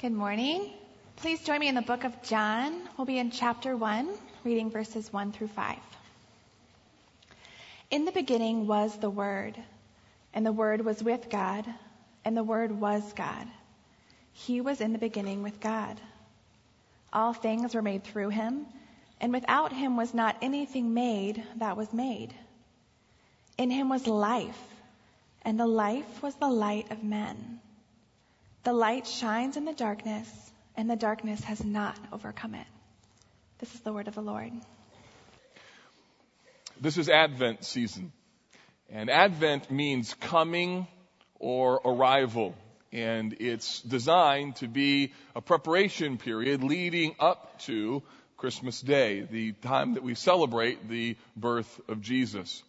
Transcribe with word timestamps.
Good 0.00 0.12
morning. 0.12 0.70
Please 1.16 1.42
join 1.42 1.58
me 1.58 1.66
in 1.66 1.74
the 1.74 1.82
book 1.82 2.04
of 2.04 2.22
John. 2.22 2.82
We'll 2.96 3.04
be 3.04 3.18
in 3.18 3.32
chapter 3.32 3.76
1, 3.76 4.08
reading 4.44 4.70
verses 4.70 5.12
1 5.12 5.32
through 5.32 5.48
5. 5.48 5.76
In 7.90 8.04
the 8.04 8.12
beginning 8.12 8.68
was 8.68 8.96
the 8.96 9.10
Word, 9.10 9.58
and 10.32 10.46
the 10.46 10.52
Word 10.52 10.84
was 10.84 11.02
with 11.02 11.28
God, 11.28 11.66
and 12.24 12.36
the 12.36 12.44
Word 12.44 12.70
was 12.70 13.12
God. 13.14 13.48
He 14.32 14.60
was 14.60 14.80
in 14.80 14.92
the 14.92 15.00
beginning 15.00 15.42
with 15.42 15.58
God. 15.58 16.00
All 17.12 17.32
things 17.32 17.74
were 17.74 17.82
made 17.82 18.04
through 18.04 18.28
him, 18.28 18.66
and 19.20 19.32
without 19.32 19.72
him 19.72 19.96
was 19.96 20.14
not 20.14 20.36
anything 20.40 20.94
made 20.94 21.42
that 21.56 21.76
was 21.76 21.92
made. 21.92 22.32
In 23.56 23.68
him 23.68 23.88
was 23.88 24.06
life, 24.06 24.62
and 25.42 25.58
the 25.58 25.66
life 25.66 26.22
was 26.22 26.36
the 26.36 26.46
light 26.46 26.88
of 26.92 27.02
men. 27.02 27.58
The 28.68 28.74
light 28.74 29.06
shines 29.06 29.56
in 29.56 29.64
the 29.64 29.72
darkness, 29.72 30.28
and 30.76 30.90
the 30.90 30.94
darkness 30.94 31.42
has 31.44 31.64
not 31.64 31.98
overcome 32.12 32.54
it. 32.54 32.66
This 33.60 33.74
is 33.74 33.80
the 33.80 33.94
word 33.94 34.08
of 34.08 34.14
the 34.14 34.20
Lord. 34.20 34.52
This 36.78 36.98
is 36.98 37.08
Advent 37.08 37.64
season. 37.64 38.12
And 38.90 39.08
Advent 39.08 39.70
means 39.70 40.12
coming 40.12 40.86
or 41.38 41.80
arrival. 41.82 42.54
And 42.92 43.38
it's 43.40 43.80
designed 43.80 44.56
to 44.56 44.68
be 44.68 45.14
a 45.34 45.40
preparation 45.40 46.18
period 46.18 46.62
leading 46.62 47.14
up 47.18 47.60
to 47.60 48.02
Christmas 48.36 48.82
Day, 48.82 49.22
the 49.22 49.52
time 49.52 49.94
that 49.94 50.02
we 50.02 50.14
celebrate 50.14 50.90
the 50.90 51.16
birth 51.34 51.80
of 51.88 52.02
Jesus. 52.02 52.62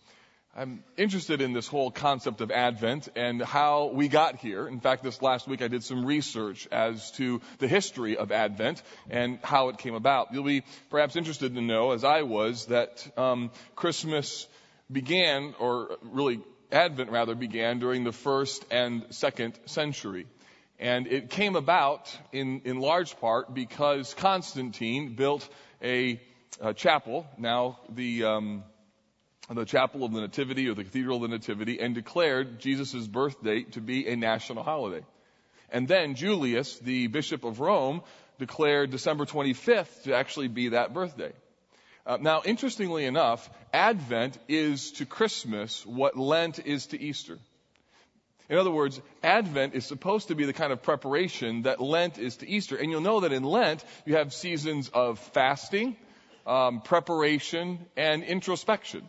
I'm 0.55 0.83
interested 0.97 1.41
in 1.41 1.53
this 1.53 1.67
whole 1.67 1.91
concept 1.91 2.41
of 2.41 2.49
Advent 2.49 3.07
and 3.15 3.41
how 3.41 3.91
we 3.93 4.07
got 4.07 4.37
here. 4.37 4.67
In 4.67 4.79
fact, 4.79 5.03
this 5.03 5.21
last 5.21 5.47
week 5.47 5.61
I 5.61 5.67
did 5.67 5.83
some 5.83 6.05
research 6.05 6.67
as 6.71 7.11
to 7.11 7.39
the 7.59 7.67
history 7.67 8.17
of 8.17 8.31
Advent 8.31 8.81
and 9.11 9.39
how 9.43 9.69
it 9.69 9.77
came 9.77 9.93
about. 9.93 10.33
You'll 10.33 10.43
be 10.43 10.63
perhaps 10.89 11.15
interested 11.15 11.53
to 11.53 11.61
know, 11.61 11.91
as 11.91 12.03
I 12.03 12.23
was, 12.23 12.65
that 12.65 13.07
um, 13.15 13.51
Christmas 13.75 14.47
began, 14.91 15.53
or 15.59 15.97
really 16.01 16.41
Advent 16.71 17.11
rather, 17.11 17.35
began 17.35 17.77
during 17.77 18.03
the 18.03 18.11
first 18.11 18.65
and 18.71 19.05
second 19.11 19.53
century. 19.65 20.25
And 20.79 21.05
it 21.05 21.29
came 21.29 21.55
about 21.55 22.13
in, 22.31 22.61
in 22.65 22.79
large 22.79 23.17
part 23.19 23.53
because 23.53 24.15
Constantine 24.15 25.13
built 25.13 25.47
a, 25.81 26.19
a 26.59 26.73
chapel, 26.73 27.27
now 27.37 27.79
the 27.89 28.23
um, 28.23 28.63
the 29.55 29.65
chapel 29.65 30.03
of 30.03 30.13
the 30.13 30.21
Nativity 30.21 30.67
or 30.69 30.75
the 30.75 30.83
Cathedral 30.83 31.17
of 31.17 31.23
the 31.23 31.35
Nativity 31.35 31.79
and 31.79 31.95
declared 31.95 32.59
Jesus' 32.59 33.07
birth 33.07 33.43
date 33.43 33.73
to 33.73 33.81
be 33.81 34.07
a 34.07 34.15
national 34.15 34.63
holiday. 34.63 35.03
And 35.71 35.87
then 35.87 36.15
Julius, 36.15 36.77
the 36.79 37.07
Bishop 37.07 37.43
of 37.43 37.59
Rome, 37.59 38.01
declared 38.37 38.91
December 38.91 39.25
25th 39.25 40.03
to 40.03 40.15
actually 40.15 40.47
be 40.47 40.69
that 40.69 40.93
birthday. 40.93 41.31
Uh, 42.05 42.17
now, 42.19 42.41
interestingly 42.43 43.05
enough, 43.05 43.49
Advent 43.73 44.37
is 44.47 44.93
to 44.93 45.05
Christmas 45.05 45.85
what 45.85 46.17
Lent 46.17 46.59
is 46.65 46.87
to 46.87 46.99
Easter. 46.99 47.37
In 48.49 48.57
other 48.57 48.71
words, 48.71 48.99
Advent 49.21 49.75
is 49.75 49.85
supposed 49.85 50.29
to 50.29 50.35
be 50.35 50.45
the 50.45 50.53
kind 50.53 50.73
of 50.73 50.81
preparation 50.81 51.63
that 51.63 51.79
Lent 51.79 52.17
is 52.17 52.37
to 52.37 52.49
Easter. 52.49 52.77
And 52.77 52.89
you'll 52.89 53.01
know 53.01 53.19
that 53.19 53.31
in 53.31 53.43
Lent, 53.43 53.85
you 54.05 54.15
have 54.15 54.33
seasons 54.33 54.89
of 54.89 55.19
fasting, 55.19 55.95
um, 56.47 56.81
preparation, 56.81 57.85
and 57.95 58.23
introspection. 58.23 59.03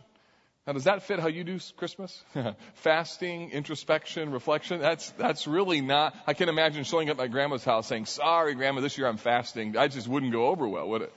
Now, 0.67 0.73
does 0.73 0.83
that 0.83 1.01
fit 1.03 1.19
how 1.19 1.27
you 1.27 1.43
do 1.43 1.59
Christmas? 1.75 2.23
Fasting, 2.75 3.49
introspection, 3.49 4.31
reflection? 4.31 4.79
That's, 4.79 5.09
that's 5.11 5.47
really 5.47 5.81
not, 5.81 6.15
I 6.27 6.35
can't 6.35 6.51
imagine 6.51 6.83
showing 6.83 7.09
up 7.09 7.15
at 7.15 7.17
my 7.17 7.27
grandma's 7.27 7.65
house 7.65 7.87
saying, 7.87 8.05
sorry, 8.05 8.53
grandma, 8.53 8.81
this 8.81 8.95
year 8.95 9.07
I'm 9.07 9.17
fasting. 9.17 9.75
I 9.75 9.87
just 9.87 10.07
wouldn't 10.07 10.31
go 10.31 10.47
over 10.47 10.67
well, 10.67 10.87
would 10.89 11.01
it? 11.01 11.13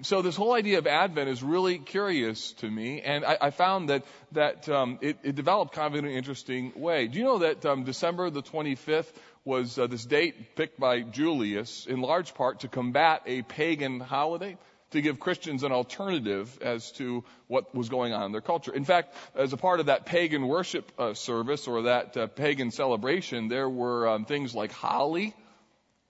So 0.00 0.22
this 0.22 0.34
whole 0.34 0.54
idea 0.54 0.78
of 0.78 0.86
Advent 0.86 1.28
is 1.28 1.42
really 1.42 1.78
curious 1.78 2.52
to 2.54 2.70
me, 2.70 3.02
and 3.02 3.22
I, 3.22 3.36
I 3.38 3.50
found 3.50 3.90
that 3.90 4.04
that 4.32 4.66
um, 4.68 4.98
it, 5.02 5.18
it, 5.22 5.34
developed 5.34 5.74
kind 5.74 5.92
of 5.92 5.98
in 5.98 6.06
an 6.06 6.16
interesting 6.16 6.72
way. 6.74 7.06
Do 7.06 7.18
you 7.18 7.24
know 7.24 7.38
that 7.38 7.66
um, 7.66 7.84
December 7.84 8.30
the 8.30 8.42
25th 8.42 9.12
was 9.44 9.78
uh, 9.78 9.86
this 9.86 10.06
date 10.06 10.56
picked 10.56 10.80
by 10.80 11.00
Julius 11.02 11.86
in 11.86 12.00
large 12.00 12.32
part 12.34 12.60
to 12.60 12.68
combat 12.68 13.22
a 13.26 13.42
pagan 13.42 14.00
holiday? 14.00 14.56
To 14.90 15.00
give 15.00 15.20
Christians 15.20 15.62
an 15.62 15.72
alternative 15.72 16.58
as 16.62 16.92
to 16.92 17.24
what 17.46 17.74
was 17.74 17.88
going 17.88 18.12
on 18.12 18.24
in 18.24 18.32
their 18.32 18.40
culture. 18.40 18.72
In 18.72 18.84
fact, 18.84 19.14
as 19.34 19.52
a 19.52 19.56
part 19.56 19.80
of 19.80 19.86
that 19.86 20.06
pagan 20.06 20.46
worship 20.46 20.90
uh, 20.98 21.14
service 21.14 21.68
or 21.68 21.82
that 21.82 22.16
uh, 22.16 22.26
pagan 22.26 22.70
celebration, 22.70 23.48
there 23.48 23.68
were 23.68 24.08
um, 24.08 24.24
things 24.24 24.54
like 24.54 24.72
holly, 24.72 25.34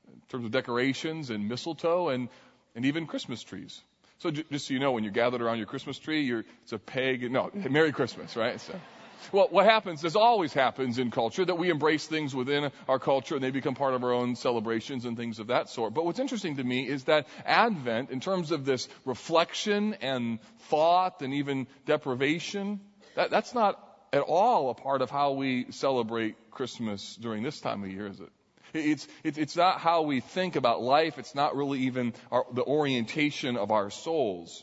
in 0.07 0.21
terms 0.29 0.45
of 0.45 0.51
decorations, 0.53 1.31
and 1.31 1.49
mistletoe, 1.49 2.09
and, 2.09 2.29
and 2.75 2.85
even 2.85 3.07
Christmas 3.07 3.43
trees. 3.43 3.81
So 4.19 4.31
j- 4.31 4.45
just 4.51 4.69
so 4.69 4.75
you 4.75 4.81
know, 4.81 4.93
when 4.93 5.05
you're 5.05 5.13
gathered 5.13 5.43
around 5.43 5.59
your 5.59 5.67
Christmas 5.67 5.99
tree, 5.99 6.23
you're, 6.23 6.45
it's 6.63 6.73
a 6.73 6.79
pagan, 6.79 7.33
no, 7.33 7.51
Merry 7.55 7.93
Christmas, 7.93 8.37
right? 8.37 8.61
So. 8.61 8.75
Well, 9.33 9.49
what 9.51 9.67
happens, 9.67 10.01
this 10.01 10.17
always 10.17 10.53
happens 10.53 10.99
in 10.99 11.11
culture, 11.11 11.45
that 11.45 11.59
we 11.59 11.71
embrace 11.71 12.07
things 12.07 12.35
within 12.35 12.71
our 12.89 12.99
culture 12.99 13.35
and 13.35 13.45
they 13.45 13.51
become 13.51 13.75
part 13.75 13.95
of 13.95 14.05
our 14.05 14.13
own 14.13 14.37
celebrations 14.37 15.05
and 15.05 15.17
things 15.17 15.39
of 15.39 15.49
that 15.49 15.69
sort. 15.69 15.95
But 15.95 16.05
what's 16.05 16.19
interesting 16.19 16.57
to 16.57 16.65
me 16.65 16.87
is 16.87 17.05
that 17.05 17.27
Advent, 17.45 18.11
in 18.11 18.21
terms 18.21 18.51
of 18.51 18.65
this 18.65 18.89
reflection 19.05 19.95
and 20.01 20.39
thought 20.69 21.23
and 21.23 21.35
even 21.35 21.67
deprivation, 21.87 22.81
that, 23.15 23.31
that's 23.31 23.55
not 23.55 23.83
at 24.13 24.23
all 24.23 24.71
a 24.71 24.75
part 24.75 25.03
of 25.03 25.11
how 25.11 25.33
we 25.33 25.67
celebrate 25.71 26.37
Christmas 26.51 27.17
during 27.17 27.43
this 27.43 27.61
time 27.61 27.85
of 27.85 27.91
year, 27.91 28.07
is 28.07 28.21
it? 28.21 28.31
It's, 28.75 29.09
it's, 29.25 29.57
not 29.57 29.81
how 29.81 30.03
we 30.03 30.21
think 30.21 30.57
about 30.57 30.83
life. 30.83 31.19
It's 31.19 31.35
not 31.35 31.57
really 31.57 31.81
even 31.81 32.13
our, 32.31 32.45
the 32.53 32.63
orientation 32.63 33.57
of 33.57 33.71
our 33.71 33.91
souls. 33.91 34.63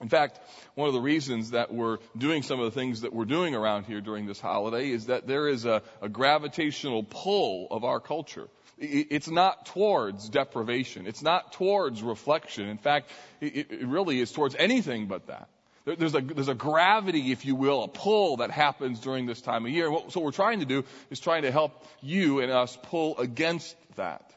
In 0.00 0.08
fact, 0.08 0.40
one 0.74 0.88
of 0.88 0.94
the 0.94 1.00
reasons 1.00 1.52
that 1.52 1.72
we're 1.72 1.98
doing 2.18 2.42
some 2.42 2.58
of 2.58 2.64
the 2.64 2.78
things 2.78 3.02
that 3.02 3.12
we're 3.12 3.24
doing 3.24 3.54
around 3.54 3.84
here 3.84 4.00
during 4.00 4.26
this 4.26 4.40
holiday 4.40 4.90
is 4.90 5.06
that 5.06 5.26
there 5.26 5.48
is 5.48 5.64
a, 5.66 5.82
a 6.02 6.08
gravitational 6.08 7.04
pull 7.04 7.68
of 7.70 7.84
our 7.84 8.00
culture. 8.00 8.48
It's 8.76 9.28
not 9.28 9.66
towards 9.66 10.28
deprivation. 10.28 11.06
It's 11.06 11.22
not 11.22 11.52
towards 11.52 12.02
reflection. 12.02 12.68
In 12.68 12.78
fact, 12.78 13.08
it, 13.40 13.70
it 13.70 13.86
really 13.86 14.18
is 14.18 14.32
towards 14.32 14.56
anything 14.56 15.06
but 15.06 15.28
that. 15.28 15.48
There's 15.84 16.14
a, 16.14 16.20
there's 16.20 16.48
a 16.48 16.54
gravity, 16.54 17.30
if 17.30 17.44
you 17.44 17.54
will, 17.54 17.84
a 17.84 17.88
pull 17.88 18.38
that 18.38 18.50
happens 18.50 19.00
during 19.00 19.26
this 19.26 19.40
time 19.40 19.64
of 19.66 19.70
year. 19.70 19.84
And 19.84 19.94
what, 19.94 20.12
so 20.12 20.20
what 20.20 20.24
we're 20.24 20.32
trying 20.32 20.60
to 20.60 20.66
do 20.66 20.82
is 21.10 21.20
trying 21.20 21.42
to 21.42 21.52
help 21.52 21.84
you 22.00 22.40
and 22.40 22.50
us 22.50 22.76
pull 22.84 23.18
against 23.18 23.76
that. 23.96 24.34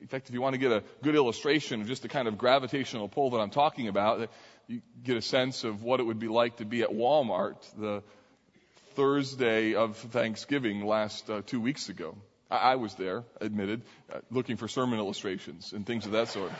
In 0.00 0.08
fact, 0.08 0.28
if 0.28 0.34
you 0.34 0.42
want 0.42 0.54
to 0.54 0.58
get 0.58 0.72
a 0.72 0.82
good 1.02 1.14
illustration 1.14 1.80
of 1.80 1.86
just 1.86 2.02
the 2.02 2.08
kind 2.08 2.28
of 2.28 2.36
gravitational 2.36 3.08
pull 3.08 3.30
that 3.30 3.38
I'm 3.38 3.50
talking 3.50 3.88
about, 3.88 4.28
you 4.66 4.80
get 5.02 5.16
a 5.16 5.22
sense 5.22 5.64
of 5.64 5.82
what 5.82 6.00
it 6.00 6.04
would 6.04 6.18
be 6.18 6.28
like 6.28 6.56
to 6.56 6.64
be 6.64 6.82
at 6.82 6.90
Walmart 6.90 7.56
the 7.78 8.02
Thursday 8.94 9.74
of 9.74 9.96
Thanksgiving 9.96 10.86
last 10.86 11.28
uh, 11.28 11.42
two 11.44 11.60
weeks 11.60 11.88
ago. 11.88 12.16
I, 12.50 12.56
I 12.56 12.76
was 12.76 12.94
there, 12.94 13.24
admitted, 13.40 13.82
uh, 14.12 14.20
looking 14.30 14.56
for 14.56 14.68
sermon 14.68 14.98
illustrations 14.98 15.72
and 15.72 15.86
things 15.86 16.06
of 16.06 16.12
that 16.12 16.28
sort. 16.28 16.52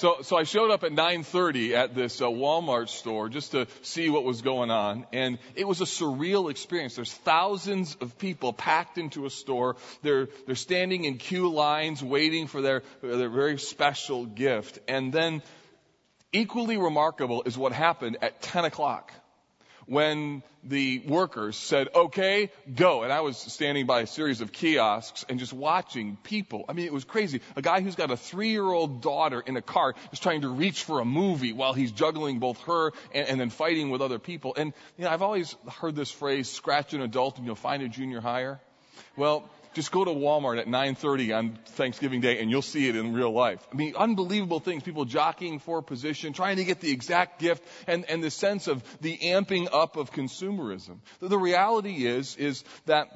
So, 0.00 0.22
so 0.22 0.38
I 0.38 0.44
showed 0.44 0.70
up 0.70 0.82
at 0.82 0.92
9:30 0.92 1.74
at 1.74 1.94
this 1.94 2.22
uh, 2.22 2.28
Walmart 2.28 2.88
store 2.88 3.28
just 3.28 3.52
to 3.52 3.66
see 3.82 4.08
what 4.08 4.24
was 4.24 4.40
going 4.40 4.70
on, 4.70 5.06
and 5.12 5.38
it 5.54 5.68
was 5.68 5.82
a 5.82 5.84
surreal 5.84 6.50
experience. 6.50 6.96
There's 6.96 7.12
thousands 7.12 7.96
of 7.96 8.16
people 8.16 8.54
packed 8.54 8.96
into 8.96 9.26
a 9.26 9.30
store. 9.30 9.76
They're 10.00 10.30
they're 10.46 10.54
standing 10.54 11.04
in 11.04 11.18
queue 11.18 11.50
lines 11.50 12.02
waiting 12.02 12.46
for 12.46 12.62
their 12.62 12.82
their 13.02 13.28
very 13.28 13.58
special 13.58 14.24
gift, 14.24 14.78
and 14.88 15.12
then 15.12 15.42
equally 16.32 16.78
remarkable 16.78 17.42
is 17.44 17.58
what 17.58 17.72
happened 17.72 18.16
at 18.22 18.40
10 18.40 18.64
o'clock 18.64 19.12
when 19.90 20.44
the 20.62 21.02
workers 21.08 21.56
said, 21.56 21.88
okay, 21.92 22.52
go. 22.76 23.02
And 23.02 23.12
I 23.12 23.22
was 23.22 23.36
standing 23.36 23.86
by 23.86 24.02
a 24.02 24.06
series 24.06 24.40
of 24.40 24.52
kiosks 24.52 25.24
and 25.28 25.40
just 25.40 25.52
watching 25.52 26.16
people. 26.22 26.64
I 26.68 26.74
mean, 26.74 26.86
it 26.86 26.92
was 26.92 27.04
crazy. 27.04 27.40
A 27.56 27.62
guy 27.62 27.80
who's 27.80 27.96
got 27.96 28.12
a 28.12 28.16
three 28.16 28.50
year 28.50 28.64
old 28.64 29.02
daughter 29.02 29.40
in 29.40 29.56
a 29.56 29.62
car 29.62 29.96
is 30.12 30.20
trying 30.20 30.42
to 30.42 30.48
reach 30.48 30.84
for 30.84 31.00
a 31.00 31.04
movie 31.04 31.52
while 31.52 31.72
he's 31.72 31.90
juggling 31.90 32.38
both 32.38 32.60
her 32.66 32.92
and, 33.12 33.28
and 33.30 33.40
then 33.40 33.50
fighting 33.50 33.90
with 33.90 34.00
other 34.00 34.20
people. 34.20 34.54
And, 34.56 34.72
you 34.96 35.04
know, 35.04 35.10
I've 35.10 35.22
always 35.22 35.56
heard 35.80 35.96
this 35.96 36.12
phrase, 36.12 36.48
scratch 36.48 36.94
an 36.94 37.00
adult 37.00 37.38
and 37.38 37.46
you'll 37.46 37.56
find 37.56 37.82
a 37.82 37.88
junior 37.88 38.20
higher. 38.20 38.60
Well, 39.16 39.50
just 39.72 39.92
go 39.92 40.04
to 40.04 40.10
Walmart 40.10 40.58
at 40.58 40.66
9:30 40.66 41.32
on 41.36 41.58
Thanksgiving 41.76 42.20
Day 42.20 42.40
and 42.40 42.50
you'll 42.50 42.62
see 42.62 42.88
it 42.88 42.96
in 42.96 43.12
real 43.12 43.32
life. 43.32 43.66
I 43.72 43.76
mean, 43.76 43.94
unbelievable 43.96 44.60
things. 44.60 44.82
People 44.82 45.04
jockeying 45.04 45.58
for 45.60 45.82
position, 45.82 46.32
trying 46.32 46.56
to 46.56 46.64
get 46.64 46.80
the 46.80 46.90
exact 46.90 47.40
gift, 47.40 47.62
and, 47.86 48.04
and 48.08 48.22
the 48.22 48.30
sense 48.30 48.66
of 48.66 48.82
the 49.00 49.16
amping 49.18 49.68
up 49.72 49.96
of 49.96 50.12
consumerism. 50.12 50.98
The 51.20 51.38
reality 51.38 52.06
is, 52.06 52.36
is 52.36 52.64
that 52.86 53.08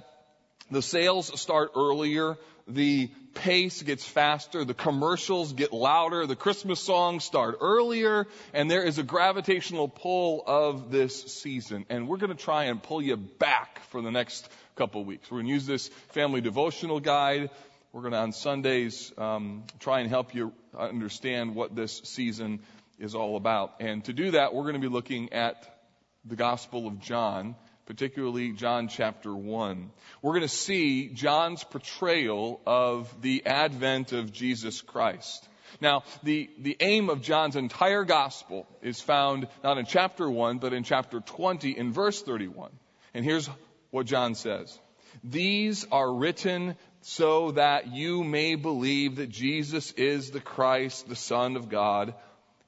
The 0.70 0.82
sales 0.82 1.38
start 1.40 1.72
earlier. 1.76 2.38
The 2.66 3.10
pace 3.34 3.82
gets 3.82 4.04
faster. 4.04 4.64
The 4.64 4.72
commercials 4.72 5.52
get 5.52 5.72
louder. 5.72 6.26
The 6.26 6.36
Christmas 6.36 6.80
songs 6.80 7.24
start 7.24 7.58
earlier. 7.60 8.26
And 8.54 8.70
there 8.70 8.82
is 8.82 8.98
a 8.98 9.02
gravitational 9.02 9.88
pull 9.88 10.42
of 10.46 10.90
this 10.90 11.34
season. 11.34 11.84
And 11.90 12.08
we're 12.08 12.16
going 12.16 12.34
to 12.34 12.42
try 12.42 12.64
and 12.64 12.82
pull 12.82 13.02
you 13.02 13.16
back 13.16 13.80
for 13.90 14.00
the 14.00 14.10
next 14.10 14.48
couple 14.76 15.04
weeks. 15.04 15.30
We're 15.30 15.38
going 15.38 15.46
to 15.46 15.52
use 15.52 15.66
this 15.66 15.88
family 16.12 16.40
devotional 16.40 17.00
guide. 17.00 17.50
We're 17.92 18.02
going 18.02 18.12
to, 18.12 18.18
on 18.18 18.32
Sundays, 18.32 19.12
um, 19.18 19.64
try 19.78 20.00
and 20.00 20.10
help 20.10 20.34
you 20.34 20.52
understand 20.76 21.54
what 21.54 21.76
this 21.76 22.00
season 22.04 22.60
is 22.98 23.14
all 23.14 23.36
about. 23.36 23.74
And 23.80 24.04
to 24.04 24.12
do 24.12 24.32
that, 24.32 24.54
we're 24.54 24.62
going 24.62 24.74
to 24.74 24.80
be 24.80 24.88
looking 24.88 25.32
at 25.32 25.80
the 26.24 26.36
Gospel 26.36 26.86
of 26.86 27.00
John 27.00 27.54
particularly 27.86 28.52
John 28.52 28.88
chapter 28.88 29.34
1. 29.34 29.90
We're 30.22 30.32
going 30.32 30.42
to 30.42 30.48
see 30.48 31.08
John's 31.08 31.62
portrayal 31.64 32.60
of 32.66 33.14
the 33.20 33.44
advent 33.44 34.12
of 34.12 34.32
Jesus 34.32 34.80
Christ. 34.80 35.48
Now, 35.80 36.04
the, 36.22 36.48
the 36.58 36.76
aim 36.80 37.10
of 37.10 37.20
John's 37.20 37.56
entire 37.56 38.04
gospel 38.04 38.66
is 38.80 39.00
found 39.00 39.48
not 39.62 39.78
in 39.78 39.86
chapter 39.86 40.30
1, 40.30 40.58
but 40.58 40.72
in 40.72 40.84
chapter 40.84 41.20
20 41.20 41.76
in 41.76 41.92
verse 41.92 42.22
31. 42.22 42.70
And 43.12 43.24
here's 43.24 43.48
what 43.94 44.06
John 44.06 44.34
says. 44.34 44.76
These 45.22 45.86
are 45.92 46.12
written 46.12 46.74
so 47.02 47.52
that 47.52 47.92
you 47.92 48.24
may 48.24 48.56
believe 48.56 49.16
that 49.16 49.28
Jesus 49.28 49.92
is 49.92 50.32
the 50.32 50.40
Christ, 50.40 51.08
the 51.08 51.14
Son 51.14 51.54
of 51.54 51.68
God, 51.68 52.12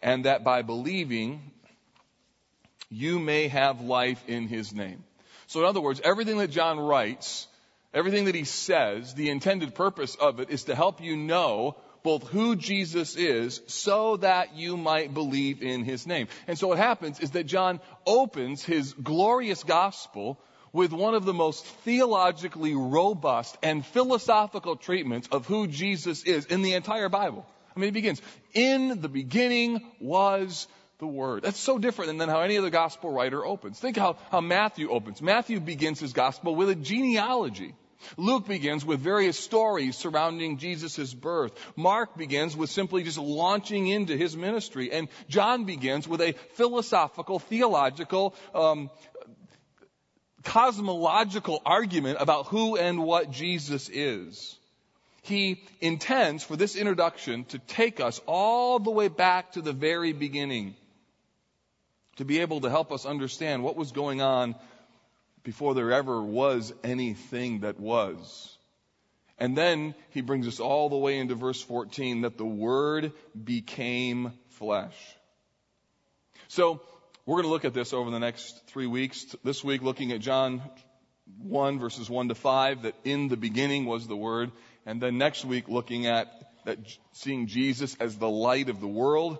and 0.00 0.25
that 0.26 0.44
by 0.44 0.62
believing 0.62 1.50
you 2.90 3.19
may 3.19 3.49
have 3.49 3.81
life 3.81 4.23
in 4.28 4.46
his 4.46 4.73
name. 4.73 5.02
So 5.49 5.58
in 5.58 5.67
other 5.67 5.81
words, 5.81 6.00
everything 6.05 6.38
that 6.38 6.52
John 6.52 6.78
writes, 6.78 7.49
everything 7.93 8.26
that 8.26 8.37
he 8.37 8.44
says, 8.44 9.12
the 9.14 9.31
intended 9.31 9.75
purpose 9.75 10.14
of 10.14 10.38
it 10.38 10.50
is 10.50 10.64
to 10.64 10.76
help 10.76 11.00
you 11.00 11.17
know 11.17 11.75
both 12.05 12.29
who 12.29 12.55
Jesus 12.55 13.17
is 13.17 13.61
so 13.67 14.19
that 14.19 14.55
you 14.55 14.76
might 14.76 15.12
believe 15.12 15.61
in 15.61 15.82
his 15.82 16.06
name. 16.06 16.29
And 16.46 16.56
so 16.56 16.69
what 16.69 16.79
happens 16.79 17.19
is 17.19 17.32
that 17.32 17.46
John 17.46 17.81
opens 18.06 18.64
his 18.64 18.93
glorious 18.93 19.64
gospel 19.64 20.38
with 20.76 20.93
one 20.93 21.14
of 21.14 21.25
the 21.25 21.32
most 21.32 21.64
theologically 21.64 22.75
robust 22.75 23.56
and 23.62 23.84
philosophical 23.84 24.76
treatments 24.76 25.26
of 25.32 25.46
who 25.46 25.67
Jesus 25.67 26.23
is 26.25 26.44
in 26.44 26.61
the 26.61 26.75
entire 26.75 27.08
Bible. 27.08 27.46
I 27.75 27.81
mean, 27.81 27.88
it 27.88 27.93
begins, 27.93 28.20
in 28.52 29.00
the 29.00 29.08
beginning 29.08 29.81
was 30.00 30.69
the 30.99 31.06
Word. 31.06 31.43
That's 31.43 31.58
so 31.58 31.78
different 31.78 32.19
than 32.19 32.28
how 32.28 32.43
any 32.43 32.58
other 32.58 32.69
gospel 32.69 33.11
writer 33.11 33.44
opens. 33.44 33.81
Think 33.81 33.96
how, 33.96 34.19
how 34.31 34.43
Matthew 34.43 34.90
opens. 34.90 35.23
Matthew 35.23 35.61
begins 35.61 35.99
his 35.99 36.12
gospel 36.12 36.55
with 36.55 36.69
a 36.69 36.75
genealogy. 36.75 37.75
Luke 38.19 38.46
begins 38.46 38.84
with 38.84 39.00
various 39.00 39.38
stories 39.38 39.96
surrounding 39.96 40.58
Jesus' 40.58 41.14
birth. 41.14 41.52
Mark 41.75 42.19
begins 42.19 42.55
with 42.55 42.69
simply 42.69 43.02
just 43.02 43.19
launching 43.19 43.87
into 43.87 44.14
his 44.14 44.37
ministry. 44.37 44.93
And 44.93 45.08
John 45.29 45.64
begins 45.64 46.06
with 46.06 46.20
a 46.20 46.34
philosophical, 46.52 47.38
theological, 47.38 48.34
um, 48.55 48.90
cosmological 50.46 51.60
argument 51.66 52.19
about 52.20 52.46
who 52.46 52.76
and 52.76 53.02
what 53.02 53.31
Jesus 53.31 53.88
is 53.88 54.56
he 55.26 55.60
intends 55.81 56.44
for 56.44 56.56
this 56.56 56.76
introduction 56.76 57.44
to 57.46 57.58
take 57.58 58.00
us 58.00 58.20
all 58.26 58.78
the 58.78 58.93
way 58.93 59.08
back 59.08 59.52
to 59.52 59.60
the 59.60 59.72
very 59.72 60.12
beginning 60.12 60.76
to 62.16 62.25
be 62.25 62.40
able 62.40 62.60
to 62.60 62.70
help 62.70 62.93
us 62.93 63.04
understand 63.04 63.62
what 63.64 63.76
was 63.76 63.90
going 63.90 64.22
on 64.22 64.54
before 65.43 65.75
there 65.75 65.93
ever 65.93 66.22
was 66.22 66.72
anything 66.84 67.60
that 67.60 67.81
was. 67.81 68.56
And 69.37 69.58
then 69.58 69.94
he 70.10 70.20
brings 70.20 70.46
us 70.46 70.60
all 70.60 70.88
the 70.88 70.96
way 70.96 71.19
into 71.19 71.34
verse 71.34 71.60
14 71.60 72.22
that 72.22 72.38
the 72.38 72.46
Word 72.46 73.12
became 73.44 74.32
flesh. 74.50 74.96
So, 76.48 76.81
we're 77.26 77.43
going 77.43 77.46
to 77.46 77.50
look 77.50 77.64
at 77.64 77.75
this 77.75 77.93
over 77.93 78.12
the 78.12 78.20
next 78.20 78.69
three 78.69 78.87
weeks. 78.87 79.34
This 79.43 79.64
week, 79.64 79.82
looking 79.82 80.12
at 80.12 80.20
John 80.20 80.62
1 81.43 81.81
verses 81.81 82.08
1 82.08 82.28
to 82.28 82.37
5, 82.37 82.82
that 82.82 82.94
in 83.02 83.26
the 83.26 83.37
beginning 83.37 83.84
was 83.84 84.06
the 84.06 84.14
Word. 84.14 84.52
And 84.87 85.02
then 85.02 85.19
next 85.19 85.44
week, 85.44 85.69
looking 85.69 86.06
at 86.06 86.28
that, 86.67 86.78
seeing 87.14 87.49
Jesus 87.49 87.96
as 87.99 88.17
the 88.17 88.28
light 88.28 88.69
of 88.69 88.81
the 88.81 88.87
world. 88.87 89.38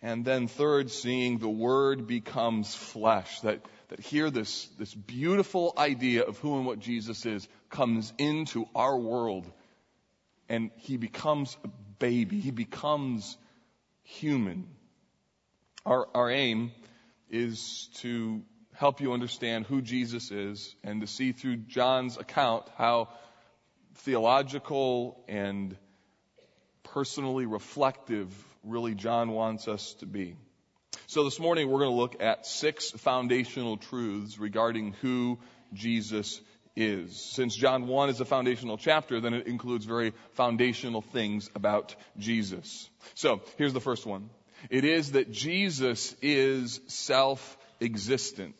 And 0.00 0.24
then 0.24 0.48
third, 0.48 0.90
seeing 0.90 1.36
the 1.36 1.50
Word 1.50 2.06
becomes 2.06 2.74
flesh. 2.74 3.40
That, 3.40 3.60
that 3.88 4.00
here 4.00 4.30
this, 4.30 4.64
this 4.78 4.94
beautiful 4.94 5.74
idea 5.76 6.22
of 6.22 6.38
who 6.38 6.56
and 6.56 6.64
what 6.64 6.78
Jesus 6.78 7.26
is 7.26 7.46
comes 7.68 8.10
into 8.16 8.64
our 8.74 8.96
world. 8.96 9.44
And 10.48 10.70
He 10.76 10.96
becomes 10.96 11.58
a 11.62 11.68
baby. 11.98 12.40
He 12.40 12.52
becomes 12.52 13.36
human. 14.02 14.66
Our, 15.84 16.08
our 16.14 16.30
aim 16.30 16.72
is 17.30 17.88
to 17.96 18.42
help 18.74 19.00
you 19.00 19.12
understand 19.12 19.66
who 19.66 19.82
Jesus 19.82 20.30
is 20.30 20.74
and 20.84 21.00
to 21.00 21.06
see 21.06 21.32
through 21.32 21.56
John's 21.56 22.16
account 22.16 22.64
how 22.76 23.08
theological 23.96 25.24
and 25.28 25.76
personally 26.84 27.46
reflective 27.46 28.32
really 28.62 28.94
John 28.94 29.30
wants 29.32 29.68
us 29.68 29.94
to 29.94 30.06
be. 30.06 30.36
So 31.06 31.24
this 31.24 31.40
morning 31.40 31.70
we're 31.70 31.80
going 31.80 31.90
to 31.90 31.96
look 31.96 32.22
at 32.22 32.46
six 32.46 32.90
foundational 32.90 33.76
truths 33.76 34.38
regarding 34.38 34.92
who 35.00 35.38
Jesus 35.72 36.40
is. 36.76 37.20
Since 37.20 37.56
John 37.56 37.88
1 37.88 38.10
is 38.10 38.20
a 38.20 38.24
foundational 38.24 38.78
chapter, 38.78 39.20
then 39.20 39.34
it 39.34 39.46
includes 39.46 39.84
very 39.84 40.12
foundational 40.32 41.02
things 41.02 41.50
about 41.54 41.96
Jesus. 42.18 42.88
So 43.14 43.40
here's 43.56 43.72
the 43.72 43.80
first 43.80 44.06
one. 44.06 44.30
It 44.70 44.84
is 44.84 45.12
that 45.12 45.30
Jesus 45.30 46.14
is 46.22 46.80
self-existent. 46.86 48.56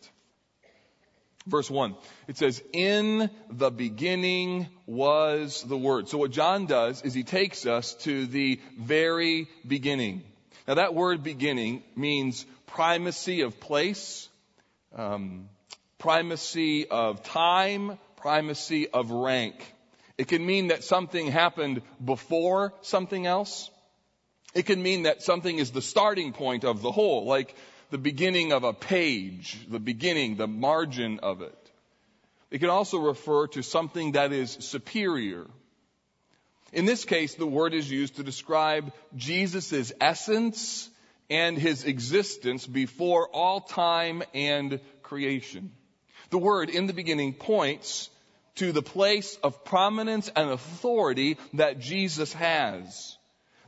Verse 1.47 1.71
1. 1.71 1.97
It 2.29 2.37
says, 2.37 2.62
In 2.73 3.31
the 3.50 3.71
beginning 3.71 4.69
was 4.87 5.62
the 5.62 5.79
Word. 5.79 6.09
So 6.09 6.19
what 6.19 6.31
John 6.31 6.67
does 6.67 7.03
is 7.03 7.15
he 7.15 7.25
takes 7.25 7.65
us 7.67 7.95
to 8.03 8.27
the 8.27 8.61
very 8.79 9.49
beginning. 9.67 10.25
Now 10.69 10.75
that 10.75 10.95
word 10.95 11.23
beginning 11.23 11.83
means 11.97 12.45
primacy 12.67 13.41
of 13.41 13.59
place, 13.59 14.29
um, 14.95 15.49
primacy 15.97 16.87
of 16.87 17.23
time, 17.23 17.99
primacy 18.17 18.87
of 18.89 19.11
rank. 19.11 19.55
It 20.19 20.29
can 20.29 20.45
mean 20.45 20.69
that 20.69 20.85
something 20.85 21.27
happened 21.29 21.81
before 22.05 22.75
something 22.83 23.25
else. 23.25 23.71
It 24.59 24.67
can 24.67 24.83
mean 24.83 25.05
that 25.05 25.23
something 25.23 25.57
is 25.57 25.71
the 25.71 25.81
starting 25.81 26.33
point 26.33 26.65
of 26.65 26.83
the 26.83 26.91
whole, 26.91 27.27
like 27.27 27.55
the 27.91 27.97
beginning 27.97 28.53
of 28.53 28.65
a 28.65 28.73
page, 28.73 29.57
the 29.71 29.79
beginning, 29.79 30.35
the 30.35 30.49
margin 30.49 31.21
of 31.21 31.43
it. 31.43 31.71
It 32.51 32.59
can 32.59 32.69
also 32.69 32.99
refer 32.99 33.47
to 33.47 33.63
something 33.63 34.13
that 34.13 34.33
is 34.33 34.51
superior. 34.51 35.47
In 36.73 36.87
this 36.87 37.05
case, 37.05 37.37
the 37.37 37.47
word 37.47 37.73
is 37.73 37.88
used 37.88 38.17
to 38.17 38.25
describe 38.25 38.93
Jesus' 39.15 39.93
essence 40.00 40.91
and 41.31 41.57
his 41.57 41.85
existence 41.85 42.67
before 42.67 43.29
all 43.29 43.61
time 43.61 44.25
and 44.35 44.81
creation. 45.05 45.71
The 46.31 46.38
word 46.38 46.69
in 46.69 46.88
the 46.88 46.95
beginning 46.95 47.35
points 47.35 48.11
to 48.57 48.73
the 48.73 48.83
place 48.83 49.38
of 49.45 49.65
prominence 49.65 50.29
and 50.35 50.50
authority 50.50 51.38
that 51.53 51.79
Jesus 51.79 52.33
has 52.33 53.18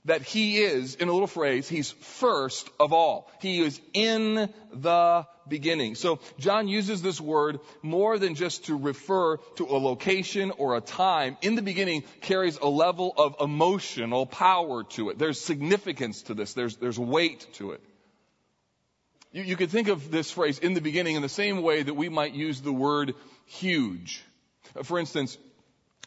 that 0.04 0.23
he 0.23 0.59
is, 0.59 0.95
in 0.95 1.09
a 1.09 1.12
little 1.12 1.26
phrase, 1.26 1.69
he's 1.69 1.90
first 1.90 2.69
of 2.78 2.92
all. 2.92 3.30
He 3.40 3.61
is 3.61 3.80
in 3.92 4.49
the 4.73 5.26
beginning. 5.49 5.95
So 5.95 6.21
John 6.38 6.69
uses 6.69 7.02
this 7.02 7.21
word 7.21 7.61
more 7.83 8.19
than 8.19 8.35
just 8.35 8.66
to 8.66 8.76
refer 8.76 9.37
to 9.57 9.66
a 9.66 9.76
location 9.76 10.52
or 10.52 10.76
a 10.76 10.80
time. 10.80 11.37
In 11.42 11.54
the 11.54 11.62
beginning 11.62 12.04
carries 12.23 12.57
a 12.57 12.69
level 12.69 13.12
of 13.16 13.37
emotional 13.40 14.25
power 14.26 14.85
to 14.85 15.11
it. 15.11 15.19
There's 15.19 15.40
significance 15.40 16.23
to 16.23 16.35
this. 16.35 16.54
There's, 16.54 16.76
there's 16.76 16.99
weight 16.99 17.47
to 17.54 17.73
it. 17.73 17.83
You, 19.33 19.42
you 19.42 19.57
could 19.57 19.71
think 19.71 19.88
of 19.88 20.11
this 20.11 20.30
phrase 20.30 20.59
in 20.59 20.75
the 20.75 20.80
beginning 20.80 21.16
in 21.16 21.23
the 21.23 21.28
same 21.28 21.62
way 21.62 21.83
that 21.83 21.95
we 21.95 22.09
might 22.09 22.33
use 22.33 22.61
the 22.61 22.73
word 22.73 23.14
huge. 23.47 24.23
For 24.85 24.99
instance, 24.99 25.37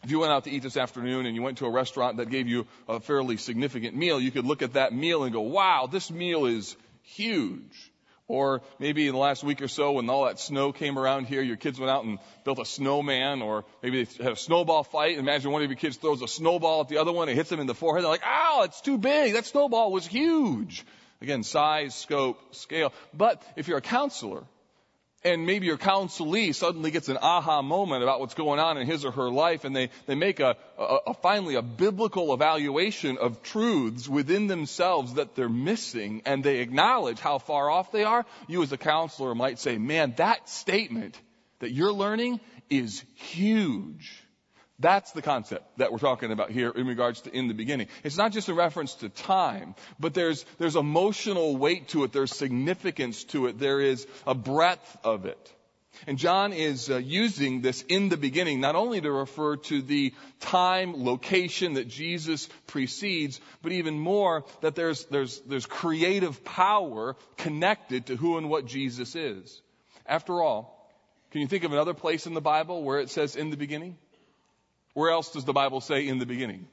if 0.04 0.10
you 0.10 0.18
went 0.18 0.32
out 0.32 0.44
to 0.44 0.50
eat 0.50 0.62
this 0.62 0.76
afternoon 0.76 1.24
and 1.24 1.34
you 1.34 1.42
went 1.42 1.58
to 1.58 1.66
a 1.66 1.70
restaurant 1.70 2.18
that 2.18 2.28
gave 2.28 2.46
you 2.46 2.66
a 2.88 3.00
fairly 3.00 3.38
significant 3.38 3.96
meal, 3.96 4.20
you 4.20 4.30
could 4.30 4.44
look 4.44 4.60
at 4.60 4.74
that 4.74 4.92
meal 4.92 5.24
and 5.24 5.32
go, 5.32 5.40
wow, 5.40 5.88
this 5.90 6.10
meal 6.10 6.44
is 6.44 6.76
huge. 7.02 7.90
Or 8.28 8.62
maybe 8.78 9.06
in 9.06 9.12
the 9.12 9.18
last 9.18 9.44
week 9.44 9.62
or 9.62 9.68
so 9.68 9.92
when 9.92 10.08
all 10.08 10.26
that 10.26 10.38
snow 10.38 10.72
came 10.72 10.98
around 10.98 11.26
here, 11.26 11.42
your 11.42 11.56
kids 11.56 11.78
went 11.78 11.90
out 11.90 12.04
and 12.04 12.18
built 12.44 12.58
a 12.58 12.66
snowman 12.66 13.40
or 13.40 13.64
maybe 13.82 14.04
they 14.04 14.24
had 14.24 14.32
a 14.34 14.36
snowball 14.36 14.84
fight. 14.84 15.18
Imagine 15.18 15.50
one 15.50 15.62
of 15.62 15.70
your 15.70 15.76
kids 15.76 15.96
throws 15.96 16.20
a 16.20 16.28
snowball 16.28 16.82
at 16.82 16.88
the 16.88 16.98
other 16.98 17.12
one 17.12 17.28
and 17.28 17.36
hits 17.36 17.48
them 17.48 17.60
in 17.60 17.66
the 17.66 17.74
forehead. 17.74 18.04
They're 18.04 18.10
like, 18.10 18.26
ow, 18.26 18.62
it's 18.64 18.82
too 18.82 18.98
big. 18.98 19.32
That 19.32 19.46
snowball 19.46 19.90
was 19.90 20.06
huge. 20.06 20.84
Again, 21.22 21.42
size, 21.42 21.94
scope, 21.94 22.54
scale. 22.54 22.92
But 23.14 23.42
if 23.56 23.68
you're 23.68 23.78
a 23.78 23.82
counselor 23.82 24.44
and 25.24 25.46
maybe 25.46 25.66
your 25.66 25.78
counselee 25.78 26.54
suddenly 26.54 26.90
gets 26.90 27.08
an 27.08 27.18
aha 27.20 27.62
moment 27.62 28.02
about 28.02 28.20
what's 28.20 28.34
going 28.34 28.60
on 28.60 28.76
in 28.76 28.86
his 28.86 29.04
or 29.04 29.10
her 29.12 29.30
life 29.30 29.64
and 29.64 29.74
they, 29.74 29.88
they 30.06 30.14
make 30.14 30.40
a, 30.40 30.56
a, 30.78 30.98
a, 31.06 31.14
finally 31.14 31.54
a 31.54 31.62
biblical 31.62 32.34
evaluation 32.34 33.16
of 33.16 33.42
truths 33.42 34.08
within 34.08 34.46
themselves 34.46 35.14
that 35.14 35.34
they're 35.34 35.48
missing 35.48 36.22
and 36.26 36.44
they 36.44 36.58
acknowledge 36.58 37.18
how 37.18 37.38
far 37.38 37.70
off 37.70 37.90
they 37.90 38.04
are, 38.04 38.26
you 38.48 38.62
as 38.62 38.72
a 38.72 38.78
counselor 38.78 39.34
might 39.34 39.58
say, 39.58 39.78
man, 39.78 40.14
that 40.18 40.48
statement 40.48 41.18
that 41.60 41.72
you're 41.72 41.92
learning 41.92 42.40
is 42.68 43.02
huge. 43.14 44.23
That's 44.84 45.12
the 45.12 45.22
concept 45.22 45.78
that 45.78 45.92
we're 45.92 45.98
talking 45.98 46.30
about 46.30 46.50
here 46.50 46.68
in 46.68 46.86
regards 46.86 47.22
to 47.22 47.34
in 47.34 47.48
the 47.48 47.54
beginning. 47.54 47.88
It's 48.02 48.18
not 48.18 48.32
just 48.32 48.50
a 48.50 48.54
reference 48.54 48.92
to 48.96 49.08
time, 49.08 49.74
but 49.98 50.12
there's, 50.12 50.44
there's 50.58 50.76
emotional 50.76 51.56
weight 51.56 51.88
to 51.88 52.04
it. 52.04 52.12
There's 52.12 52.36
significance 52.36 53.24
to 53.32 53.46
it. 53.46 53.58
There 53.58 53.80
is 53.80 54.06
a 54.26 54.34
breadth 54.34 54.98
of 55.02 55.24
it. 55.24 55.54
And 56.06 56.18
John 56.18 56.52
is 56.52 56.90
uh, 56.90 56.98
using 56.98 57.62
this 57.62 57.80
in 57.88 58.10
the 58.10 58.18
beginning 58.18 58.60
not 58.60 58.76
only 58.76 59.00
to 59.00 59.10
refer 59.10 59.56
to 59.56 59.80
the 59.80 60.12
time, 60.40 61.02
location 61.02 61.74
that 61.74 61.88
Jesus 61.88 62.50
precedes, 62.66 63.40
but 63.62 63.72
even 63.72 63.98
more 63.98 64.44
that 64.60 64.74
there's, 64.74 65.06
there's, 65.06 65.40
there's 65.46 65.64
creative 65.64 66.44
power 66.44 67.16
connected 67.38 68.08
to 68.08 68.16
who 68.16 68.36
and 68.36 68.50
what 68.50 68.66
Jesus 68.66 69.16
is. 69.16 69.62
After 70.04 70.42
all, 70.42 70.90
can 71.30 71.40
you 71.40 71.46
think 71.46 71.64
of 71.64 71.72
another 71.72 71.94
place 71.94 72.26
in 72.26 72.34
the 72.34 72.42
Bible 72.42 72.82
where 72.82 73.00
it 73.00 73.08
says 73.08 73.34
in 73.34 73.48
the 73.48 73.56
beginning? 73.56 73.96
Where 74.94 75.10
else 75.10 75.30
does 75.30 75.44
the 75.44 75.52
Bible 75.52 75.80
say 75.80 76.08
in 76.08 76.18
the 76.18 76.26
beginning? 76.26 76.66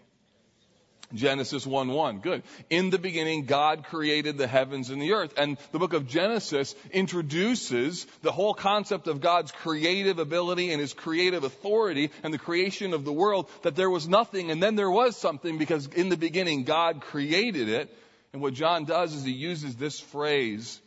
Genesis 1.14 1.66
1 1.66 1.90
1. 1.90 2.20
Good. 2.20 2.44
In 2.70 2.90
the 2.90 2.98
beginning, 2.98 3.46
God 3.46 3.84
created 3.84 4.38
the 4.38 4.48
heavens 4.48 4.90
and 4.90 5.02
the 5.02 5.14
earth. 5.14 5.34
And 5.38 5.58
the 5.72 5.80
book 5.80 5.94
of 5.94 6.08
Genesis 6.08 6.76
introduces 6.92 8.06
the 8.22 8.32
whole 8.32 8.54
concept 8.54 9.08
of 9.08 9.22
God's 9.22 9.52
creative 9.52 10.20
ability 10.20 10.72
and 10.72 10.80
his 10.80 10.94
creative 10.94 11.44
authority 11.44 12.12
and 12.24 12.34
the 12.34 12.38
creation 12.38 12.94
of 12.94 13.04
the 13.04 13.14
world, 13.14 13.50
that 13.64 13.76
there 13.76 13.90
was 13.90 14.08
nothing 14.08 14.52
and 14.52 14.62
then 14.62 14.76
there 14.76 14.92
was 14.92 15.18
something 15.18 15.58
because 15.58 15.88
in 15.88 16.10
the 16.10 16.18
beginning, 16.18 16.64
God 16.64 17.02
created 17.02 17.68
it. 17.68 17.96
And 18.34 18.42
what 18.42 18.54
John 18.54 18.86
does 18.86 19.14
is 19.14 19.26
he 19.26 19.34
uses 19.34 19.76
this 19.76 20.00
phrase 20.00 20.80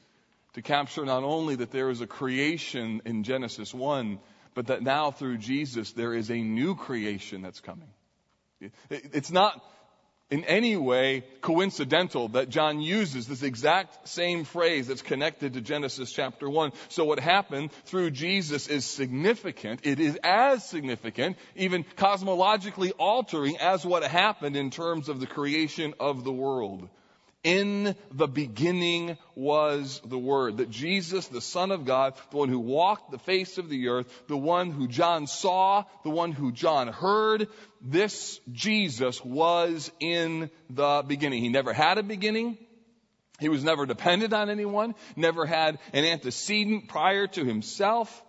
to 0.54 0.62
capture 0.62 1.04
not 1.04 1.24
only 1.24 1.56
that 1.56 1.70
there 1.70 1.90
is 1.90 2.00
a 2.00 2.06
creation 2.06 3.02
in 3.04 3.24
Genesis 3.24 3.74
1, 3.74 4.18
but 4.54 4.68
that 4.68 4.82
now 4.82 5.10
through 5.10 5.38
Jesus 5.38 5.92
there 5.92 6.14
is 6.14 6.30
a 6.30 6.36
new 6.36 6.74
creation 6.74 7.42
that's 7.42 7.60
coming. 7.60 7.88
It's 8.90 9.30
not 9.30 9.62
in 10.30 10.44
any 10.44 10.76
way 10.76 11.24
coincidental 11.42 12.28
that 12.28 12.48
John 12.48 12.80
uses 12.80 13.28
this 13.28 13.42
exact 13.42 14.08
same 14.08 14.44
phrase 14.44 14.86
that's 14.86 15.02
connected 15.02 15.52
to 15.52 15.60
Genesis 15.60 16.10
chapter 16.12 16.48
1. 16.48 16.72
So 16.88 17.04
what 17.04 17.20
happened 17.20 17.72
through 17.84 18.10
Jesus 18.10 18.68
is 18.68 18.84
significant. 18.84 19.80
It 19.84 20.00
is 20.00 20.18
as 20.24 20.68
significant, 20.68 21.36
even 21.56 21.84
cosmologically 21.84 22.92
altering 22.98 23.58
as 23.58 23.84
what 23.84 24.02
happened 24.02 24.56
in 24.56 24.70
terms 24.70 25.08
of 25.08 25.20
the 25.20 25.26
creation 25.26 25.94
of 26.00 26.24
the 26.24 26.32
world. 26.32 26.88
In 27.44 27.94
the 28.10 28.26
beginning 28.26 29.18
was 29.34 30.00
the 30.04 30.18
Word. 30.18 30.56
That 30.56 30.70
Jesus, 30.70 31.28
the 31.28 31.42
Son 31.42 31.70
of 31.70 31.84
God, 31.84 32.14
the 32.30 32.38
one 32.38 32.48
who 32.48 32.58
walked 32.58 33.10
the 33.10 33.18
face 33.18 33.58
of 33.58 33.68
the 33.68 33.88
earth, 33.88 34.06
the 34.28 34.36
one 34.36 34.70
who 34.70 34.88
John 34.88 35.26
saw, 35.26 35.84
the 36.02 36.10
one 36.10 36.32
who 36.32 36.52
John 36.52 36.88
heard, 36.88 37.48
this 37.82 38.40
Jesus 38.50 39.22
was 39.22 39.92
in 40.00 40.50
the 40.70 41.04
beginning. 41.06 41.42
He 41.42 41.50
never 41.50 41.74
had 41.74 41.98
a 41.98 42.02
beginning. 42.02 42.56
He 43.40 43.50
was 43.50 43.62
never 43.62 43.84
dependent 43.84 44.32
on 44.32 44.48
anyone, 44.48 44.94
never 45.16 45.44
had 45.44 45.78
an 45.92 46.04
antecedent 46.04 46.88
prior 46.88 47.26
to 47.26 47.44
himself. 47.44 48.22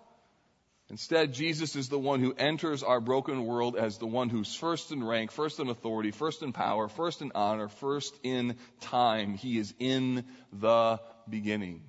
Instead, 0.89 1.33
Jesus 1.33 1.75
is 1.75 1.89
the 1.89 1.97
one 1.97 2.19
who 2.19 2.35
enters 2.37 2.83
our 2.83 3.01
broken 3.01 3.45
world 3.45 3.75
as 3.75 3.97
the 3.97 4.05
one 4.05 4.29
who's 4.29 4.53
first 4.53 4.91
in 4.91 5.03
rank, 5.03 5.31
first 5.31 5.59
in 5.59 5.67
authority, 5.69 6.11
first 6.11 6.43
in 6.43 6.53
power, 6.53 6.87
first 6.87 7.23
in 7.23 7.31
honor, 7.33 7.67
first 7.67 8.15
in 8.21 8.55
time. 8.81 9.33
He 9.33 9.57
is 9.57 9.73
in 9.79 10.25
the 10.53 10.99
beginning. 11.27 11.81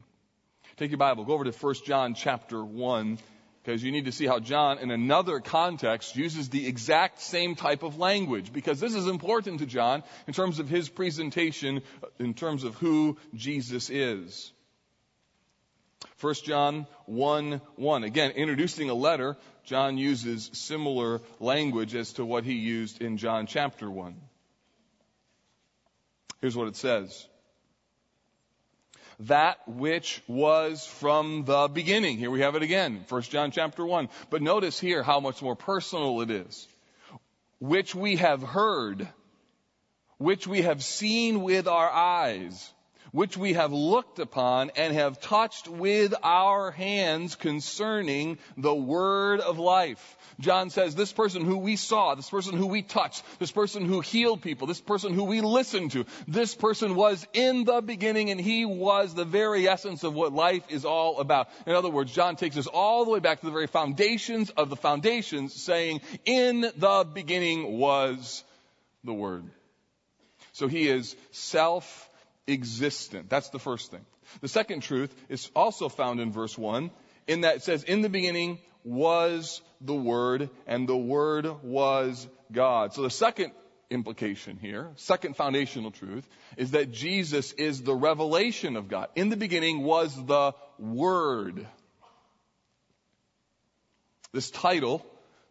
Take 0.78 0.90
your 0.90 0.98
Bible, 0.98 1.24
go 1.24 1.34
over 1.34 1.44
to 1.44 1.52
1 1.52 1.74
John 1.84 2.14
chapter 2.14 2.64
1, 2.64 3.18
because 3.62 3.82
you 3.82 3.92
need 3.92 4.06
to 4.06 4.12
see 4.12 4.26
how 4.26 4.38
John, 4.38 4.78
in 4.78 4.90
another 4.90 5.40
context, 5.40 6.16
uses 6.16 6.48
the 6.48 6.66
exact 6.66 7.20
same 7.20 7.54
type 7.54 7.82
of 7.82 7.98
language, 7.98 8.52
because 8.52 8.80
this 8.80 8.94
is 8.94 9.06
important 9.06 9.58
to 9.58 9.66
John 9.66 10.04
in 10.26 10.32
terms 10.32 10.58
of 10.58 10.68
his 10.68 10.88
presentation, 10.88 11.82
in 12.18 12.32
terms 12.32 12.64
of 12.64 12.74
who 12.76 13.18
Jesus 13.34 13.90
is. 13.90 14.52
1 16.20 16.34
John 16.44 16.86
1 17.04 17.60
1. 17.76 18.04
Again, 18.04 18.30
introducing 18.32 18.88
a 18.88 18.94
letter, 18.94 19.36
John 19.64 19.98
uses 19.98 20.50
similar 20.54 21.20
language 21.40 21.94
as 21.94 22.14
to 22.14 22.24
what 22.24 22.44
he 22.44 22.54
used 22.54 23.02
in 23.02 23.18
John 23.18 23.46
chapter 23.46 23.90
1. 23.90 24.16
Here's 26.40 26.56
what 26.56 26.68
it 26.68 26.76
says. 26.76 27.26
That 29.20 29.58
which 29.66 30.22
was 30.26 30.86
from 30.86 31.44
the 31.44 31.68
beginning. 31.68 32.18
Here 32.18 32.30
we 32.30 32.40
have 32.40 32.54
it 32.54 32.62
again. 32.62 33.04
1 33.08 33.22
John 33.22 33.50
chapter 33.50 33.84
1. 33.84 34.08
But 34.30 34.42
notice 34.42 34.78
here 34.78 35.02
how 35.02 35.20
much 35.20 35.42
more 35.42 35.56
personal 35.56 36.20
it 36.20 36.30
is. 36.30 36.68
Which 37.58 37.94
we 37.94 38.16
have 38.16 38.42
heard, 38.42 39.08
which 40.18 40.46
we 40.46 40.62
have 40.62 40.84
seen 40.84 41.42
with 41.42 41.66
our 41.66 41.90
eyes 41.90 42.72
which 43.12 43.36
we 43.36 43.54
have 43.54 43.72
looked 43.72 44.18
upon 44.18 44.70
and 44.76 44.94
have 44.94 45.20
touched 45.20 45.68
with 45.68 46.14
our 46.22 46.70
hands 46.70 47.34
concerning 47.34 48.38
the 48.56 48.74
word 48.74 49.40
of 49.40 49.58
life. 49.58 50.16
John 50.38 50.70
says 50.70 50.94
this 50.94 51.12
person 51.12 51.44
who 51.44 51.58
we 51.58 51.76
saw, 51.76 52.14
this 52.14 52.28
person 52.28 52.56
who 52.56 52.66
we 52.66 52.82
touched, 52.82 53.22
this 53.38 53.52
person 53.52 53.84
who 53.86 54.00
healed 54.00 54.42
people, 54.42 54.66
this 54.66 54.80
person 54.80 55.14
who 55.14 55.24
we 55.24 55.40
listened 55.40 55.92
to, 55.92 56.04
this 56.28 56.54
person 56.54 56.94
was 56.94 57.26
in 57.32 57.64
the 57.64 57.80
beginning 57.80 58.30
and 58.30 58.40
he 58.40 58.64
was 58.64 59.14
the 59.14 59.24
very 59.24 59.66
essence 59.68 60.04
of 60.04 60.14
what 60.14 60.32
life 60.32 60.64
is 60.68 60.84
all 60.84 61.20
about. 61.20 61.48
In 61.66 61.74
other 61.74 61.90
words, 61.90 62.12
John 62.12 62.36
takes 62.36 62.56
us 62.56 62.66
all 62.66 63.04
the 63.04 63.10
way 63.10 63.20
back 63.20 63.40
to 63.40 63.46
the 63.46 63.52
very 63.52 63.66
foundations 63.66 64.50
of 64.50 64.68
the 64.68 64.76
foundations 64.76 65.54
saying, 65.54 66.00
in 66.24 66.60
the 66.60 67.06
beginning 67.12 67.78
was 67.78 68.44
the 69.04 69.14
word. 69.14 69.44
So 70.52 70.68
he 70.68 70.88
is 70.88 71.16
self 71.32 72.08
existent. 72.48 73.28
That's 73.28 73.50
the 73.50 73.58
first 73.58 73.90
thing. 73.90 74.04
The 74.40 74.48
second 74.48 74.80
truth 74.80 75.14
is 75.28 75.50
also 75.54 75.88
found 75.88 76.20
in 76.20 76.32
verse 76.32 76.56
1 76.56 76.90
in 77.26 77.42
that 77.42 77.56
it 77.56 77.62
says, 77.62 77.82
In 77.82 78.02
the 78.02 78.08
beginning 78.08 78.58
was 78.84 79.60
the 79.80 79.94
Word, 79.94 80.48
and 80.66 80.88
the 80.88 80.96
Word 80.96 81.62
was 81.62 82.26
God. 82.52 82.94
So 82.94 83.02
the 83.02 83.10
second 83.10 83.52
implication 83.90 84.58
here, 84.60 84.90
second 84.96 85.36
foundational 85.36 85.90
truth, 85.90 86.26
is 86.56 86.72
that 86.72 86.92
Jesus 86.92 87.52
is 87.52 87.82
the 87.82 87.94
revelation 87.94 88.76
of 88.76 88.88
God. 88.88 89.08
In 89.16 89.28
the 89.28 89.36
beginning 89.36 89.82
was 89.82 90.14
the 90.26 90.52
Word. 90.78 91.66
This 94.32 94.50
title 94.50 95.04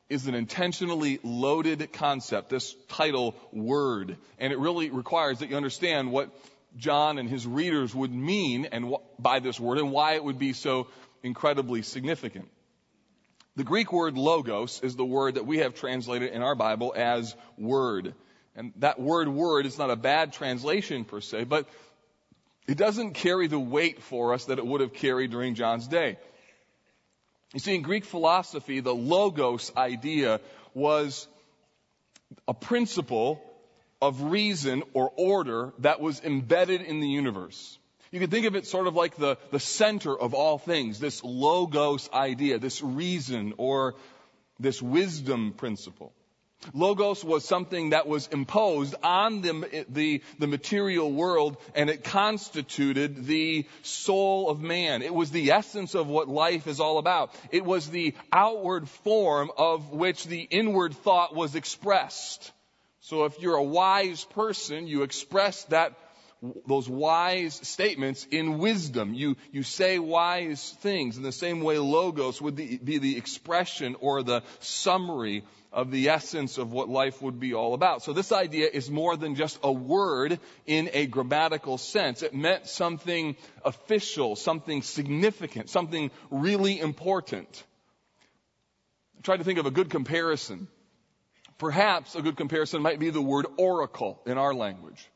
is 0.09 0.27
an 0.27 0.35
intentionally 0.35 1.19
loaded 1.23 1.91
concept, 1.91 2.49
this 2.49 2.75
title, 2.89 3.35
Word. 3.51 4.17
And 4.39 4.53
it 4.53 4.59
really 4.59 4.91
requires 4.91 5.39
that 5.39 5.49
you 5.49 5.57
understand 5.57 6.11
what 6.11 6.29
John 6.77 7.17
and 7.17 7.29
his 7.29 7.47
readers 7.47 7.93
would 7.95 8.13
mean 8.13 8.65
and 8.71 8.95
by 9.17 9.39
this 9.39 9.59
word 9.59 9.77
and 9.77 9.91
why 9.91 10.15
it 10.15 10.23
would 10.23 10.39
be 10.39 10.53
so 10.53 10.87
incredibly 11.23 11.81
significant. 11.81 12.49
The 13.55 13.63
Greek 13.63 13.93
word 13.93 14.17
logos 14.17 14.81
is 14.83 14.95
the 14.95 15.05
word 15.05 15.35
that 15.35 15.45
we 15.45 15.59
have 15.59 15.75
translated 15.75 16.33
in 16.33 16.41
our 16.41 16.55
Bible 16.55 16.93
as 16.95 17.35
word. 17.57 18.13
And 18.55 18.73
that 18.77 18.99
word 18.99 19.29
word 19.29 19.65
is 19.65 19.77
not 19.77 19.89
a 19.89 19.95
bad 19.95 20.33
translation 20.33 21.05
per 21.05 21.21
se, 21.21 21.45
but 21.45 21.67
it 22.67 22.77
doesn't 22.77 23.13
carry 23.13 23.47
the 23.47 23.59
weight 23.59 24.01
for 24.01 24.33
us 24.33 24.45
that 24.45 24.59
it 24.59 24.65
would 24.65 24.81
have 24.81 24.93
carried 24.93 25.31
during 25.31 25.55
John's 25.55 25.87
day. 25.87 26.17
You 27.53 27.59
see, 27.59 27.75
in 27.75 27.83
Greek 27.83 28.03
philosophy, 28.03 28.81
the 28.81 28.93
logos 28.93 29.71
idea 29.77 30.41
was 30.73 31.27
a 32.47 32.53
principle 32.53 33.41
of 34.01 34.21
reason 34.21 34.83
or 34.93 35.11
order 35.15 35.73
that 35.79 35.99
was 35.99 36.21
embedded 36.23 36.81
in 36.81 36.99
the 36.99 37.07
universe. 37.07 37.77
You 38.11 38.19
can 38.19 38.29
think 38.29 38.45
of 38.45 38.55
it 38.55 38.67
sort 38.67 38.87
of 38.87 38.95
like 38.95 39.15
the, 39.17 39.37
the 39.51 39.59
center 39.59 40.17
of 40.17 40.33
all 40.33 40.57
things, 40.57 40.99
this 40.99 41.23
logos 41.23 42.09
idea, 42.13 42.59
this 42.59 42.81
reason 42.81 43.53
or 43.57 43.95
this 44.59 44.81
wisdom 44.81 45.53
principle. 45.53 46.13
Logos 46.73 47.23
was 47.23 47.45
something 47.45 47.89
that 47.89 48.07
was 48.07 48.27
imposed 48.27 48.95
on 49.03 49.41
the, 49.41 49.85
the, 49.89 50.23
the, 50.39 50.47
material 50.47 51.11
world 51.11 51.57
and 51.75 51.89
it 51.89 52.03
constituted 52.03 53.25
the 53.25 53.67
soul 53.83 54.49
of 54.49 54.61
man. 54.61 55.01
It 55.01 55.13
was 55.13 55.31
the 55.31 55.51
essence 55.51 55.93
of 55.93 56.07
what 56.07 56.27
life 56.27 56.67
is 56.67 56.79
all 56.79 56.97
about. 56.97 57.35
It 57.51 57.65
was 57.65 57.89
the 57.89 58.15
outward 58.31 58.89
form 58.89 59.51
of 59.57 59.91
which 59.91 60.25
the 60.25 60.41
inward 60.41 60.95
thought 60.95 61.35
was 61.35 61.55
expressed. 61.55 62.51
So 63.05 63.25
if 63.25 63.39
you're 63.39 63.55
a 63.55 63.63
wise 63.63 64.25
person, 64.25 64.87
you 64.87 65.03
express 65.03 65.63
that 65.65 65.93
those 66.65 66.89
wise 66.89 67.53
statements 67.53 68.25
in 68.31 68.57
wisdom. 68.57 69.13
You, 69.13 69.35
you 69.51 69.61
say 69.61 69.99
wise 69.99 70.75
things 70.81 71.15
in 71.15 71.21
the 71.21 71.31
same 71.31 71.61
way 71.61 71.77
logos 71.77 72.41
would 72.41 72.55
be 72.55 72.97
the 72.97 73.15
expression 73.15 73.95
or 73.99 74.23
the 74.23 74.41
summary 74.59 75.43
of 75.71 75.91
the 75.91 76.09
essence 76.09 76.57
of 76.57 76.71
what 76.71 76.89
life 76.89 77.21
would 77.21 77.39
be 77.39 77.53
all 77.53 77.75
about. 77.75 78.01
So 78.01 78.11
this 78.11 78.31
idea 78.31 78.69
is 78.73 78.89
more 78.89 79.15
than 79.15 79.35
just 79.35 79.59
a 79.61 79.71
word 79.71 80.39
in 80.65 80.89
a 80.91 81.05
grammatical 81.05 81.77
sense. 81.77 82.23
It 82.23 82.33
meant 82.33 82.65
something 82.65 83.35
official, 83.63 84.35
something 84.35 84.81
significant, 84.81 85.69
something 85.69 86.09
really 86.31 86.79
important. 86.79 87.63
I 89.27 89.37
to 89.37 89.43
think 89.43 89.59
of 89.59 89.67
a 89.67 89.71
good 89.71 89.91
comparison. 89.91 90.67
Perhaps 91.57 92.15
a 92.15 92.21
good 92.21 92.35
comparison 92.35 92.81
might 92.81 92.99
be 92.99 93.09
the 93.09 93.21
word 93.21 93.45
oracle 93.57 94.21
in 94.25 94.37
our 94.37 94.53
language. 94.53 95.09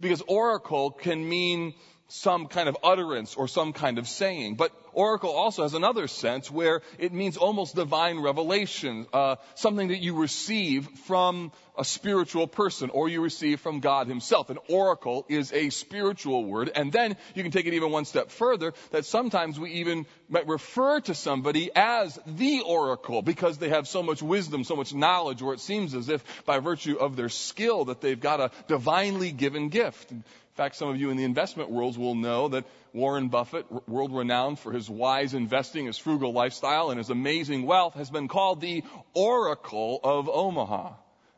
Because 0.00 0.22
oracle 0.28 0.90
can 0.90 1.28
mean 1.28 1.74
some 2.08 2.46
kind 2.46 2.68
of 2.68 2.76
utterance 2.84 3.34
or 3.34 3.48
some 3.48 3.72
kind 3.72 3.98
of 3.98 4.06
saying. 4.06 4.54
But 4.54 4.72
oracle 4.92 5.30
also 5.30 5.62
has 5.62 5.74
another 5.74 6.06
sense 6.06 6.50
where 6.50 6.82
it 6.98 7.12
means 7.12 7.36
almost 7.36 7.74
divine 7.74 8.20
revelation, 8.20 9.06
uh, 9.12 9.36
something 9.54 9.88
that 9.88 9.98
you 9.98 10.14
receive 10.14 10.88
from 11.06 11.50
a 11.76 11.84
spiritual 11.84 12.46
person 12.46 12.90
or 12.90 13.08
you 13.08 13.20
receive 13.20 13.60
from 13.60 13.80
God 13.80 14.06
himself. 14.06 14.50
An 14.50 14.58
oracle 14.68 15.26
is 15.28 15.52
a 15.52 15.70
spiritual 15.70 16.44
word. 16.44 16.70
And 16.74 16.92
then 16.92 17.16
you 17.34 17.42
can 17.42 17.52
take 17.52 17.66
it 17.66 17.74
even 17.74 17.90
one 17.90 18.04
step 18.04 18.30
further 18.30 18.72
that 18.92 19.04
sometimes 19.04 19.58
we 19.58 19.72
even 19.72 20.06
might 20.28 20.46
refer 20.46 21.00
to 21.00 21.14
somebody 21.14 21.70
as 21.74 22.18
the 22.26 22.62
oracle 22.64 23.20
because 23.20 23.58
they 23.58 23.70
have 23.70 23.88
so 23.88 24.02
much 24.02 24.22
wisdom, 24.22 24.64
so 24.64 24.76
much 24.76 24.94
knowledge, 24.94 25.42
or 25.42 25.54
it 25.54 25.60
seems 25.60 25.94
as 25.94 26.08
if 26.08 26.24
by 26.44 26.60
virtue 26.60 26.96
of 26.96 27.16
their 27.16 27.28
skill 27.28 27.86
that 27.86 28.00
they've 28.00 28.20
got 28.20 28.40
a 28.40 28.50
divinely 28.68 29.32
given 29.32 29.68
gift. 29.68 30.12
In 30.56 30.64
fact, 30.64 30.76
some 30.76 30.88
of 30.88 30.98
you 30.98 31.10
in 31.10 31.18
the 31.18 31.24
investment 31.24 31.70
worlds 31.70 31.98
will 31.98 32.14
know 32.14 32.48
that 32.48 32.64
Warren 32.94 33.28
Buffett, 33.28 33.66
world 33.86 34.10
renowned 34.14 34.58
for 34.58 34.72
his 34.72 34.88
wise 34.88 35.34
investing, 35.34 35.84
his 35.84 35.98
frugal 35.98 36.32
lifestyle, 36.32 36.88
and 36.88 36.96
his 36.96 37.10
amazing 37.10 37.66
wealth, 37.66 37.92
has 37.92 38.08
been 38.08 38.26
called 38.26 38.62
the 38.62 38.82
Oracle 39.12 40.00
of 40.02 40.30
Omaha. 40.30 40.94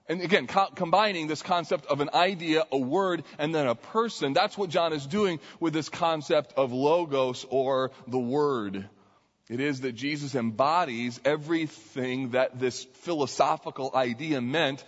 And 0.08 0.20
again, 0.20 0.46
co- 0.46 0.68
combining 0.72 1.26
this 1.26 1.42
concept 1.42 1.86
of 1.86 2.00
an 2.00 2.10
idea, 2.14 2.62
a 2.70 2.78
word, 2.78 3.24
and 3.40 3.52
then 3.52 3.66
a 3.66 3.74
person, 3.74 4.34
that's 4.34 4.56
what 4.56 4.70
John 4.70 4.92
is 4.92 5.04
doing 5.04 5.40
with 5.58 5.72
this 5.72 5.88
concept 5.88 6.52
of 6.56 6.72
logos 6.72 7.44
or 7.50 7.90
the 8.06 8.20
word. 8.20 8.88
It 9.50 9.58
is 9.58 9.80
that 9.80 9.96
Jesus 9.96 10.36
embodies 10.36 11.18
everything 11.24 12.30
that 12.30 12.60
this 12.60 12.84
philosophical 13.00 13.90
idea 13.96 14.40
meant 14.40 14.84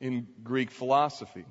in 0.00 0.28
Greek 0.44 0.70
philosophy. 0.70 1.46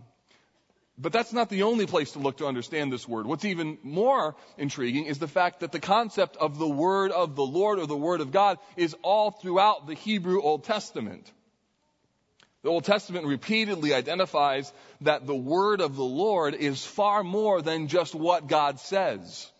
But 1.01 1.13
that's 1.13 1.34
not 1.34 1.50
the 1.50 1.63
only 1.63 1.88
place 1.88 2.12
to 2.12 2.20
look 2.20 2.38
to 2.38 2.46
understand 2.46 2.93
this 2.93 3.08
word. 3.08 3.25
What's 3.25 3.46
even 3.46 3.79
more 3.81 4.36
intriguing 4.60 5.05
is 5.05 5.17
the 5.17 5.27
fact 5.27 5.62
that 5.62 5.72
the 5.72 5.79
concept 5.79 6.38
of 6.38 6.60
the 6.60 6.70
word 6.70 7.12
of 7.12 7.36
the 7.36 7.46
Lord 7.46 7.79
or 7.79 7.88
the 7.88 7.98
word 7.98 8.22
of 8.22 8.31
God 8.31 8.60
is 8.77 8.96
all 9.01 9.31
throughout 9.31 9.88
the 9.88 9.96
Hebrew 9.96 10.39
Old 10.41 10.63
Testament. 10.63 11.31
The 12.62 12.70
Old 12.70 12.84
Testament 12.84 13.25
repeatedly 13.25 13.96
identifies 13.96 14.72
that 15.01 15.25
the 15.25 15.36
word 15.36 15.81
of 15.81 15.96
the 15.96 16.03
Lord 16.03 16.53
is 16.53 16.86
far 16.86 17.24
more 17.24 17.63
than 17.63 17.88
just 17.88 18.13
what 18.13 18.46
God 18.46 18.79
says. 18.79 19.51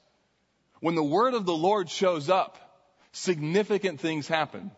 When 0.80 0.94
the 0.94 1.04
word 1.04 1.34
of 1.34 1.48
the 1.48 1.58
Lord 1.58 1.90
shows 1.90 2.30
up, 2.30 2.58
significant 3.14 4.00
things 4.00 4.28
happen. 4.28 4.70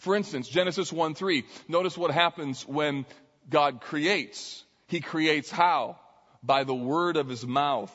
For 0.00 0.16
instance, 0.16 0.48
Genesis 0.48 0.92
1 0.92 1.14
3, 1.14 1.44
notice 1.68 1.96
what 1.96 2.10
happens 2.10 2.66
when 2.66 3.06
God 3.48 3.80
creates. 3.80 4.64
He 4.88 5.00
creates 5.00 5.48
how? 5.48 5.96
By 6.42 6.64
the 6.64 6.74
word 6.74 7.16
of 7.16 7.28
his 7.28 7.46
mouth. 7.46 7.92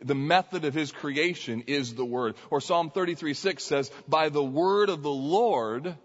The 0.00 0.14
method 0.14 0.64
of 0.64 0.74
his 0.74 0.92
creation 0.92 1.64
is 1.66 1.94
the 1.94 2.04
word. 2.04 2.34
Or 2.50 2.60
Psalm 2.60 2.90
33 2.90 3.34
6 3.34 3.64
says, 3.64 3.90
by 4.06 4.28
the 4.28 4.44
word 4.44 4.90
of 4.90 5.02
the 5.02 5.10
Lord, 5.10 5.96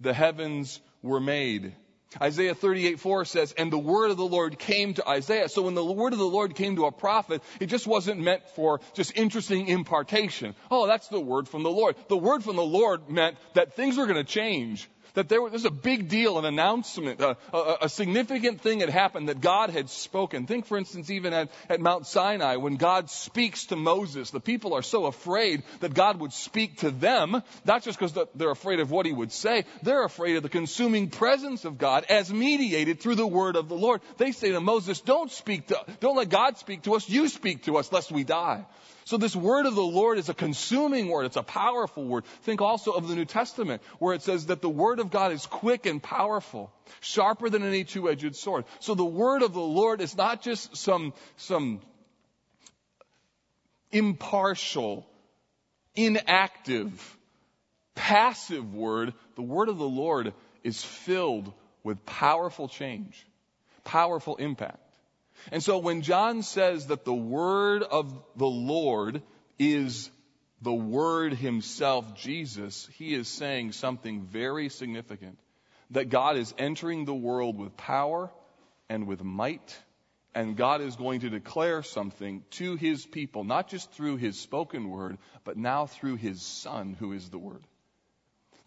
the 0.00 0.12
heavens 0.12 0.80
were 1.02 1.20
made. 1.20 1.74
Isaiah 2.20 2.54
38 2.54 3.00
4 3.00 3.24
says, 3.26 3.52
and 3.52 3.70
the 3.70 3.78
word 3.78 4.10
of 4.10 4.16
the 4.16 4.24
Lord 4.24 4.58
came 4.58 4.94
to 4.94 5.06
Isaiah. 5.06 5.48
So 5.48 5.62
when 5.62 5.74
the 5.74 5.84
word 5.84 6.12
of 6.14 6.18
the 6.18 6.24
Lord 6.24 6.54
came 6.54 6.76
to 6.76 6.86
a 6.86 6.92
prophet, 6.92 7.42
it 7.60 7.66
just 7.66 7.86
wasn't 7.86 8.20
meant 8.20 8.48
for 8.50 8.80
just 8.94 9.16
interesting 9.16 9.68
impartation. 9.68 10.54
Oh, 10.70 10.86
that's 10.86 11.08
the 11.08 11.20
word 11.20 11.48
from 11.48 11.62
the 11.62 11.70
Lord. 11.70 11.96
The 12.08 12.16
word 12.16 12.42
from 12.42 12.56
the 12.56 12.62
Lord 12.62 13.10
meant 13.10 13.36
that 13.54 13.76
things 13.76 13.96
were 13.96 14.06
going 14.06 14.24
to 14.24 14.24
change 14.24 14.88
that 15.18 15.28
there 15.28 15.42
was 15.42 15.64
a 15.64 15.70
big 15.70 16.08
deal, 16.08 16.38
an 16.38 16.44
announcement, 16.44 17.20
a, 17.20 17.36
a, 17.52 17.78
a, 17.82 17.88
significant 17.88 18.60
thing 18.60 18.78
had 18.78 18.88
happened 18.88 19.28
that 19.28 19.40
God 19.40 19.68
had 19.68 19.90
spoken. 19.90 20.46
Think, 20.46 20.66
for 20.66 20.78
instance, 20.78 21.10
even 21.10 21.32
at, 21.32 21.50
at 21.68 21.80
Mount 21.80 22.06
Sinai, 22.06 22.54
when 22.54 22.76
God 22.76 23.10
speaks 23.10 23.66
to 23.66 23.76
Moses, 23.76 24.30
the 24.30 24.38
people 24.38 24.74
are 24.74 24.82
so 24.82 25.06
afraid 25.06 25.64
that 25.80 25.92
God 25.92 26.20
would 26.20 26.32
speak 26.32 26.78
to 26.78 26.92
them, 26.92 27.42
not 27.64 27.82
just 27.82 27.98
because 27.98 28.16
they're 28.36 28.52
afraid 28.52 28.78
of 28.78 28.92
what 28.92 29.06
he 29.06 29.12
would 29.12 29.32
say, 29.32 29.64
they're 29.82 30.04
afraid 30.04 30.36
of 30.36 30.44
the 30.44 30.48
consuming 30.48 31.10
presence 31.10 31.64
of 31.64 31.78
God 31.78 32.04
as 32.08 32.32
mediated 32.32 33.00
through 33.00 33.16
the 33.16 33.26
word 33.26 33.56
of 33.56 33.68
the 33.68 33.74
Lord. 33.74 34.02
They 34.18 34.30
say 34.30 34.52
to 34.52 34.60
Moses, 34.60 35.00
don't 35.00 35.32
speak 35.32 35.66
to, 35.66 35.84
don't 35.98 36.16
let 36.16 36.28
God 36.28 36.58
speak 36.58 36.82
to 36.82 36.94
us, 36.94 37.08
you 37.08 37.26
speak 37.26 37.64
to 37.64 37.76
us, 37.78 37.90
lest 37.90 38.12
we 38.12 38.22
die. 38.22 38.64
So 39.08 39.16
this 39.16 39.34
word 39.34 39.64
of 39.64 39.74
the 39.74 39.80
Lord 39.80 40.18
is 40.18 40.28
a 40.28 40.34
consuming 40.34 41.08
word. 41.08 41.24
It's 41.24 41.36
a 41.36 41.42
powerful 41.42 42.04
word. 42.04 42.26
Think 42.42 42.60
also 42.60 42.92
of 42.92 43.08
the 43.08 43.14
New 43.14 43.24
Testament 43.24 43.80
where 43.98 44.12
it 44.12 44.20
says 44.20 44.46
that 44.46 44.60
the 44.60 44.68
word 44.68 45.00
of 45.00 45.10
God 45.10 45.32
is 45.32 45.46
quick 45.46 45.86
and 45.86 46.02
powerful, 46.02 46.70
sharper 47.00 47.48
than 47.48 47.62
any 47.62 47.84
two-edged 47.84 48.36
sword. 48.36 48.66
So 48.80 48.94
the 48.94 49.06
word 49.06 49.40
of 49.40 49.54
the 49.54 49.60
Lord 49.60 50.02
is 50.02 50.14
not 50.14 50.42
just 50.42 50.76
some, 50.76 51.14
some 51.38 51.80
impartial, 53.90 55.06
inactive, 55.96 57.16
passive 57.94 58.74
word. 58.74 59.14
The 59.36 59.42
word 59.42 59.70
of 59.70 59.78
the 59.78 59.88
Lord 59.88 60.34
is 60.62 60.84
filled 60.84 61.50
with 61.82 62.04
powerful 62.04 62.68
change, 62.68 63.26
powerful 63.84 64.36
impact. 64.36 64.87
And 65.50 65.62
so 65.62 65.78
when 65.78 66.02
John 66.02 66.42
says 66.42 66.86
that 66.86 67.04
the 67.04 67.14
word 67.14 67.82
of 67.82 68.12
the 68.36 68.46
Lord 68.46 69.22
is 69.58 70.10
the 70.60 70.74
word 70.74 71.34
himself, 71.34 72.14
Jesus, 72.14 72.88
he 72.94 73.14
is 73.14 73.28
saying 73.28 73.72
something 73.72 74.22
very 74.22 74.68
significant. 74.68 75.38
That 75.90 76.10
God 76.10 76.36
is 76.36 76.54
entering 76.58 77.04
the 77.04 77.14
world 77.14 77.58
with 77.58 77.76
power 77.76 78.30
and 78.90 79.06
with 79.06 79.22
might, 79.22 79.76
and 80.34 80.56
God 80.56 80.82
is 80.82 80.96
going 80.96 81.20
to 81.20 81.30
declare 81.30 81.82
something 81.82 82.44
to 82.50 82.76
his 82.76 83.06
people, 83.06 83.44
not 83.44 83.68
just 83.68 83.90
through 83.92 84.16
his 84.16 84.38
spoken 84.38 84.90
word, 84.90 85.18
but 85.44 85.56
now 85.56 85.86
through 85.86 86.16
his 86.16 86.42
son, 86.42 86.94
who 86.98 87.12
is 87.12 87.30
the 87.30 87.38
word. 87.38 87.62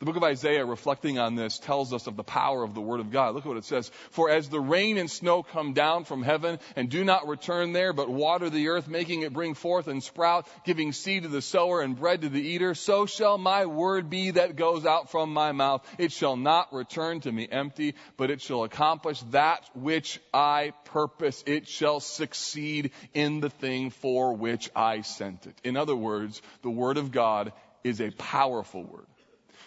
The 0.02 0.06
book 0.06 0.16
of 0.16 0.24
Isaiah, 0.24 0.66
reflecting 0.66 1.20
on 1.20 1.36
this, 1.36 1.60
tells 1.60 1.94
us 1.94 2.08
of 2.08 2.16
the 2.16 2.24
power 2.24 2.64
of 2.64 2.74
the 2.74 2.82
Word 2.82 3.02
of 3.02 3.12
God. 3.12 3.36
Look 3.36 3.46
at 3.46 3.50
what 3.50 3.58
it 3.58 3.66
says. 3.66 3.92
For 4.10 4.32
as 4.32 4.50
the 4.50 4.60
rain 4.60 4.98
and 4.98 5.12
snow 5.12 5.44
come 5.44 5.74
down 5.74 6.06
from 6.06 6.24
heaven 6.24 6.58
and 6.76 6.90
do 6.90 7.04
not 7.04 7.28
return 7.28 7.72
there, 7.72 7.94
but 7.94 8.10
water 8.10 8.50
the 8.50 8.70
earth, 8.70 8.88
making 8.88 9.22
it 9.22 9.32
bring 9.32 9.54
forth 9.54 9.88
and 9.88 10.02
sprout, 10.02 10.48
giving 10.66 10.92
seed 10.92 11.22
to 11.22 11.30
the 11.30 11.40
sower 11.40 11.82
and 11.82 11.96
bread 11.96 12.22
to 12.22 12.30
the 12.30 12.42
eater, 12.42 12.74
so 12.74 13.06
shall 13.06 13.38
my 13.38 13.68
word 13.68 14.10
be 14.10 14.32
that 14.32 14.56
goes 14.56 14.88
out 14.88 15.12
from 15.12 15.34
my 15.34 15.52
mouth. 15.52 15.88
It 16.00 16.12
shall 16.12 16.36
not 16.36 16.74
return 16.74 17.20
to 17.20 17.32
me 17.32 17.48
empty, 17.48 17.94
but 18.18 18.32
it 18.32 18.42
shall 18.42 18.64
accomplish 18.64 19.22
that 19.30 19.70
which 19.76 20.20
I 20.34 20.74
purpose. 20.86 21.44
It 21.46 21.68
shall 21.68 22.00
succeed 22.00 22.90
in 23.14 23.40
the 23.40 23.52
thing 23.52 23.92
for 23.92 24.34
which 24.34 24.72
I 24.76 25.02
sent 25.02 25.46
it. 25.46 25.54
In 25.64 25.78
other 25.78 25.96
words, 25.96 26.42
the 26.64 26.72
Word 26.72 26.98
of 26.98 27.12
God 27.12 27.54
is 27.84 28.02
a 28.02 28.10
powerful 28.10 28.84
Word. 28.84 29.06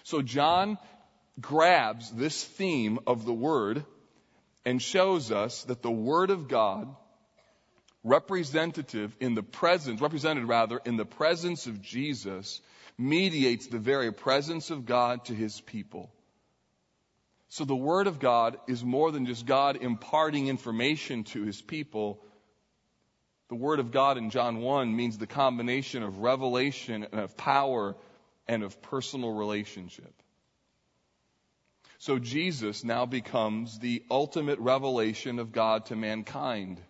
So 0.04 0.20
John 0.20 0.78
grabs 1.40 2.10
this 2.10 2.44
theme 2.44 2.98
of 3.06 3.24
the 3.24 3.32
Word 3.32 3.84
and 4.64 4.80
shows 4.80 5.32
us 5.32 5.64
that 5.64 5.82
the 5.82 5.90
Word 5.90 6.30
of 6.30 6.46
God, 6.46 6.94
representative 8.02 9.16
in 9.18 9.34
the 9.34 9.42
presence, 9.42 10.02
represented 10.02 10.44
rather 10.44 10.78
in 10.84 10.96
the 10.96 11.06
presence 11.06 11.66
of 11.66 11.80
Jesus, 11.80 12.60
mediates 12.98 13.66
the 13.66 13.78
very 13.78 14.12
presence 14.12 14.70
of 14.70 14.84
God 14.84 15.24
to 15.24 15.34
His 15.34 15.60
people. 15.62 16.12
So 17.48 17.64
the 17.64 17.74
Word 17.74 18.06
of 18.06 18.20
God 18.20 18.58
is 18.68 18.84
more 18.84 19.10
than 19.10 19.24
just 19.24 19.46
God 19.46 19.82
imparting 19.82 20.48
information 20.48 21.24
to 21.24 21.44
His 21.44 21.62
people. 21.62 22.20
The 23.48 23.54
Word 23.54 23.80
of 23.80 23.90
God 23.90 24.18
in 24.18 24.28
John 24.28 24.58
1 24.58 24.94
means 24.94 25.16
the 25.16 25.26
combination 25.26 26.02
of 26.02 26.18
revelation 26.18 27.06
and 27.10 27.22
of 27.22 27.38
power 27.38 27.96
and 28.46 28.62
of 28.62 28.80
personal 28.82 29.32
relationship. 29.32 30.12
So 31.98 32.18
Jesus 32.18 32.84
now 32.84 33.06
becomes 33.06 33.78
the 33.78 34.02
ultimate 34.10 34.58
revelation 34.58 35.38
of 35.38 35.52
God 35.52 35.86
to 35.86 35.96
mankind. 35.96 36.80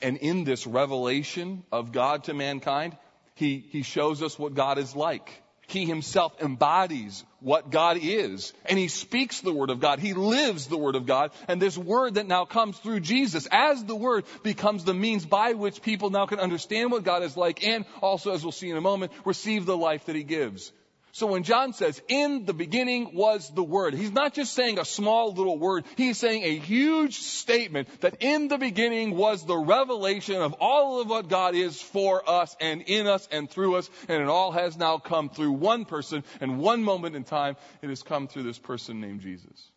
And 0.00 0.18
in 0.18 0.44
this 0.44 0.66
revelation 0.66 1.64
of 1.72 1.92
God 1.92 2.24
to 2.24 2.34
mankind, 2.34 2.96
he, 3.34 3.58
he 3.58 3.82
shows 3.82 4.22
us 4.22 4.38
what 4.38 4.54
God 4.54 4.78
is 4.78 4.94
like. 4.94 5.42
He 5.70 5.86
himself 5.86 6.32
embodies 6.42 7.24
what 7.38 7.70
God 7.70 7.96
is. 8.00 8.52
And 8.66 8.76
he 8.76 8.88
speaks 8.88 9.40
the 9.40 9.52
word 9.52 9.70
of 9.70 9.78
God. 9.78 10.00
He 10.00 10.14
lives 10.14 10.66
the 10.66 10.76
word 10.76 10.96
of 10.96 11.06
God. 11.06 11.30
And 11.46 11.62
this 11.62 11.78
word 11.78 12.14
that 12.14 12.26
now 12.26 12.44
comes 12.44 12.76
through 12.78 13.00
Jesus 13.00 13.46
as 13.52 13.84
the 13.84 13.94
word 13.94 14.24
becomes 14.42 14.84
the 14.84 14.94
means 14.94 15.24
by 15.24 15.52
which 15.52 15.80
people 15.80 16.10
now 16.10 16.26
can 16.26 16.40
understand 16.40 16.90
what 16.90 17.04
God 17.04 17.22
is 17.22 17.36
like 17.36 17.64
and 17.64 17.84
also, 18.02 18.32
as 18.32 18.42
we'll 18.42 18.50
see 18.50 18.68
in 18.68 18.76
a 18.76 18.80
moment, 18.80 19.12
receive 19.24 19.64
the 19.64 19.76
life 19.76 20.06
that 20.06 20.16
he 20.16 20.24
gives. 20.24 20.72
So 21.12 21.26
when 21.26 21.42
John 21.42 21.72
says, 21.72 22.00
in 22.06 22.44
the 22.44 22.52
beginning 22.52 23.14
was 23.14 23.50
the 23.50 23.64
Word, 23.64 23.94
he's 23.94 24.12
not 24.12 24.32
just 24.32 24.54
saying 24.54 24.78
a 24.78 24.84
small 24.84 25.32
little 25.32 25.58
word, 25.58 25.84
he's 25.96 26.18
saying 26.18 26.44
a 26.44 26.56
huge 26.56 27.18
statement 27.18 27.88
that 28.00 28.18
in 28.20 28.46
the 28.46 28.58
beginning 28.58 29.16
was 29.16 29.44
the 29.44 29.56
revelation 29.56 30.40
of 30.40 30.54
all 30.60 31.00
of 31.00 31.08
what 31.08 31.28
God 31.28 31.56
is 31.56 31.80
for 31.80 32.28
us 32.28 32.54
and 32.60 32.82
in 32.82 33.08
us 33.08 33.28
and 33.32 33.50
through 33.50 33.74
us, 33.76 33.90
and 34.08 34.22
it 34.22 34.28
all 34.28 34.52
has 34.52 34.76
now 34.76 34.98
come 34.98 35.28
through 35.28 35.52
one 35.52 35.84
person 35.84 36.22
and 36.40 36.60
one 36.60 36.84
moment 36.84 37.16
in 37.16 37.24
time. 37.24 37.56
It 37.82 37.88
has 37.88 38.04
come 38.04 38.28
through 38.28 38.44
this 38.44 38.58
person 38.58 39.00
named 39.00 39.20
Jesus. 39.20 39.70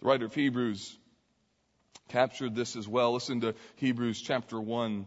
The 0.00 0.08
writer 0.08 0.26
of 0.26 0.34
Hebrews 0.34 0.98
captured 2.08 2.56
this 2.56 2.74
as 2.74 2.88
well. 2.88 3.12
Listen 3.14 3.40
to 3.42 3.54
Hebrews 3.76 4.20
chapter 4.20 4.60
1. 4.60 5.06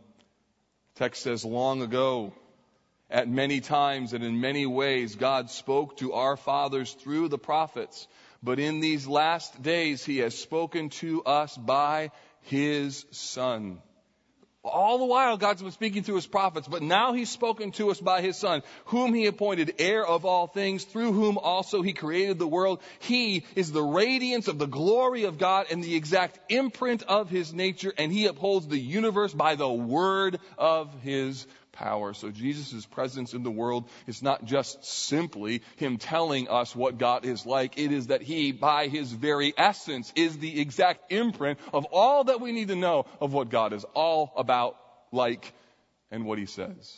The 0.96 1.00
text 1.00 1.22
says, 1.24 1.44
long 1.44 1.82
ago, 1.82 2.34
at 3.10 3.30
many 3.30 3.62
times 3.62 4.14
and 4.14 4.24
in 4.24 4.42
many 4.42 4.66
ways, 4.66 5.16
God 5.16 5.50
spoke 5.50 5.98
to 5.98 6.14
our 6.14 6.36
fathers 6.38 6.92
through 6.94 7.30
the 7.30 7.38
prophets. 7.38 8.08
But 8.44 8.60
in 8.60 8.80
these 8.80 9.08
last 9.08 9.62
days, 9.62 10.04
He 10.04 10.20
has 10.20 10.38
spoken 10.38 10.90
to 11.02 11.24
us 11.24 11.56
by 11.56 12.12
His 12.42 13.06
Son. 13.12 13.82
All 14.64 14.98
the 14.98 15.06
while, 15.06 15.38
God's 15.38 15.62
been 15.62 15.72
speaking 15.72 16.04
through 16.04 16.16
His 16.16 16.28
prophets, 16.28 16.68
but 16.68 16.82
now 16.82 17.14
He's 17.14 17.30
spoken 17.30 17.72
to 17.74 17.90
us 17.90 18.02
by 18.02 18.22
His 18.22 18.38
Son, 18.38 18.62
whom 18.86 19.14
He 19.14 19.26
appointed 19.26 19.76
heir 19.80 20.06
of 20.06 20.26
all 20.26 20.48
things, 20.48 20.84
through 20.84 21.14
whom 21.14 21.38
also 21.38 21.82
He 21.82 21.94
created 21.94 22.38
the 22.38 22.48
world. 22.48 22.82
He 23.00 23.46
is 23.56 23.72
the 23.72 23.82
radiance 23.82 24.50
of 24.50 24.60
the 24.60 24.68
glory 24.68 25.24
of 25.24 25.38
God 25.38 25.68
and 25.72 25.82
the 25.82 25.96
exact 25.96 26.52
imprint 26.52 27.04
of 27.04 27.30
His 27.30 27.54
nature, 27.54 27.94
and 27.98 28.12
He 28.12 28.26
upholds 28.26 28.68
the 28.68 28.78
universe 28.78 29.34
by 29.34 29.56
the 29.56 29.72
word 29.72 30.40
of 30.58 30.94
His 31.02 31.48
power. 31.78 32.14
So 32.14 32.32
Jesus' 32.32 32.86
presence 32.86 33.34
in 33.34 33.44
the 33.44 33.52
world 33.52 33.88
is 34.08 34.22
not 34.22 34.46
just 34.46 34.84
simply 34.84 35.62
Him 35.76 35.98
telling 35.98 36.48
us 36.48 36.76
what 36.76 36.98
God 36.98 37.26
is 37.26 37.46
like. 37.46 37.78
It 37.78 37.92
is 37.92 38.08
that 38.08 38.22
He, 38.22 38.52
by 38.52 38.88
His 38.88 39.12
very 39.12 39.54
essence, 39.58 40.12
is 40.16 40.38
the 40.38 40.60
exact 40.60 41.12
imprint 41.12 41.60
of 41.74 41.86
all 41.92 42.26
that 42.26 42.42
we 42.42 42.52
need 42.52 42.70
to 42.70 42.76
know 42.76 43.06
of 43.22 43.34
what 43.34 43.50
God 43.50 43.74
is 43.74 43.86
all 43.94 44.34
about, 44.36 44.78
like, 45.12 45.54
and 46.12 46.26
what 46.26 46.40
He 46.40 46.46
says. 46.48 46.96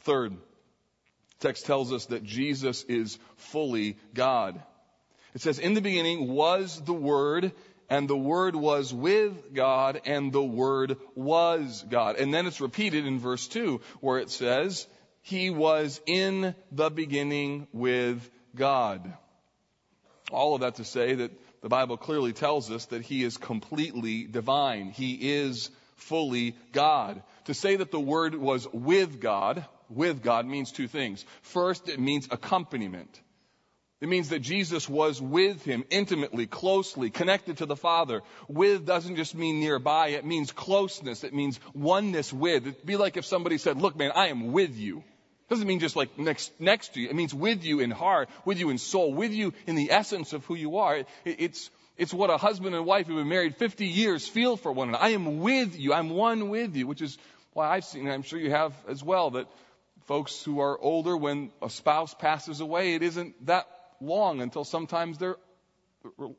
Third, 0.00 0.36
text 1.40 1.64
tells 1.64 1.92
us 1.92 2.06
that 2.06 2.24
Jesus 2.24 2.84
is 2.84 3.18
fully 3.36 3.96
God. 4.12 4.60
It 5.34 5.40
says, 5.40 5.58
in 5.58 5.74
the 5.74 5.80
beginning 5.80 6.28
was 6.28 6.80
the 6.80 6.92
Word, 6.92 7.52
and 7.88 8.08
the 8.08 8.16
Word 8.16 8.56
was 8.56 8.92
with 8.92 9.52
God, 9.52 10.00
and 10.04 10.32
the 10.32 10.44
Word 10.44 10.96
was 11.14 11.84
God. 11.88 12.16
And 12.16 12.32
then 12.32 12.46
it's 12.46 12.60
repeated 12.60 13.06
in 13.06 13.18
verse 13.18 13.46
2, 13.48 13.80
where 14.00 14.18
it 14.18 14.30
says, 14.30 14.86
He 15.22 15.50
was 15.50 16.00
in 16.06 16.54
the 16.72 16.90
beginning 16.90 17.66
with 17.72 18.28
God. 18.54 19.12
All 20.30 20.54
of 20.54 20.62
that 20.62 20.76
to 20.76 20.84
say 20.84 21.14
that 21.14 21.32
the 21.62 21.68
Bible 21.68 21.96
clearly 21.96 22.32
tells 22.32 22.70
us 22.70 22.86
that 22.86 23.02
He 23.02 23.22
is 23.22 23.36
completely 23.36 24.24
divine. 24.24 24.90
He 24.90 25.14
is 25.34 25.70
fully 25.96 26.56
God. 26.72 27.22
To 27.46 27.54
say 27.54 27.76
that 27.76 27.90
the 27.90 28.00
Word 28.00 28.34
was 28.34 28.66
with 28.72 29.20
God, 29.20 29.64
with 29.88 30.22
God 30.22 30.46
means 30.46 30.72
two 30.72 30.88
things. 30.88 31.24
First, 31.42 31.88
it 31.88 32.00
means 32.00 32.28
accompaniment. 32.30 33.20
It 34.04 34.10
means 34.10 34.28
that 34.28 34.40
Jesus 34.40 34.86
was 34.86 35.18
with 35.18 35.64
him 35.64 35.82
intimately, 35.88 36.46
closely, 36.46 37.08
connected 37.08 37.56
to 37.56 37.64
the 37.64 37.74
Father. 37.74 38.20
With 38.48 38.84
doesn't 38.84 39.16
just 39.16 39.34
mean 39.34 39.60
nearby, 39.60 40.08
it 40.08 40.26
means 40.26 40.52
closeness. 40.52 41.24
It 41.24 41.32
means 41.32 41.58
oneness 41.72 42.30
with. 42.30 42.66
It'd 42.66 42.84
be 42.84 42.96
like 42.96 43.16
if 43.16 43.24
somebody 43.24 43.56
said, 43.56 43.80
look 43.80 43.96
man, 43.96 44.12
I 44.14 44.26
am 44.26 44.52
with 44.52 44.76
you. 44.76 44.98
It 44.98 45.48
doesn't 45.48 45.66
mean 45.66 45.80
just 45.80 45.96
like 45.96 46.18
next, 46.18 46.52
next 46.60 46.92
to 46.92 47.00
you. 47.00 47.08
It 47.08 47.14
means 47.14 47.32
with 47.32 47.64
you 47.64 47.80
in 47.80 47.90
heart, 47.90 48.28
with 48.44 48.58
you 48.58 48.68
in 48.68 48.76
soul, 48.76 49.14
with 49.14 49.32
you 49.32 49.54
in 49.66 49.74
the 49.74 49.90
essence 49.90 50.34
of 50.34 50.44
who 50.44 50.54
you 50.54 50.76
are. 50.76 50.96
It, 50.98 51.06
it's, 51.24 51.70
it's 51.96 52.12
what 52.12 52.28
a 52.28 52.36
husband 52.36 52.74
and 52.74 52.84
wife 52.84 53.06
who've 53.06 53.16
been 53.16 53.26
married 53.30 53.56
50 53.56 53.86
years 53.86 54.28
feel 54.28 54.58
for 54.58 54.70
one 54.70 54.90
another. 54.90 55.02
I 55.02 55.12
am 55.12 55.40
with 55.40 55.80
you. 55.80 55.94
I'm 55.94 56.10
one 56.10 56.50
with 56.50 56.76
you, 56.76 56.86
which 56.86 57.00
is 57.00 57.16
why 57.54 57.70
I've 57.70 57.86
seen, 57.86 58.02
and 58.02 58.12
I'm 58.12 58.22
sure 58.22 58.38
you 58.38 58.50
have 58.50 58.74
as 58.86 59.02
well, 59.02 59.30
that 59.30 59.46
folks 60.02 60.42
who 60.42 60.60
are 60.60 60.78
older, 60.78 61.16
when 61.16 61.52
a 61.62 61.70
spouse 61.70 62.12
passes 62.12 62.60
away, 62.60 62.96
it 62.96 63.02
isn't 63.02 63.46
that 63.46 63.66
long 64.00 64.40
until 64.40 64.64
sometimes 64.64 65.18
their 65.18 65.36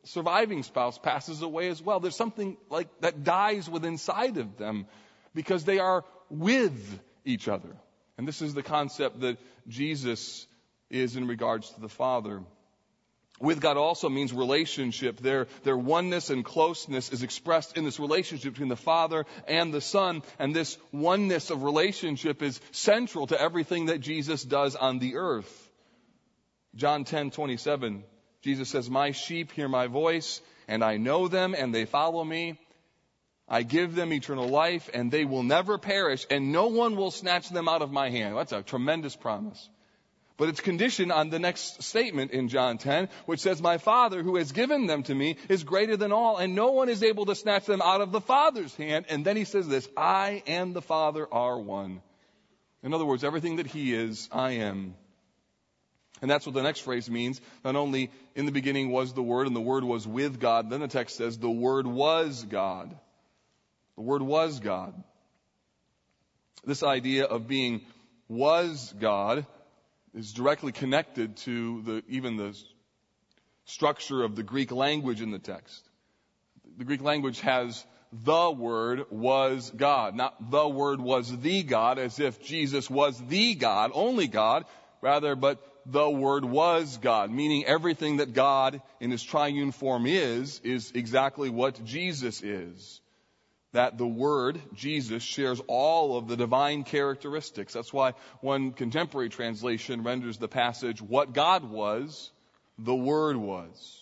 surviving 0.03 0.63
spouse 0.63 0.97
passes 0.97 1.41
away 1.41 1.69
as 1.69 1.81
well. 1.81 1.99
There's 1.99 2.15
something 2.15 2.57
like 2.69 2.87
that 3.01 3.23
dies 3.23 3.69
within 3.69 3.93
inside 3.93 4.37
of 4.37 4.57
them 4.57 4.85
because 5.33 5.65
they 5.65 5.79
are 5.79 6.03
with 6.29 6.99
each 7.23 7.47
other. 7.47 7.75
And 8.17 8.27
this 8.27 8.41
is 8.41 8.53
the 8.53 8.63
concept 8.63 9.21
that 9.21 9.37
Jesus 9.67 10.47
is 10.89 11.15
in 11.15 11.27
regards 11.27 11.69
to 11.71 11.81
the 11.81 11.89
Father. 11.89 12.41
With 13.41 13.59
God 13.59 13.75
also 13.75 14.07
means 14.07 14.31
relationship. 14.31 15.19
Their, 15.19 15.47
their 15.63 15.77
oneness 15.77 16.29
and 16.29 16.45
closeness 16.45 17.11
is 17.11 17.21
expressed 17.21 17.75
in 17.75 17.83
this 17.83 17.99
relationship 17.99 18.53
between 18.53 18.69
the 18.69 18.77
Father 18.77 19.25
and 19.45 19.73
the 19.73 19.81
Son. 19.81 20.23
And 20.39 20.55
this 20.55 20.77
oneness 20.93 21.49
of 21.49 21.63
relationship 21.63 22.41
is 22.41 22.61
central 22.71 23.27
to 23.27 23.39
everything 23.39 23.87
that 23.87 23.99
Jesus 23.99 24.41
does 24.41 24.77
on 24.77 24.99
the 24.99 25.17
earth. 25.17 25.64
John 26.75 27.05
10, 27.05 27.31
27, 27.31 28.03
Jesus 28.41 28.69
says, 28.69 28.89
My 28.89 29.11
sheep 29.11 29.51
hear 29.51 29.67
my 29.67 29.87
voice, 29.87 30.41
and 30.67 30.83
I 30.83 30.97
know 30.97 31.27
them, 31.27 31.55
and 31.57 31.73
they 31.73 31.85
follow 31.85 32.23
me. 32.23 32.59
I 33.47 33.63
give 33.63 33.95
them 33.95 34.11
eternal 34.11 34.47
life, 34.47 34.89
and 34.93 35.11
they 35.11 35.23
will 35.23 35.43
never 35.43 35.77
perish, 35.77 36.25
and 36.29 36.51
no 36.51 36.67
one 36.67 36.95
will 36.95 37.11
snatch 37.11 37.49
them 37.49 37.69
out 37.69 37.81
of 37.81 37.91
my 37.91 38.09
hand. 38.09 38.35
That's 38.35 38.51
a 38.51 38.61
tremendous 38.61 39.15
promise. 39.15 39.69
But 40.37 40.49
it's 40.49 40.59
conditioned 40.59 41.13
on 41.13 41.29
the 41.29 41.39
next 41.39 41.81
statement 41.81 42.31
in 42.31 42.49
John 42.49 42.77
10, 42.77 43.07
which 43.25 43.39
says, 43.39 43.61
My 43.61 43.77
Father 43.77 44.21
who 44.21 44.35
has 44.35 44.51
given 44.51 44.85
them 44.85 45.03
to 45.03 45.15
me 45.15 45.37
is 45.47 45.63
greater 45.63 45.95
than 45.95 46.11
all, 46.11 46.37
and 46.37 46.55
no 46.55 46.71
one 46.71 46.89
is 46.89 47.03
able 47.03 47.25
to 47.27 47.35
snatch 47.35 47.65
them 47.65 47.81
out 47.81 48.01
of 48.01 48.11
the 48.11 48.19
Father's 48.19 48.75
hand. 48.75 49.05
And 49.07 49.23
then 49.23 49.37
he 49.37 49.45
says 49.45 49.67
this, 49.67 49.87
I 49.95 50.43
and 50.45 50.73
the 50.73 50.81
Father 50.81 51.25
are 51.31 51.57
one. 51.57 52.01
In 52.83 52.93
other 52.93 53.05
words, 53.05 53.23
everything 53.23 53.57
that 53.57 53.67
he 53.67 53.93
is, 53.93 54.27
I 54.31 54.51
am. 54.53 54.95
And 56.21 56.31
that's 56.31 56.45
what 56.45 56.55
the 56.55 56.63
next 56.63 56.79
phrase 56.79 57.09
means. 57.09 57.41
Not 57.63 57.75
only 57.75 58.09
in 58.35 58.45
the 58.45 58.51
beginning 58.51 58.91
was 58.91 59.13
the 59.13 59.23
Word 59.23 59.47
and 59.47 59.55
the 59.55 59.61
Word 59.61 59.83
was 59.83 60.07
with 60.07 60.39
God, 60.39 60.69
then 60.69 60.79
the 60.79 60.87
text 60.87 61.17
says 61.17 61.37
the 61.37 61.49
Word 61.49 61.85
was 61.85 62.43
God. 62.43 62.95
The 63.95 64.01
Word 64.01 64.21
was 64.21 64.59
God. 64.59 64.93
This 66.63 66.83
idea 66.83 67.25
of 67.25 67.47
being 67.47 67.81
was 68.27 68.93
God 68.99 69.45
is 70.13 70.31
directly 70.33 70.71
connected 70.71 71.37
to 71.37 71.81
the, 71.81 72.03
even 72.07 72.37
the 72.37 72.57
structure 73.65 74.23
of 74.23 74.35
the 74.35 74.43
Greek 74.43 74.71
language 74.71 75.21
in 75.21 75.31
the 75.31 75.39
text. 75.39 75.83
The 76.77 76.85
Greek 76.85 77.01
language 77.01 77.41
has 77.41 77.85
the 78.11 78.51
Word 78.51 79.05
was 79.09 79.71
God, 79.75 80.15
not 80.15 80.49
the 80.49 80.67
Word 80.67 81.01
was 81.01 81.35
the 81.37 81.63
God, 81.63 81.99
as 81.99 82.19
if 82.19 82.41
Jesus 82.41 82.89
was 82.89 83.21
the 83.27 83.55
God, 83.55 83.91
only 83.93 84.27
God, 84.27 84.65
rather, 85.01 85.35
but 85.35 85.61
the 85.85 86.09
Word 86.09 86.43
was 86.45 86.97
God, 86.97 87.31
meaning 87.31 87.65
everything 87.65 88.17
that 88.17 88.33
God 88.33 88.81
in 88.99 89.11
His 89.11 89.23
triune 89.23 89.71
form 89.71 90.05
is, 90.05 90.59
is 90.63 90.91
exactly 90.95 91.49
what 91.49 91.83
Jesus 91.85 92.41
is. 92.41 93.01
That 93.73 93.97
the 93.97 94.07
Word, 94.07 94.59
Jesus, 94.73 95.21
shares 95.21 95.61
all 95.67 96.17
of 96.17 96.27
the 96.27 96.37
divine 96.37 96.83
characteristics. 96.83 97.73
That's 97.73 97.93
why 97.93 98.13
one 98.41 98.71
contemporary 98.71 99.29
translation 99.29 100.03
renders 100.03 100.37
the 100.37 100.47
passage, 100.47 101.01
what 101.01 101.33
God 101.33 101.69
was, 101.69 102.31
the 102.77 102.95
Word 102.95 103.37
was. 103.37 104.01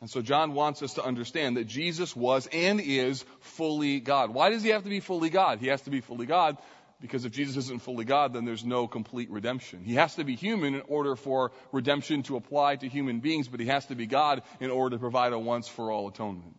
And 0.00 0.08
so 0.08 0.22
John 0.22 0.54
wants 0.54 0.82
us 0.82 0.94
to 0.94 1.04
understand 1.04 1.56
that 1.56 1.66
Jesus 1.66 2.14
was 2.14 2.48
and 2.52 2.80
is 2.80 3.24
fully 3.40 3.98
God. 3.98 4.32
Why 4.32 4.50
does 4.50 4.62
he 4.62 4.68
have 4.68 4.84
to 4.84 4.88
be 4.88 5.00
fully 5.00 5.28
God? 5.28 5.58
He 5.58 5.66
has 5.68 5.82
to 5.82 5.90
be 5.90 6.00
fully 6.00 6.26
God 6.26 6.56
because 7.00 7.24
if 7.24 7.32
Jesus 7.32 7.56
isn't 7.56 7.82
fully 7.82 8.04
God, 8.04 8.32
then 8.32 8.44
there's 8.44 8.64
no 8.64 8.88
complete 8.88 9.30
redemption. 9.30 9.84
He 9.84 9.94
has 9.94 10.16
to 10.16 10.24
be 10.24 10.34
human 10.34 10.74
in 10.74 10.82
order 10.88 11.14
for 11.14 11.52
redemption 11.72 12.24
to 12.24 12.36
apply 12.36 12.76
to 12.76 12.88
human 12.88 13.20
beings, 13.20 13.48
but 13.48 13.60
he 13.60 13.66
has 13.66 13.86
to 13.86 13.94
be 13.94 14.06
God 14.06 14.42
in 14.60 14.70
order 14.70 14.96
to 14.96 15.00
provide 15.00 15.32
a 15.32 15.38
once 15.38 15.68
for 15.68 15.92
all 15.92 16.08
atonement. 16.08 16.56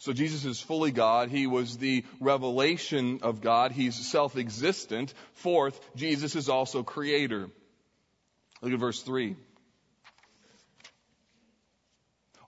So 0.00 0.12
Jesus 0.12 0.44
is 0.46 0.60
fully 0.60 0.92
God. 0.92 1.28
He 1.28 1.46
was 1.46 1.76
the 1.76 2.04
revelation 2.20 3.20
of 3.22 3.40
God. 3.40 3.70
He's 3.70 3.94
self-existent. 3.94 5.12
Fourth, 5.34 5.78
Jesus 5.94 6.34
is 6.34 6.48
also 6.48 6.82
creator. 6.82 7.50
Look 8.62 8.72
at 8.72 8.78
verse 8.78 9.02
3. 9.02 9.36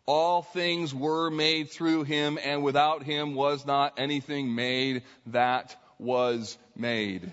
All 0.05 0.43
things 0.43 0.93
were 0.95 1.31
made 1.31 1.71
through 1.71 2.05
him, 2.05 2.39
and 2.43 2.65
without 2.65 3.05
him 3.05 3.35
was 3.35 3.65
not 3.65 3.95
anything 3.99 4.55
made 4.55 5.03
that 5.27 5.77
was 6.03 6.59
made. 6.77 7.33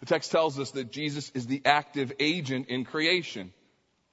The 0.00 0.06
text 0.06 0.30
tells 0.30 0.58
us 0.58 0.70
that 0.72 0.92
Jesus 0.92 1.30
is 1.34 1.46
the 1.46 1.62
active 1.64 2.12
agent 2.18 2.68
in 2.68 2.84
creation. 2.84 3.52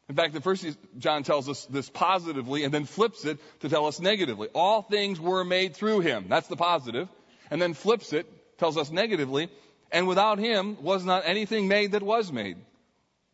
In 0.09 0.15
fact, 0.15 0.33
the 0.33 0.41
first 0.41 0.65
John 0.97 1.23
tells 1.23 1.49
us 1.49 1.65
this 1.65 1.89
positively 1.89 2.63
and 2.63 2.73
then 2.73 2.85
flips 2.85 3.25
it 3.25 3.39
to 3.59 3.69
tell 3.69 3.87
us 3.87 3.99
negatively. 3.99 4.47
All 4.53 4.81
things 4.81 5.19
were 5.19 5.43
made 5.43 5.75
through 5.75 5.99
him. 5.99 6.25
That's 6.29 6.47
the 6.47 6.55
positive. 6.55 7.09
And 7.51 7.61
then 7.61 7.73
flips 7.73 8.13
it, 8.13 8.25
tells 8.57 8.77
us 8.77 8.89
negatively, 8.89 9.49
and 9.91 10.07
without 10.07 10.39
him 10.39 10.81
was 10.81 11.05
not 11.05 11.23
anything 11.25 11.67
made 11.67 11.91
that 11.91 12.03
was 12.03 12.31
made. 12.31 12.57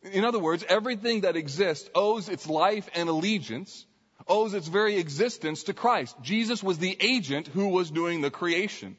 In 0.04 0.26
other 0.26 0.40
words, 0.40 0.66
everything 0.68 1.22
that 1.22 1.36
exists 1.36 1.90
owes 1.96 2.28
its 2.28 2.48
life 2.48 2.90
and 2.94 3.08
allegiance, 3.08 3.86
owes 4.28 4.54
its 4.54 4.68
very 4.68 4.98
existence 4.98 5.64
to 5.64 5.74
Christ. 5.74 6.16
Jesus 6.22 6.62
was 6.62 6.78
the 6.78 6.96
agent 7.00 7.48
who 7.48 7.70
was 7.70 7.90
doing 7.90 8.22
the 8.22 8.32
creation. 8.32 8.98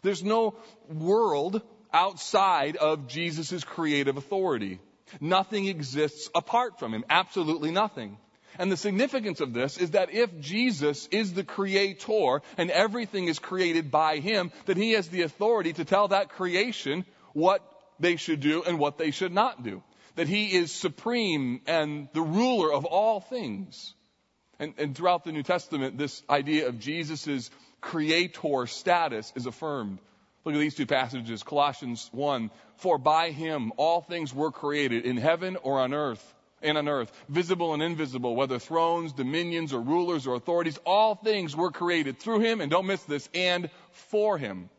There's 0.00 0.22
no 0.22 0.54
world 0.88 1.60
outside 1.92 2.76
of 2.76 3.08
Jesus' 3.08 3.64
creative 3.64 4.16
authority. 4.16 4.80
Nothing 5.20 5.66
exists 5.66 6.30
apart 6.34 6.78
from 6.78 6.94
him. 6.94 7.04
Absolutely 7.10 7.70
nothing. 7.70 8.16
And 8.58 8.70
the 8.70 8.76
significance 8.76 9.40
of 9.40 9.52
this 9.52 9.78
is 9.78 9.92
that 9.92 10.12
if 10.12 10.40
Jesus 10.40 11.06
is 11.10 11.32
the 11.32 11.44
creator 11.44 12.42
and 12.58 12.70
everything 12.70 13.28
is 13.28 13.38
created 13.38 13.90
by 13.90 14.18
him, 14.18 14.52
then 14.66 14.76
he 14.76 14.92
has 14.92 15.08
the 15.08 15.22
authority 15.22 15.72
to 15.74 15.84
tell 15.84 16.08
that 16.08 16.30
creation 16.30 17.04
what 17.32 17.62
they 17.98 18.16
should 18.16 18.40
do 18.40 18.62
and 18.62 18.78
what 18.78 18.98
they 18.98 19.10
should 19.10 19.32
not 19.32 19.62
do. 19.62 19.82
That 20.16 20.28
he 20.28 20.54
is 20.54 20.70
supreme 20.70 21.62
and 21.66 22.08
the 22.12 22.20
ruler 22.20 22.72
of 22.72 22.84
all 22.84 23.20
things. 23.20 23.94
And, 24.58 24.74
and 24.76 24.94
throughout 24.94 25.24
the 25.24 25.32
New 25.32 25.42
Testament, 25.42 25.96
this 25.96 26.22
idea 26.28 26.68
of 26.68 26.78
Jesus' 26.78 27.50
creator 27.82 28.66
status 28.66 29.30
is 29.36 29.44
affirmed. 29.44 29.98
Look 30.44 30.54
at 30.54 30.58
these 30.58 30.74
two 30.74 30.86
passages. 30.86 31.42
Colossians 31.42 32.08
1. 32.12 32.50
For 32.76 32.96
by 32.96 33.30
him 33.30 33.72
all 33.76 34.00
things 34.00 34.34
were 34.34 34.50
created 34.50 35.04
in 35.04 35.18
heaven 35.18 35.56
or 35.62 35.78
on 35.78 35.92
earth 35.92 36.34
and 36.62 36.78
on 36.78 36.88
earth, 36.88 37.12
visible 37.28 37.74
and 37.74 37.82
invisible, 37.82 38.34
whether 38.34 38.58
thrones, 38.58 39.12
dominions, 39.12 39.72
or 39.72 39.80
rulers 39.80 40.26
or 40.26 40.36
authorities, 40.36 40.78
all 40.86 41.14
things 41.14 41.56
were 41.56 41.70
created 41.70 42.18
through 42.18 42.40
him, 42.40 42.60
and 42.60 42.70
don't 42.70 42.86
miss 42.86 43.02
this, 43.02 43.28
and 43.34 43.68
for 43.90 44.38
him. 44.38 44.70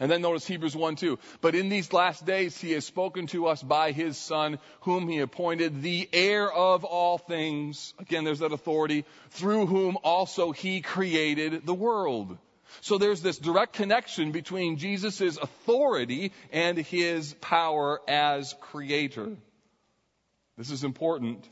And 0.00 0.10
then 0.10 0.22
notice 0.22 0.46
Hebrews 0.46 0.74
1 0.74 0.96
2. 0.96 1.18
But 1.42 1.54
in 1.54 1.68
these 1.68 1.92
last 1.92 2.24
days 2.24 2.58
he 2.58 2.72
has 2.72 2.86
spoken 2.86 3.26
to 3.28 3.46
us 3.46 3.62
by 3.62 3.92
his 3.92 4.16
Son, 4.16 4.58
whom 4.80 5.06
he 5.08 5.18
appointed 5.18 5.82
the 5.82 6.08
heir 6.12 6.50
of 6.50 6.84
all 6.84 7.18
things. 7.18 7.92
Again, 7.98 8.24
there's 8.24 8.38
that 8.38 8.52
authority, 8.52 9.04
through 9.28 9.66
whom 9.66 9.98
also 10.02 10.52
he 10.52 10.80
created 10.80 11.66
the 11.66 11.74
world. 11.74 12.38
So 12.80 12.96
there's 12.96 13.20
this 13.20 13.36
direct 13.38 13.74
connection 13.74 14.32
between 14.32 14.78
Jesus' 14.78 15.36
authority 15.36 16.32
and 16.50 16.78
his 16.78 17.34
power 17.34 18.00
as 18.08 18.54
creator. 18.60 19.36
This 20.56 20.70
is 20.70 20.82
important 20.82 21.46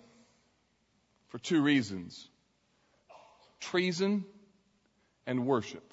for 1.29 1.39
two 1.39 1.61
reasons 1.63 2.29
treason 3.61 4.25
and 5.27 5.45
worship. 5.45 5.88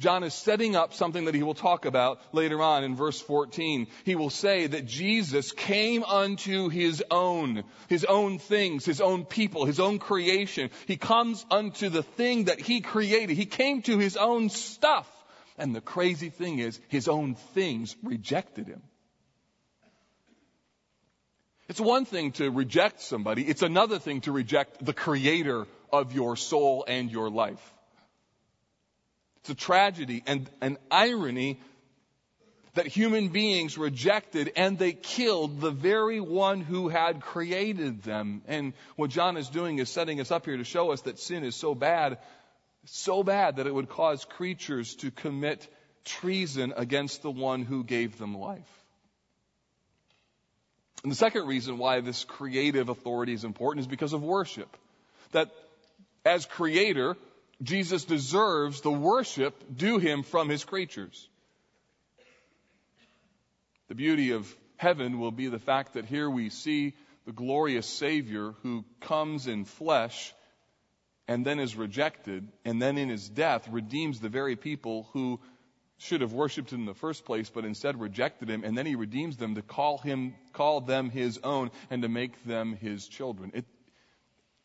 John 0.00 0.24
is 0.24 0.34
setting 0.34 0.74
up 0.74 0.92
something 0.92 1.26
that 1.26 1.36
he 1.36 1.44
will 1.44 1.54
talk 1.54 1.84
about 1.84 2.20
later 2.32 2.60
on 2.60 2.82
in 2.82 2.96
verse 2.96 3.20
14. 3.20 3.86
He 4.04 4.16
will 4.16 4.30
say 4.30 4.66
that 4.66 4.86
Jesus 4.86 5.52
came 5.52 6.02
unto 6.02 6.68
his 6.68 7.02
own, 7.12 7.62
his 7.88 8.04
own 8.04 8.40
things, 8.40 8.84
his 8.84 9.00
own 9.00 9.24
people, 9.24 9.66
his 9.66 9.78
own 9.78 10.00
creation. 10.00 10.70
He 10.86 10.96
comes 10.96 11.46
unto 11.48 11.90
the 11.90 12.02
thing 12.02 12.44
that 12.44 12.58
he 12.58 12.80
created. 12.80 13.36
He 13.36 13.46
came 13.46 13.82
to 13.82 13.98
his 13.98 14.16
own 14.16 14.50
stuff. 14.50 15.08
And 15.56 15.74
the 15.74 15.80
crazy 15.80 16.30
thing 16.30 16.58
is, 16.58 16.80
his 16.88 17.06
own 17.06 17.36
things 17.54 17.94
rejected 18.02 18.66
him. 18.66 18.82
It's 21.68 21.80
one 21.80 22.04
thing 22.04 22.32
to 22.32 22.50
reject 22.50 23.00
somebody. 23.00 23.42
It's 23.42 23.62
another 23.62 24.00
thing 24.00 24.22
to 24.22 24.32
reject 24.32 24.84
the 24.84 24.92
creator 24.92 25.66
of 25.92 26.12
your 26.12 26.36
soul 26.36 26.84
and 26.86 27.10
your 27.10 27.30
life. 27.30 27.73
It's 29.44 29.50
a 29.50 29.54
tragedy 29.54 30.22
and 30.26 30.48
an 30.62 30.78
irony 30.90 31.60
that 32.72 32.86
human 32.86 33.28
beings 33.28 33.76
rejected 33.76 34.50
and 34.56 34.78
they 34.78 34.94
killed 34.94 35.60
the 35.60 35.70
very 35.70 36.18
one 36.18 36.62
who 36.62 36.88
had 36.88 37.20
created 37.20 38.02
them. 38.02 38.40
And 38.48 38.72
what 38.96 39.10
John 39.10 39.36
is 39.36 39.50
doing 39.50 39.80
is 39.80 39.90
setting 39.90 40.18
us 40.18 40.30
up 40.30 40.46
here 40.46 40.56
to 40.56 40.64
show 40.64 40.92
us 40.92 41.02
that 41.02 41.18
sin 41.18 41.44
is 41.44 41.54
so 41.54 41.74
bad, 41.74 42.20
so 42.86 43.22
bad 43.22 43.56
that 43.56 43.66
it 43.66 43.74
would 43.74 43.90
cause 43.90 44.24
creatures 44.24 44.94
to 44.96 45.10
commit 45.10 45.68
treason 46.06 46.72
against 46.74 47.20
the 47.20 47.30
one 47.30 47.64
who 47.64 47.84
gave 47.84 48.16
them 48.16 48.38
life. 48.38 48.84
And 51.02 51.12
the 51.12 51.16
second 51.16 51.46
reason 51.46 51.76
why 51.76 52.00
this 52.00 52.24
creative 52.24 52.88
authority 52.88 53.34
is 53.34 53.44
important 53.44 53.82
is 53.82 53.88
because 53.88 54.14
of 54.14 54.22
worship. 54.22 54.74
That 55.32 55.50
as 56.24 56.46
creator, 56.46 57.18
Jesus 57.62 58.04
deserves 58.04 58.80
the 58.80 58.92
worship 58.92 59.54
due 59.76 59.98
him 59.98 60.22
from 60.22 60.48
his 60.48 60.64
creatures. 60.64 61.28
The 63.88 63.94
beauty 63.94 64.32
of 64.32 64.54
heaven 64.76 65.18
will 65.18 65.30
be 65.30 65.48
the 65.48 65.58
fact 65.58 65.94
that 65.94 66.06
here 66.06 66.28
we 66.28 66.50
see 66.50 66.94
the 67.26 67.32
glorious 67.32 67.86
Savior 67.86 68.54
who 68.62 68.84
comes 69.00 69.46
in 69.46 69.64
flesh 69.64 70.34
and 71.26 71.44
then 71.44 71.58
is 71.58 71.74
rejected, 71.74 72.46
and 72.64 72.82
then 72.82 72.98
in 72.98 73.08
his 73.08 73.28
death 73.28 73.66
redeems 73.70 74.20
the 74.20 74.28
very 74.28 74.56
people 74.56 75.08
who 75.12 75.40
should 75.96 76.20
have 76.20 76.34
worshipped 76.34 76.70
him 76.70 76.80
in 76.80 76.86
the 76.86 76.92
first 76.92 77.24
place, 77.24 77.48
but 77.48 77.64
instead 77.64 77.98
rejected 77.98 78.50
him, 78.50 78.62
and 78.62 78.76
then 78.76 78.84
he 78.84 78.94
redeems 78.94 79.38
them 79.38 79.54
to 79.54 79.62
call 79.62 79.96
him, 79.98 80.34
call 80.52 80.82
them 80.82 81.08
his 81.08 81.38
own, 81.42 81.70
and 81.88 82.02
to 82.02 82.08
make 82.08 82.44
them 82.44 82.76
his 82.76 83.08
children. 83.08 83.52
It, 83.54 83.64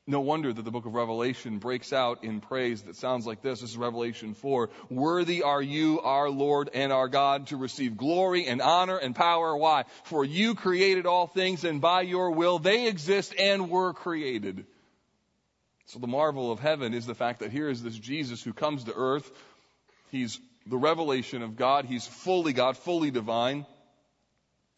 no 0.10 0.22
wonder 0.22 0.52
that 0.52 0.65
the 0.65 0.72
book 0.72 0.88
of 0.88 0.95
Revelation 0.95 1.60
breaks 1.60 1.93
out 1.93 2.24
in 2.24 2.41
praise 2.41 2.82
that 2.84 2.95
sounds 2.95 3.28
like 3.28 3.43
this. 3.43 3.62
This 3.62 3.69
is 3.69 3.78
Revelation 3.78 4.34
4. 4.34 4.72
Worthy 4.89 5.43
are 5.43 5.62
you, 5.62 6.02
our 6.02 6.32
Lord 6.32 6.72
and 6.74 6.91
our 6.91 7.08
God, 7.08 7.48
to 7.48 7.58
receive 7.58 7.95
glory 7.95 8.48
and 8.48 8.60
honor 8.60 8.98
and 8.98 9.15
power. 9.15 9.56
Why? 9.56 9.86
For 10.06 10.26
you 10.26 10.56
created 10.56 11.06
all 11.06 11.28
things 11.28 11.63
and 11.63 11.80
by 11.80 12.02
your 12.02 12.32
will 12.32 12.58
they 12.58 12.88
exist 12.88 13.36
and 13.38 13.69
were 13.69 13.93
created. 13.93 14.65
So 15.86 16.00
the 16.00 16.08
marvel 16.08 16.52
of 16.52 16.60
heaven 16.60 16.95
is 16.95 17.06
the 17.06 17.15
fact 17.15 17.41
that 17.41 17.52
here 17.52 17.69
is 17.69 17.84
this 17.84 17.98
Jesus 17.98 18.41
who 18.41 18.52
comes 18.52 18.86
to 18.86 18.93
earth. 18.95 19.32
He's 20.12 20.39
the 20.65 20.78
revelation 20.78 21.43
of 21.43 21.56
God. 21.56 21.86
He's 21.86 22.08
fully 22.08 22.54
God, 22.54 22.78
fully 22.78 23.12
divine. 23.12 23.67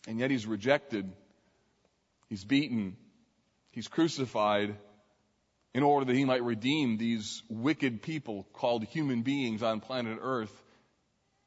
And 0.10 0.20
yet 0.20 0.30
he's 0.30 0.46
rejected. 0.46 1.10
He's 2.28 2.44
beaten. 2.44 2.98
He's 3.72 3.88
crucified 3.88 4.76
in 5.74 5.84
order 5.84 6.06
that 6.06 6.16
he 6.16 6.26
might 6.26 6.44
redeem 6.44 6.98
these 6.98 7.44
wicked 7.50 8.02
people 8.02 8.46
called 8.54 8.84
human 8.84 9.22
beings 9.22 9.64
on 9.64 9.80
planet 9.80 10.20
Earth. 10.22 10.52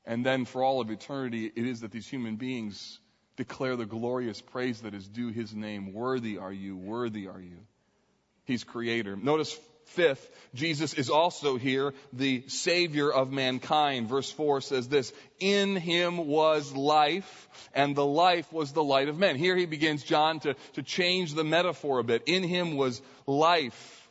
And 0.06 0.24
then 0.24 0.44
for 0.44 0.62
all 0.62 0.80
of 0.80 0.90
eternity, 0.90 1.50
it 1.54 1.66
is 1.66 1.80
that 1.80 1.92
these 1.92 2.08
human 2.08 2.37
beings 2.37 2.98
declare 3.37 3.76
the 3.76 3.87
glorious 3.87 4.40
praise 4.40 4.82
that 4.82 4.94
is 4.94 5.06
due 5.08 5.28
his 5.28 5.54
name. 5.54 5.92
Worthy 5.92 6.38
are 6.38 6.52
you, 6.52 6.76
worthy 6.76 7.26
are 7.26 7.40
you. 7.40 7.58
He's 8.44 8.64
creator. 8.64 9.16
Notice 9.16 9.58
fifth, 9.87 10.30
Jesus 10.54 10.94
is 10.94 11.10
also 11.10 11.56
here 11.56 11.92
the 12.12 12.44
savior 12.48 13.10
of 13.10 13.30
mankind. 13.32 14.08
Verse 14.08 14.30
4 14.30 14.60
says 14.60 14.88
this, 14.88 15.12
in 15.40 15.76
him 15.76 16.26
was 16.26 16.72
life, 16.72 17.48
and 17.74 17.94
the 17.94 18.04
life 18.04 18.50
was 18.52 18.72
the 18.72 18.84
light 18.84 19.08
of 19.08 19.18
men. 19.18 19.37
Here 19.37 19.56
he 19.56 19.66
begins, 19.66 20.02
John, 20.02 20.40
to, 20.40 20.54
to 20.74 20.82
change 20.82 21.34
the 21.34 21.44
metaphor 21.44 21.98
a 21.98 22.04
bit. 22.04 22.22
In 22.26 22.42
him 22.42 22.76
was 22.76 23.02
life 23.26 24.04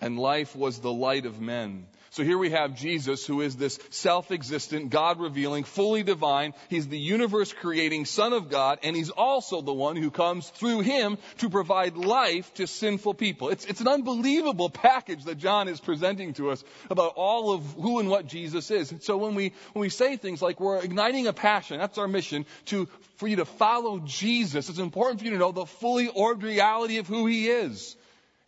and 0.00 0.18
life 0.18 0.54
was 0.56 0.78
the 0.78 0.92
light 0.92 1.26
of 1.26 1.40
men. 1.40 1.86
So 2.10 2.24
here 2.24 2.38
we 2.38 2.50
have 2.50 2.74
Jesus, 2.74 3.26
who 3.26 3.42
is 3.42 3.54
this 3.54 3.78
self-existent, 3.90 4.88
God-revealing, 4.88 5.64
fully 5.64 6.02
divine. 6.02 6.54
He's 6.70 6.88
the 6.88 6.98
universe-creating 6.98 8.06
Son 8.06 8.32
of 8.32 8.48
God, 8.48 8.78
and 8.82 8.96
He's 8.96 9.10
also 9.10 9.60
the 9.60 9.74
one 9.74 9.94
who 9.94 10.10
comes 10.10 10.48
through 10.48 10.80
Him 10.80 11.18
to 11.38 11.50
provide 11.50 11.98
life 11.98 12.52
to 12.54 12.66
sinful 12.66 13.14
people. 13.14 13.50
It's, 13.50 13.66
it's 13.66 13.82
an 13.82 13.88
unbelievable 13.88 14.70
package 14.70 15.24
that 15.24 15.36
John 15.36 15.68
is 15.68 15.80
presenting 15.80 16.32
to 16.34 16.50
us 16.50 16.64
about 16.88 17.12
all 17.14 17.52
of 17.52 17.62
who 17.74 18.00
and 18.00 18.08
what 18.08 18.26
Jesus 18.26 18.70
is. 18.70 18.90
And 18.90 19.02
so 19.02 19.18
when 19.18 19.34
we, 19.34 19.52
when 19.74 19.82
we 19.82 19.90
say 19.90 20.16
things 20.16 20.40
like 20.40 20.60
we're 20.60 20.82
igniting 20.82 21.26
a 21.26 21.34
passion, 21.34 21.78
that's 21.78 21.98
our 21.98 22.08
mission, 22.08 22.46
to, 22.66 22.88
for 23.16 23.28
you 23.28 23.36
to 23.36 23.44
follow 23.44 24.00
Jesus, 24.00 24.70
it's 24.70 24.78
important 24.78 25.20
for 25.20 25.26
you 25.26 25.32
to 25.32 25.38
know 25.38 25.52
the 25.52 25.66
fully 25.66 26.08
orbed 26.08 26.42
reality 26.42 26.96
of 26.96 27.06
who 27.06 27.26
He 27.26 27.48
is. 27.48 27.96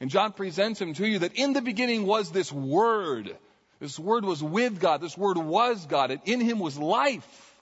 And 0.01 0.11
John 0.11 0.33
presents 0.33 0.81
him 0.81 0.95
to 0.95 1.07
you 1.07 1.21
that 1.21 1.35
in 1.35 1.53
the 1.53 1.61
beginning 1.61 2.07
was 2.07 2.31
this 2.31 2.51
Word. 2.51 3.37
This 3.81 3.99
Word 3.99 4.25
was 4.25 4.43
with 4.43 4.81
God. 4.81 5.01
This 5.01 5.17
Word 5.17 5.37
was 5.37 5.85
God. 5.87 6.11
And 6.11 6.21
in 6.25 6.41
Him 6.41 6.59
was 6.59 6.79
life. 6.79 7.55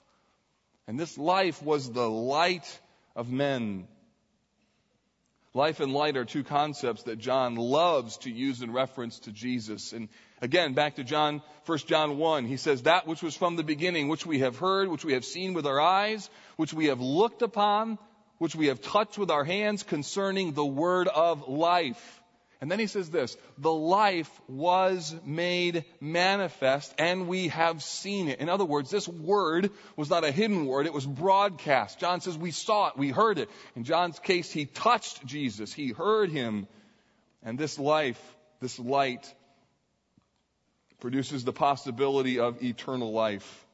And 0.87 0.99
this 0.99 1.17
life 1.17 1.61
was 1.61 1.91
the 1.91 2.09
light 2.09 2.79
of 3.15 3.29
men. 3.29 3.87
Life 5.53 5.79
and 5.79 5.93
light 5.93 6.15
are 6.15 6.25
two 6.25 6.43
concepts 6.43 7.03
that 7.03 7.17
John 7.17 7.55
loves 7.55 8.17
to 8.19 8.31
use 8.31 8.61
in 8.61 8.71
reference 8.71 9.19
to 9.21 9.31
Jesus. 9.31 9.93
And 9.93 10.07
again, 10.41 10.73
back 10.73 10.95
to 10.95 11.03
John, 11.03 11.41
1 11.65 11.77
John 11.79 12.17
1, 12.17 12.45
he 12.45 12.57
says, 12.57 12.83
that 12.83 13.07
which 13.07 13.23
was 13.23 13.35
from 13.35 13.55
the 13.55 13.63
beginning, 13.63 14.07
which 14.07 14.25
we 14.25 14.39
have 14.39 14.57
heard, 14.57 14.87
which 14.87 15.03
we 15.03 15.13
have 15.13 15.25
seen 15.25 15.53
with 15.53 15.65
our 15.65 15.81
eyes, 15.81 16.29
which 16.55 16.73
we 16.73 16.85
have 16.85 17.01
looked 17.01 17.41
upon, 17.41 17.97
which 18.37 18.55
we 18.55 18.67
have 18.67 18.79
touched 18.79 19.17
with 19.17 19.31
our 19.31 19.43
hands 19.43 19.83
concerning 19.83 20.53
the 20.53 20.65
word 20.65 21.07
of 21.07 21.47
life. 21.47 22.18
And 22.61 22.69
then 22.69 22.79
he 22.79 22.87
says 22.87 23.09
this, 23.09 23.37
the 23.57 23.71
life 23.71 24.29
was 24.49 25.15
made 25.25 25.85
manifest 26.01 26.93
and 26.97 27.29
we 27.29 27.47
have 27.47 27.81
seen 27.81 28.27
it. 28.27 28.39
In 28.39 28.49
other 28.49 28.65
words, 28.65 28.89
this 28.89 29.07
word 29.07 29.71
was 29.95 30.09
not 30.09 30.25
a 30.25 30.31
hidden 30.31 30.65
word, 30.65 30.85
it 30.85 30.93
was 30.93 31.05
broadcast. 31.05 31.99
John 31.99 32.19
says 32.19 32.37
we 32.37 32.51
saw 32.51 32.89
it, 32.89 32.97
we 32.97 33.09
heard 33.09 33.37
it. 33.37 33.49
In 33.77 33.85
John's 33.85 34.19
case, 34.19 34.51
he 34.51 34.65
touched 34.65 35.25
Jesus, 35.25 35.73
he 35.73 35.89
heard 35.89 36.31
him. 36.31 36.67
And 37.43 37.57
this 37.57 37.79
life, 37.79 38.21
this 38.59 38.77
light, 38.77 39.33
produces 40.99 41.45
the 41.45 41.53
possibility 41.53 42.39
of 42.39 42.61
eternal 42.61 43.13
life. 43.13 43.65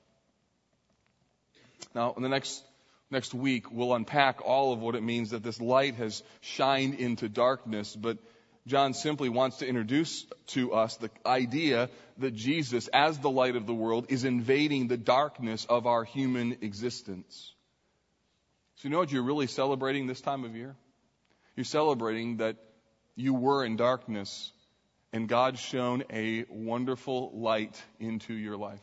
Now, 1.95 2.13
in 2.15 2.21
the 2.21 2.30
next 2.30 2.63
next 3.10 3.34
week, 3.34 3.71
we'll 3.71 3.95
unpack 3.95 4.41
all 4.45 4.74
of 4.74 4.80
what 4.80 4.93
it 4.93 5.02
means 5.02 5.32
that 5.32 5.41
this 5.41 5.60
light 5.60 5.95
has 5.95 6.21
shined 6.41 6.95
into 6.95 7.30
darkness, 7.30 7.95
but 7.95 8.17
John 8.67 8.93
simply 8.95 9.30
wants 9.30 9.58
to 9.58 9.67
introduce 9.67 10.25
to 10.47 10.73
us 10.73 10.97
the 10.97 11.12
idea 11.25 11.89
that 12.17 12.34
Jesus, 12.34 12.88
as 12.88 13.19
the 13.19 13.30
light 13.30 13.56
of 13.56 13.67
the 13.67 13.73
world, 13.73 14.08
is 14.10 14.23
invading 14.23 14.88
the 14.88 14.97
darkness 14.97 15.65
of 15.65 15.86
our 15.86 16.04
human 16.04 16.58
existence. 16.62 17.54
So, 18.78 18.88
you 18.88 18.89
know 18.89 18.99
what 18.99 19.12
you're 19.12 19.23
really 19.23 19.47
celebrating 19.47 20.08
this 20.08 20.21
time 20.21 20.43
of 20.43 20.56
year? 20.56 20.75
You're 21.56 21.63
celebrating 21.63 22.38
that 22.38 22.58
you 23.15 23.34
were 23.34 23.63
in 23.63 23.75
darkness 23.75 24.51
and 25.13 25.30
God 25.30 25.58
shone 25.58 26.04
a 26.12 26.43
wonderful 26.49 27.32
light 27.36 27.82
into 28.01 28.34
your 28.34 28.58
life. 28.58 28.82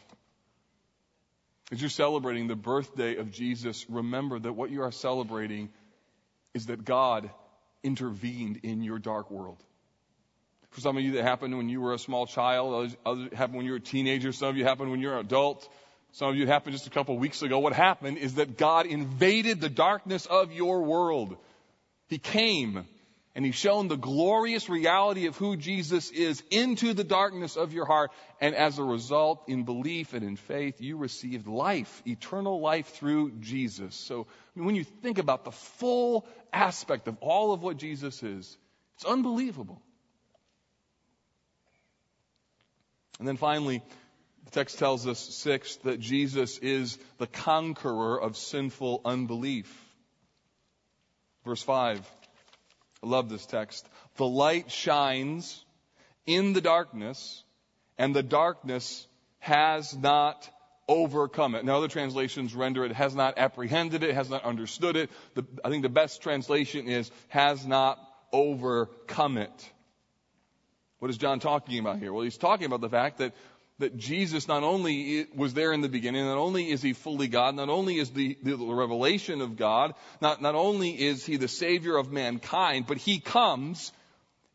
As 1.70 1.80
you're 1.80 1.90
celebrating 1.90 2.46
the 2.46 2.56
birthday 2.56 3.16
of 3.16 3.30
Jesus, 3.30 3.84
remember 3.90 4.38
that 4.38 4.52
what 4.54 4.70
you 4.70 4.82
are 4.82 4.92
celebrating 4.92 5.68
is 6.54 6.66
that 6.66 6.84
God 6.84 7.30
intervened 7.82 8.60
in 8.62 8.82
your 8.82 8.98
dark 8.98 9.30
world. 9.30 9.62
For 10.72 10.80
some 10.80 10.96
of 10.96 11.02
you, 11.02 11.12
that 11.12 11.24
happened 11.24 11.56
when 11.56 11.68
you 11.68 11.82
were 11.82 11.92
a 11.92 11.98
small 11.98 12.26
child. 12.26 12.96
Others, 13.04 13.28
happened 13.34 13.58
when 13.58 13.66
you 13.66 13.72
were 13.72 13.78
a 13.78 13.80
teenager. 13.80 14.32
Some 14.32 14.48
of 14.48 14.56
you 14.56 14.64
happened 14.64 14.90
when 14.90 15.00
you're 15.00 15.18
an 15.18 15.26
adult. 15.26 15.68
Some 16.12 16.30
of 16.30 16.36
you, 16.36 16.46
happened 16.46 16.74
just 16.74 16.86
a 16.86 16.90
couple 16.90 17.18
weeks 17.18 17.42
ago. 17.42 17.58
What 17.58 17.74
happened 17.74 18.16
is 18.16 18.34
that 18.34 18.56
God 18.56 18.86
invaded 18.86 19.60
the 19.60 19.68
darkness 19.68 20.24
of 20.24 20.50
your 20.50 20.82
world. 20.82 21.36
He 22.08 22.16
came 22.18 22.86
and 23.34 23.44
He 23.44 23.52
shone 23.52 23.88
the 23.88 23.96
glorious 23.96 24.70
reality 24.70 25.26
of 25.26 25.36
who 25.36 25.56
Jesus 25.58 26.10
is 26.10 26.42
into 26.50 26.94
the 26.94 27.04
darkness 27.04 27.56
of 27.56 27.74
your 27.74 27.84
heart. 27.84 28.10
And 28.40 28.54
as 28.54 28.78
a 28.78 28.84
result, 28.84 29.44
in 29.48 29.64
belief 29.64 30.14
and 30.14 30.24
in 30.24 30.36
faith, 30.36 30.80
you 30.80 30.96
received 30.96 31.46
life, 31.46 32.02
eternal 32.06 32.60
life 32.60 32.88
through 32.88 33.32
Jesus. 33.40 33.94
So 33.94 34.26
when 34.54 34.74
you 34.74 34.84
think 34.84 35.18
about 35.18 35.44
the 35.44 35.52
full 35.52 36.26
aspect 36.50 37.08
of 37.08 37.18
all 37.20 37.52
of 37.52 37.62
what 37.62 37.76
Jesus 37.76 38.22
is, 38.22 38.56
it's 38.96 39.04
unbelievable. 39.04 39.82
And 43.18 43.28
then 43.28 43.36
finally, 43.36 43.82
the 44.44 44.50
text 44.50 44.78
tells 44.78 45.06
us, 45.06 45.18
sixth, 45.18 45.82
that 45.82 46.00
Jesus 46.00 46.58
is 46.58 46.98
the 47.18 47.26
conqueror 47.26 48.20
of 48.20 48.36
sinful 48.36 49.00
unbelief. 49.04 49.72
Verse 51.44 51.62
5. 51.62 52.00
I 53.02 53.06
love 53.06 53.28
this 53.28 53.46
text. 53.46 53.86
The 54.16 54.26
light 54.26 54.70
shines 54.70 55.64
in 56.26 56.52
the 56.52 56.60
darkness, 56.60 57.42
and 57.98 58.14
the 58.14 58.22
darkness 58.22 59.06
has 59.40 59.96
not 59.96 60.48
overcome 60.88 61.54
it. 61.54 61.64
Now, 61.64 61.78
other 61.78 61.88
translations 61.88 62.54
render 62.54 62.84
it 62.84 62.92
has 62.92 63.14
not 63.14 63.38
apprehended 63.38 64.02
it, 64.02 64.14
has 64.14 64.30
not 64.30 64.44
understood 64.44 64.96
it. 64.96 65.10
The, 65.34 65.44
I 65.64 65.70
think 65.70 65.82
the 65.82 65.88
best 65.88 66.22
translation 66.22 66.88
is 66.88 67.10
has 67.28 67.66
not 67.66 67.98
overcome 68.32 69.38
it. 69.38 69.70
What 71.02 71.10
is 71.10 71.18
John 71.18 71.40
talking 71.40 71.80
about 71.80 71.98
here? 71.98 72.12
Well, 72.12 72.22
he's 72.22 72.38
talking 72.38 72.66
about 72.66 72.80
the 72.80 72.88
fact 72.88 73.18
that, 73.18 73.32
that 73.80 73.96
Jesus 73.96 74.46
not 74.46 74.62
only 74.62 75.26
was 75.34 75.52
there 75.52 75.72
in 75.72 75.80
the 75.80 75.88
beginning, 75.88 76.24
not 76.24 76.38
only 76.38 76.70
is 76.70 76.80
he 76.80 76.92
fully 76.92 77.26
God, 77.26 77.56
not 77.56 77.68
only 77.68 77.98
is 77.98 78.10
the, 78.10 78.38
the 78.40 78.54
revelation 78.56 79.40
of 79.40 79.56
God, 79.56 79.94
not, 80.20 80.40
not 80.40 80.54
only 80.54 80.90
is 80.90 81.26
he 81.26 81.38
the 81.38 81.48
Savior 81.48 81.96
of 81.96 82.12
mankind, 82.12 82.86
but 82.86 82.98
he 82.98 83.18
comes 83.18 83.90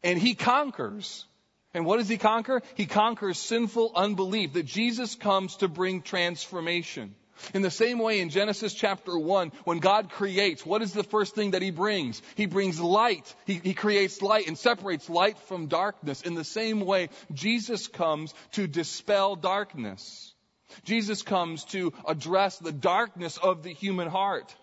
and 0.04 0.18
he 0.18 0.36
conquers. 0.36 1.26
And 1.74 1.86
what 1.86 1.98
does 1.98 2.08
he 2.08 2.18
conquer? 2.18 2.62
He 2.76 2.86
conquers 2.86 3.38
sinful 3.38 3.92
unbelief, 3.94 4.54
that 4.54 4.66
Jesus 4.66 5.16
comes 5.16 5.58
to 5.58 5.68
bring 5.68 6.02
transformation. 6.02 7.14
In 7.54 7.62
the 7.62 7.71
same 7.71 8.00
way, 8.00 8.19
in 8.19 8.30
Genesis 8.30 8.73
chapter 8.73 9.17
1, 9.17 9.52
when 9.63 9.80
God 9.80 10.10
creates, 10.10 10.65
what 10.65 10.82
is 10.82 10.93
the 10.93 11.04
first 11.04 11.36
thing 11.36 11.52
that 11.52 11.62
He 11.62 11.71
brings? 11.71 12.21
He 12.36 12.45
brings 12.45 12.80
light. 12.80 13.34
He, 13.45 13.56
he, 13.63 13.73
creates 13.73 14.21
light 14.21 14.47
and 14.47 14.58
separates 14.58 15.10
light 15.10 15.38
from 15.39 15.67
darkness. 15.67 16.21
In 16.21 16.36
the 16.36 16.43
same 16.43 16.82
way, 16.82 17.10
Jesus 17.32 17.88
comes 17.88 18.34
to 18.54 18.67
dispel 18.67 19.36
darkness. 19.36 20.34
Jesus 20.84 21.21
comes 21.21 21.63
to 21.65 21.93
address 22.08 22.58
the 22.58 22.71
darkness 22.71 23.38
of 23.38 23.63
the 23.63 23.73
human 23.73 24.08
heart. 24.08 24.54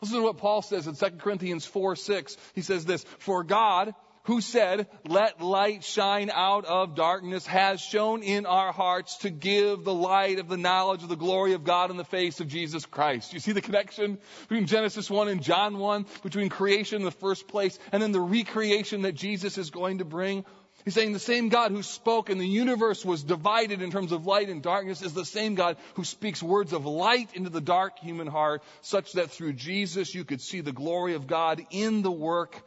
Listen 0.00 0.18
to 0.18 0.24
what 0.24 0.38
Paul 0.38 0.62
says 0.62 0.86
in 0.86 0.96
2 0.96 1.16
Corinthians 1.18 1.64
4 1.64 1.96
6. 1.96 2.36
He 2.54 2.62
says 2.62 2.84
this, 2.84 3.04
For 3.18 3.42
God, 3.42 3.94
who 4.24 4.40
said, 4.40 4.86
let 5.06 5.40
light 5.40 5.84
shine 5.84 6.30
out 6.32 6.64
of 6.64 6.94
darkness, 6.94 7.46
has 7.46 7.80
shone 7.80 8.22
in 8.22 8.46
our 8.46 8.72
hearts 8.72 9.18
to 9.18 9.30
give 9.30 9.84
the 9.84 9.94
light 9.94 10.38
of 10.38 10.48
the 10.48 10.56
knowledge 10.56 11.02
of 11.02 11.08
the 11.08 11.16
glory 11.16 11.52
of 11.52 11.64
God 11.64 11.90
in 11.90 11.96
the 11.96 12.04
face 12.04 12.40
of 12.40 12.48
Jesus 12.48 12.86
Christ. 12.86 13.32
You 13.34 13.40
see 13.40 13.52
the 13.52 13.60
connection 13.60 14.18
between 14.48 14.66
Genesis 14.66 15.10
1 15.10 15.28
and 15.28 15.42
John 15.42 15.78
1, 15.78 16.06
between 16.22 16.48
creation 16.48 16.98
in 16.98 17.04
the 17.04 17.10
first 17.10 17.48
place 17.48 17.78
and 17.92 18.02
then 18.02 18.12
the 18.12 18.20
recreation 18.20 19.02
that 19.02 19.12
Jesus 19.12 19.58
is 19.58 19.70
going 19.70 19.98
to 19.98 20.04
bring? 20.04 20.44
He's 20.84 20.94
saying 20.94 21.12
the 21.12 21.18
same 21.18 21.48
God 21.48 21.70
who 21.70 21.82
spoke 21.82 22.28
and 22.28 22.38
the 22.40 22.46
universe 22.46 23.04
was 23.04 23.22
divided 23.22 23.80
in 23.80 23.90
terms 23.90 24.12
of 24.12 24.26
light 24.26 24.50
and 24.50 24.62
darkness 24.62 25.00
is 25.00 25.14
the 25.14 25.24
same 25.24 25.54
God 25.54 25.78
who 25.94 26.04
speaks 26.04 26.42
words 26.42 26.74
of 26.74 26.84
light 26.84 27.30
into 27.34 27.48
the 27.48 27.60
dark 27.60 27.98
human 27.98 28.26
heart 28.26 28.62
such 28.82 29.12
that 29.12 29.30
through 29.30 29.54
Jesus 29.54 30.14
you 30.14 30.24
could 30.24 30.42
see 30.42 30.60
the 30.60 30.72
glory 30.72 31.14
of 31.14 31.26
God 31.26 31.64
in 31.70 32.02
the 32.02 32.10
work 32.10 32.62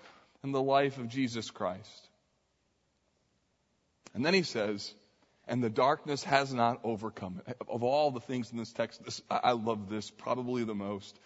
and 0.47 0.55
the 0.55 0.61
life 0.61 0.97
of 0.97 1.09
Jesus 1.09 1.51
Christ. 1.51 2.07
And 4.13 4.25
then 4.25 4.33
he 4.33 4.43
says, 4.43 4.93
and 5.45 5.61
the 5.61 5.69
darkness 5.69 6.23
has 6.23 6.53
not 6.53 6.79
overcome 6.83 7.41
it. 7.45 7.57
Of 7.69 7.83
all 7.83 8.11
the 8.11 8.21
things 8.21 8.51
in 8.51 8.57
this 8.57 8.71
text, 8.71 9.03
this, 9.03 9.21
I 9.29 9.51
love 9.51 9.89
this 9.89 10.09
probably 10.09 10.63
the 10.63 10.73
most. 10.73 11.19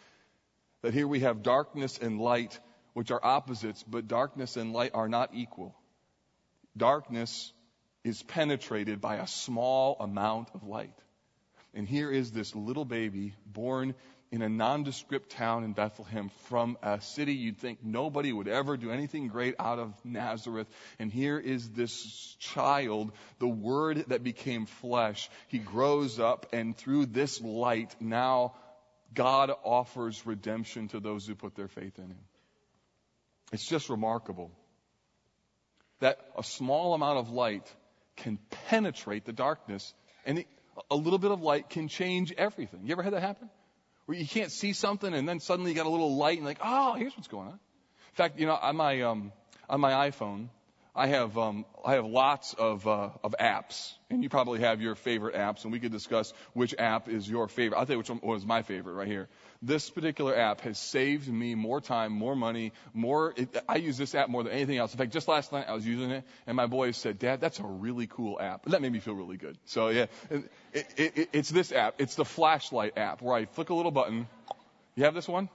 That 0.82 0.96
here 0.96 1.08
we 1.08 1.20
have 1.20 1.44
darkness 1.44 2.00
and 2.00 2.20
light, 2.20 2.60
which 2.94 3.12
are 3.12 3.24
opposites, 3.24 3.84
but 3.84 4.08
darkness 4.08 4.58
and 4.58 4.74
light 4.74 4.92
are 4.96 5.08
not 5.08 5.36
equal. 5.36 5.76
Darkness 6.76 7.54
is 8.04 8.24
penetrated 8.24 9.02
by 9.02 9.18
a 9.18 9.28
small 9.28 9.98
amount 10.00 10.50
of 10.56 10.64
light. 10.64 10.98
And 11.76 11.88
here 11.88 12.12
is 12.12 12.32
this 12.32 12.56
little 12.56 12.86
baby 12.86 13.36
born 13.46 13.94
in 14.32 14.42
a 14.42 14.48
nondescript 14.48 15.32
town 15.32 15.66
in 15.66 15.74
Bethlehem 15.74 16.32
from 16.46 16.78
a 16.82 17.02
city 17.02 17.34
you'd 17.34 17.58
think 17.58 17.80
nobody 17.84 18.32
would 18.32 18.48
ever 18.48 18.78
do 18.78 18.90
anything 18.90 19.28
great 19.28 19.56
out 19.60 19.78
of 19.78 19.94
Nazareth. 20.06 20.68
And 21.00 21.12
here 21.12 21.38
is 21.38 21.70
this 21.72 22.36
child, 22.40 23.12
the 23.40 23.48
Word 23.48 24.06
that 24.08 24.24
became 24.24 24.66
flesh. 24.66 25.30
He 25.50 25.60
grows 25.60 26.18
up, 26.18 26.48
and 26.54 26.78
through 26.78 27.08
this 27.08 27.42
light, 27.42 27.94
now 28.00 28.54
God 29.14 29.52
offers 29.66 30.26
redemption 30.26 30.88
to 30.90 31.02
those 31.02 31.28
who 31.28 31.36
put 31.36 31.56
their 31.56 31.68
faith 31.68 31.98
in 32.00 32.06
Him. 32.06 32.26
It's 33.52 33.68
just 33.68 33.90
remarkable 33.90 34.50
that 36.00 36.18
a 36.38 36.44
small 36.44 36.94
amount 36.94 37.20
of 37.20 37.30
light 37.30 37.70
can 38.16 38.40
penetrate 38.70 39.26
the 39.26 39.34
darkness, 39.34 39.94
and 40.26 40.46
a 40.90 40.96
little 40.96 41.20
bit 41.20 41.32
of 41.32 41.42
light 41.42 41.70
can 41.70 41.90
change 41.90 42.32
everything. 42.38 42.86
You 42.86 42.94
ever 42.94 43.04
had 43.04 43.12
that 43.14 43.22
happen? 43.22 43.50
Where 44.06 44.18
you 44.18 44.28
can't 44.28 44.52
see 44.52 44.74
something 44.74 45.14
and 45.14 45.28
then 45.28 45.40
suddenly 45.40 45.72
you 45.72 45.76
got 45.76 45.86
a 45.86 45.90
little 45.90 46.16
light 46.16 46.38
and 46.38 46.46
like, 46.46 46.60
oh, 46.64 46.94
here's 46.94 47.16
what's 47.16 47.28
going 47.28 47.48
on. 47.48 47.54
In 47.54 48.16
fact, 48.16 48.40
you 48.40 48.46
know, 48.46 48.56
on 48.56 48.76
my 48.76 49.02
um, 49.02 49.32
on 49.70 49.80
my 49.80 50.10
iPhone, 50.10 50.50
I 50.94 51.08
have 51.08 51.38
um, 51.38 51.66
I 51.86 51.94
have 51.94 52.06
lots 52.06 52.54
of 52.54 52.86
uh, 52.86 53.12
of 53.24 53.34
apps, 53.40 53.94
and 54.10 54.22
you 54.22 54.30
probably 54.30 54.60
have 54.60 54.82
your 54.82 54.96
favorite 54.96 55.36
apps, 55.36 55.64
and 55.64 55.72
we 55.72 55.80
could 55.80 55.94
discuss 55.94 56.34
which 56.54 56.76
app 56.78 57.08
is 57.08 57.30
your 57.30 57.48
favorite. 57.48 57.78
I'll 57.78 57.86
tell 57.86 57.94
you 57.94 58.00
which 58.00 58.10
one 58.10 58.20
was 58.22 58.46
my 58.46 58.62
favorite 58.64 58.94
right 58.94 59.08
here. 59.08 59.30
This 59.64 59.92
particular 59.92 60.36
app 60.36 60.62
has 60.62 60.80
saved 60.80 61.28
me 61.28 61.54
more 61.54 61.82
time, 61.82 62.12
more 62.14 62.36
money, 62.36 62.74
more. 62.94 63.34
It, 63.38 63.56
I 63.70 63.76
use 63.76 63.96
this 63.96 64.16
app 64.16 64.28
more 64.28 64.44
than 64.44 64.54
anything 64.54 64.78
else. 64.78 64.92
In 64.92 64.98
fact, 64.98 65.14
just 65.14 65.28
last 65.28 65.52
night 65.52 65.66
I 65.68 65.74
was 65.74 65.86
using 65.86 66.10
it, 66.10 66.24
and 66.48 66.58
my 66.58 66.66
boys 66.66 66.98
said, 66.98 67.20
"Dad, 67.20 67.42
that's 67.42 67.60
a 67.60 67.64
really 67.64 68.08
cool 68.08 68.42
app." 68.42 68.66
That 68.66 68.82
made 68.82 68.92
me 68.92 69.00
feel 69.00 69.14
really 69.14 69.38
good. 69.38 69.60
So 69.66 69.90
yeah, 69.90 70.08
it, 70.32 70.52
it, 70.74 70.88
it, 70.98 71.30
it's 71.32 71.50
this 71.52 71.72
app. 71.72 71.96
It's 72.00 72.16
the 72.16 72.26
flashlight 72.26 72.98
app 72.98 73.22
where 73.22 73.36
I 73.36 73.46
flick 73.46 73.70
a 73.70 73.76
little 73.76 73.92
button. 73.92 74.28
You 74.96 75.04
have 75.04 75.14
this 75.14 75.28
one, 75.28 75.48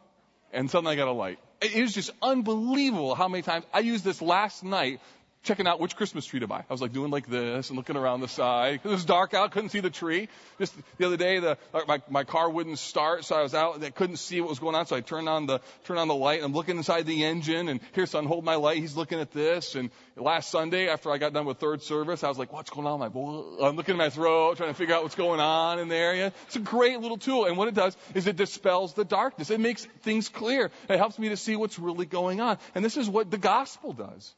and 0.52 0.70
suddenly 0.70 0.92
I 0.92 0.96
got 0.96 1.08
a 1.08 1.12
light. 1.12 1.40
it 1.60 1.74
is 1.74 1.92
just 1.92 2.10
unbelievable 2.22 3.16
how 3.16 3.26
many 3.26 3.42
times 3.42 3.64
I 3.74 3.80
used 3.80 4.04
this 4.04 4.22
last 4.22 4.62
night 4.62 5.00
checking 5.46 5.66
out 5.66 5.80
which 5.80 5.96
Christmas 5.96 6.26
tree 6.26 6.40
to 6.40 6.46
buy. 6.46 6.58
I 6.58 6.72
was 6.72 6.82
like 6.82 6.92
doing 6.92 7.10
like 7.10 7.28
this 7.28 7.70
and 7.70 7.76
looking 7.76 7.96
around 7.96 8.20
the 8.20 8.28
side. 8.28 8.80
It 8.86 8.88
was 8.88 9.04
dark 9.04 9.34
out, 9.34 9.50
couldn't 9.50 9.70
see 9.70 9.80
the 9.80 9.90
tree. 9.90 10.28
Just 10.58 10.74
the 10.96 11.06
other 11.06 11.16
day, 11.16 11.38
the, 11.38 11.58
uh, 11.74 11.80
my, 11.86 12.00
my 12.08 12.24
car 12.24 12.48
wouldn't 12.48 12.78
start, 12.78 13.24
so 13.24 13.36
I 13.36 13.42
was 13.42 13.54
out, 13.54 13.74
and 13.74 13.84
I 13.84 13.90
couldn't 13.90 14.16
see 14.16 14.40
what 14.40 14.48
was 14.48 14.58
going 14.58 14.74
on, 14.74 14.86
so 14.86 14.96
I 14.96 15.00
turned 15.00 15.28
on 15.28 15.46
the, 15.46 15.60
turned 15.84 16.00
on 16.00 16.08
the 16.08 16.14
light, 16.14 16.36
and 16.36 16.46
I'm 16.46 16.52
looking 16.52 16.76
inside 16.76 17.04
the 17.04 17.24
engine, 17.24 17.68
and 17.68 17.80
here's 17.92 18.10
son, 18.10 18.24
hold 18.26 18.44
my 18.44 18.54
light, 18.54 18.78
he's 18.78 18.96
looking 18.96 19.20
at 19.20 19.32
this, 19.32 19.74
and 19.74 19.90
last 20.16 20.50
Sunday, 20.50 20.88
after 20.88 21.10
I 21.10 21.18
got 21.18 21.32
done 21.32 21.46
with 21.46 21.58
third 21.58 21.82
service, 21.82 22.24
I 22.24 22.28
was 22.28 22.38
like, 22.38 22.52
what's 22.52 22.70
going 22.70 22.86
on 22.86 23.00
my? 23.00 23.06
I'm 23.06 23.76
looking 23.76 23.94
at 23.94 23.98
my 23.98 24.10
throat, 24.10 24.56
trying 24.56 24.70
to 24.70 24.74
figure 24.74 24.94
out 24.94 25.02
what's 25.02 25.14
going 25.14 25.40
on 25.40 25.78
in 25.78 25.88
the 25.88 25.96
area. 25.96 26.32
It's 26.46 26.56
a 26.56 26.60
great 26.60 27.00
little 27.00 27.18
tool, 27.18 27.44
and 27.44 27.56
what 27.56 27.68
it 27.68 27.74
does 27.74 27.96
is 28.14 28.26
it 28.26 28.36
dispels 28.36 28.94
the 28.94 29.04
darkness. 29.04 29.50
It 29.50 29.60
makes 29.60 29.84
things 30.02 30.28
clear. 30.28 30.70
It 30.88 30.96
helps 30.96 31.18
me 31.18 31.28
to 31.30 31.36
see 31.36 31.56
what's 31.56 31.78
really 31.78 32.06
going 32.06 32.40
on. 32.40 32.58
And 32.74 32.84
this 32.84 32.96
is 32.96 33.08
what 33.08 33.30
the 33.30 33.38
gospel 33.38 33.92
does. 33.92 34.34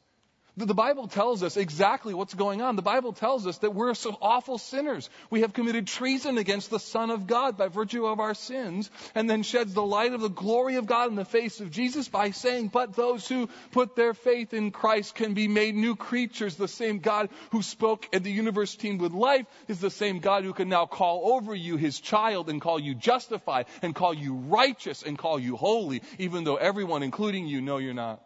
The 0.66 0.74
Bible 0.74 1.06
tells 1.06 1.44
us 1.44 1.56
exactly 1.56 2.14
what's 2.14 2.34
going 2.34 2.62
on. 2.62 2.74
The 2.74 2.82
Bible 2.82 3.12
tells 3.12 3.46
us 3.46 3.58
that 3.58 3.76
we're 3.76 3.94
so 3.94 4.18
awful 4.20 4.58
sinners. 4.58 5.08
We 5.30 5.42
have 5.42 5.52
committed 5.52 5.86
treason 5.86 6.36
against 6.36 6.68
the 6.68 6.80
Son 6.80 7.10
of 7.10 7.28
God 7.28 7.56
by 7.56 7.68
virtue 7.68 8.06
of 8.06 8.18
our 8.18 8.34
sins, 8.34 8.90
and 9.14 9.30
then 9.30 9.44
sheds 9.44 9.72
the 9.72 9.84
light 9.84 10.14
of 10.14 10.20
the 10.20 10.28
glory 10.28 10.74
of 10.74 10.86
God 10.86 11.10
in 11.10 11.14
the 11.14 11.24
face 11.24 11.60
of 11.60 11.70
Jesus 11.70 12.08
by 12.08 12.32
saying, 12.32 12.68
But 12.68 12.96
those 12.96 13.28
who 13.28 13.48
put 13.70 13.94
their 13.94 14.14
faith 14.14 14.52
in 14.52 14.72
Christ 14.72 15.14
can 15.14 15.32
be 15.32 15.46
made 15.46 15.76
new 15.76 15.94
creatures. 15.94 16.56
The 16.56 16.66
same 16.66 16.98
God 16.98 17.28
who 17.50 17.62
spoke 17.62 18.08
and 18.12 18.24
the 18.24 18.32
universe 18.32 18.74
teemed 18.74 19.00
with 19.00 19.12
life 19.12 19.46
is 19.68 19.80
the 19.80 19.90
same 19.90 20.18
God 20.18 20.42
who 20.42 20.52
can 20.52 20.68
now 20.68 20.86
call 20.86 21.34
over 21.34 21.54
you 21.54 21.76
his 21.76 22.00
child 22.00 22.50
and 22.50 22.60
call 22.60 22.80
you 22.80 22.96
justified 22.96 23.66
and 23.80 23.94
call 23.94 24.12
you 24.12 24.34
righteous 24.34 25.04
and 25.04 25.16
call 25.16 25.38
you 25.38 25.54
holy, 25.54 26.02
even 26.18 26.42
though 26.42 26.56
everyone, 26.56 27.04
including 27.04 27.46
you, 27.46 27.60
know 27.60 27.78
you're 27.78 27.94
not. 27.94 28.20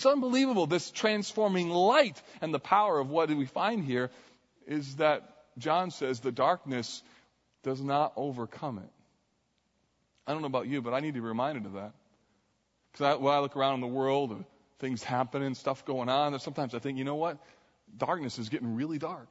It's 0.00 0.06
unbelievable, 0.06 0.66
this 0.66 0.90
transforming 0.90 1.68
light. 1.68 2.22
And 2.40 2.54
the 2.54 2.58
power 2.58 2.98
of 2.98 3.10
what 3.10 3.28
we 3.28 3.44
find 3.44 3.84
here 3.84 4.10
is 4.66 4.96
that 4.96 5.28
John 5.58 5.90
says 5.90 6.20
the 6.20 6.32
darkness 6.32 7.02
does 7.64 7.82
not 7.82 8.14
overcome 8.16 8.78
it. 8.78 8.88
I 10.26 10.32
don't 10.32 10.40
know 10.40 10.46
about 10.46 10.68
you, 10.68 10.80
but 10.80 10.94
I 10.94 11.00
need 11.00 11.08
to 11.08 11.20
be 11.20 11.20
reminded 11.20 11.66
of 11.66 11.74
that. 11.74 11.92
Because 12.92 13.20
when 13.20 13.34
I 13.34 13.40
look 13.40 13.58
around 13.58 13.74
in 13.74 13.80
the 13.82 13.88
world, 13.88 14.42
things 14.78 15.02
happening, 15.02 15.54
stuff 15.54 15.84
going 15.84 16.08
on, 16.08 16.40
sometimes 16.40 16.74
I 16.74 16.78
think, 16.78 16.96
you 16.96 17.04
know 17.04 17.16
what? 17.16 17.36
Darkness 17.94 18.38
is 18.38 18.48
getting 18.48 18.76
really 18.76 18.96
dark. 18.96 19.28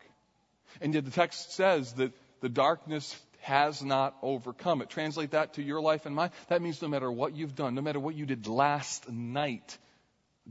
And 0.82 0.93
yet 0.93 1.03
the 1.03 1.09
text 1.09 1.51
says 1.53 1.93
that 1.93 2.13
the 2.41 2.49
darkness 2.49 3.20
has 3.39 3.82
not 3.82 4.15
overcome 4.22 4.84
it. 4.84 4.91
Translate 4.91 5.32
that 5.32 5.55
to 5.55 5.63
your 5.63 5.82
life 5.82 6.05
and 6.05 6.13
mine. 6.13 6.30
That 6.49 6.61
means 6.61 6.80
no 6.80 6.89
matter 6.89 7.11
what 7.11 7.36
you've 7.36 7.55
done, 7.55 7.74
no 7.74 7.82
matter 7.82 7.99
what 7.99 8.13
you 8.13 8.28
did 8.28 8.45
last 8.45 9.09
night, 9.09 9.80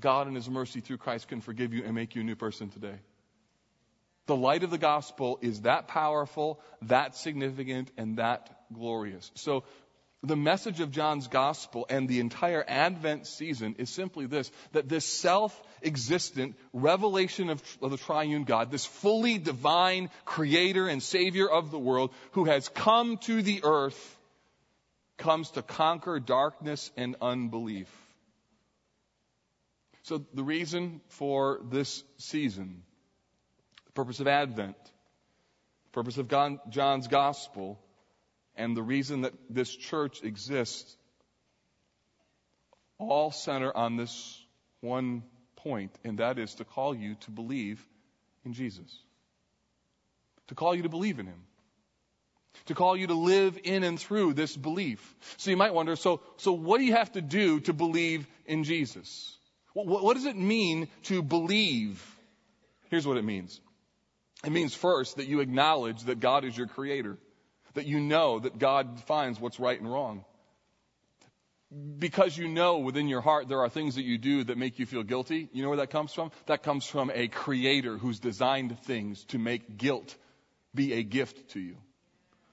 God 0.00 0.28
in 0.28 0.34
His 0.34 0.48
mercy 0.48 0.80
through 0.80 0.98
Christ 0.98 1.28
can 1.28 1.40
forgive 1.40 1.72
you 1.72 1.84
and 1.84 1.94
make 1.94 2.14
you 2.14 2.22
a 2.22 2.24
new 2.24 2.36
person 2.36 2.68
today. 2.70 2.96
The 4.26 4.36
light 4.36 4.62
of 4.62 4.70
the 4.70 4.78
gospel 4.78 5.38
is 5.40 5.62
that 5.62 5.88
powerful, 5.88 6.60
that 6.82 7.16
significant, 7.16 7.90
and 7.96 8.18
that 8.18 8.50
glorious. 8.72 9.30
So, 9.34 9.64
the 10.22 10.36
message 10.36 10.80
of 10.80 10.90
John's 10.90 11.28
gospel 11.28 11.86
and 11.88 12.08
the 12.08 12.18
entire 12.18 12.64
Advent 12.66 13.26
season 13.26 13.76
is 13.78 13.88
simply 13.88 14.26
this 14.26 14.50
that 14.72 14.88
this 14.88 15.06
self 15.06 15.58
existent 15.82 16.56
revelation 16.72 17.50
of, 17.50 17.62
of, 17.80 17.92
the 17.92 17.96
triune 17.96 18.44
God, 18.44 18.70
this 18.70 18.84
fully 18.84 19.38
divine 19.38 20.10
creator 20.24 20.88
and 20.88 21.02
savior 21.02 21.48
of 21.48 21.70
the 21.70 21.78
world 21.78 22.12
who 22.32 22.46
has 22.46 22.68
come 22.68 23.16
to 23.18 23.42
the 23.42 23.60
earth, 23.62 24.18
comes 25.18 25.52
to 25.52 25.62
conquer 25.62 26.18
darkness 26.18 26.90
and 26.96 27.14
unbelief. 27.22 27.88
So, 30.08 30.24
the 30.32 30.42
reason 30.42 31.02
for 31.08 31.60
this 31.70 32.02
season, 32.16 32.82
the 33.84 33.92
purpose 33.92 34.20
of 34.20 34.26
Advent, 34.26 34.82
the 34.82 35.90
purpose 35.92 36.16
of 36.16 36.28
John's 36.70 37.08
Gospel, 37.08 37.78
and 38.56 38.74
the 38.74 38.82
reason 38.82 39.20
that 39.20 39.34
this 39.50 39.70
church 39.76 40.22
exists 40.22 40.96
all 42.96 43.30
center 43.30 43.70
on 43.76 43.98
this 43.98 44.42
one 44.80 45.24
point, 45.56 45.92
and 46.04 46.20
that 46.20 46.38
is 46.38 46.54
to 46.54 46.64
call 46.64 46.94
you 46.94 47.16
to 47.26 47.30
believe 47.30 47.86
in 48.46 48.54
Jesus. 48.54 48.90
To 50.46 50.54
call 50.54 50.74
you 50.74 50.84
to 50.84 50.88
believe 50.88 51.18
in 51.18 51.26
Him. 51.26 51.42
To 52.64 52.74
call 52.74 52.96
you 52.96 53.08
to 53.08 53.14
live 53.14 53.58
in 53.62 53.82
and 53.84 54.00
through 54.00 54.32
this 54.32 54.56
belief. 54.56 55.14
So 55.36 55.50
you 55.50 55.58
might 55.58 55.74
wonder, 55.74 55.96
so, 55.96 56.22
so 56.38 56.52
what 56.52 56.78
do 56.78 56.86
you 56.86 56.94
have 56.94 57.12
to 57.12 57.20
do 57.20 57.60
to 57.60 57.74
believe 57.74 58.26
in 58.46 58.64
Jesus? 58.64 59.37
What, 59.86 60.14
does 60.14 60.26
it 60.26 60.36
mean 60.36 60.88
to 61.04 61.22
believe? 61.22 62.02
Here's 62.90 63.06
what 63.06 63.16
it 63.16 63.24
means. 63.24 63.60
It 64.44 64.50
means 64.50 64.74
first 64.74 65.16
that 65.16 65.26
you 65.26 65.40
acknowledge 65.40 66.04
that 66.04 66.20
God 66.20 66.44
is 66.44 66.56
your 66.56 66.66
creator, 66.66 67.18
that 67.74 67.86
you 67.86 68.00
know 68.00 68.38
that 68.40 68.58
God 68.58 68.96
defines 68.96 69.40
what's 69.40 69.60
right 69.60 69.78
and 69.78 69.90
wrong. 69.90 70.24
Because 71.98 72.36
you 72.36 72.48
know 72.48 72.78
within 72.78 73.08
your 73.08 73.20
heart 73.20 73.48
there 73.48 73.60
are 73.60 73.68
things 73.68 73.96
that 73.96 74.04
you 74.04 74.16
do 74.16 74.44
that 74.44 74.56
make 74.56 74.78
you 74.78 74.86
feel 74.86 75.02
guilty. 75.02 75.48
You 75.52 75.62
know 75.62 75.68
where 75.68 75.78
that 75.78 75.90
comes 75.90 76.12
from? 76.12 76.30
That 76.46 76.62
comes 76.62 76.86
from 76.86 77.10
a 77.14 77.28
creator 77.28 77.98
who's 77.98 78.20
designed 78.20 78.78
things 78.84 79.24
to 79.26 79.38
make 79.38 79.76
guilt 79.76 80.16
be 80.74 80.94
a 80.94 81.02
gift 81.02 81.50
to 81.50 81.60
you. 81.60 81.76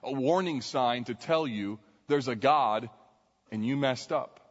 A 0.03 0.11
warning 0.11 0.61
sign 0.61 1.05
to 1.05 1.15
tell 1.15 1.47
you 1.47 1.79
there's 2.07 2.27
a 2.27 2.35
God 2.35 2.89
and 3.51 3.65
you 3.65 3.77
messed 3.77 4.11
up. 4.11 4.44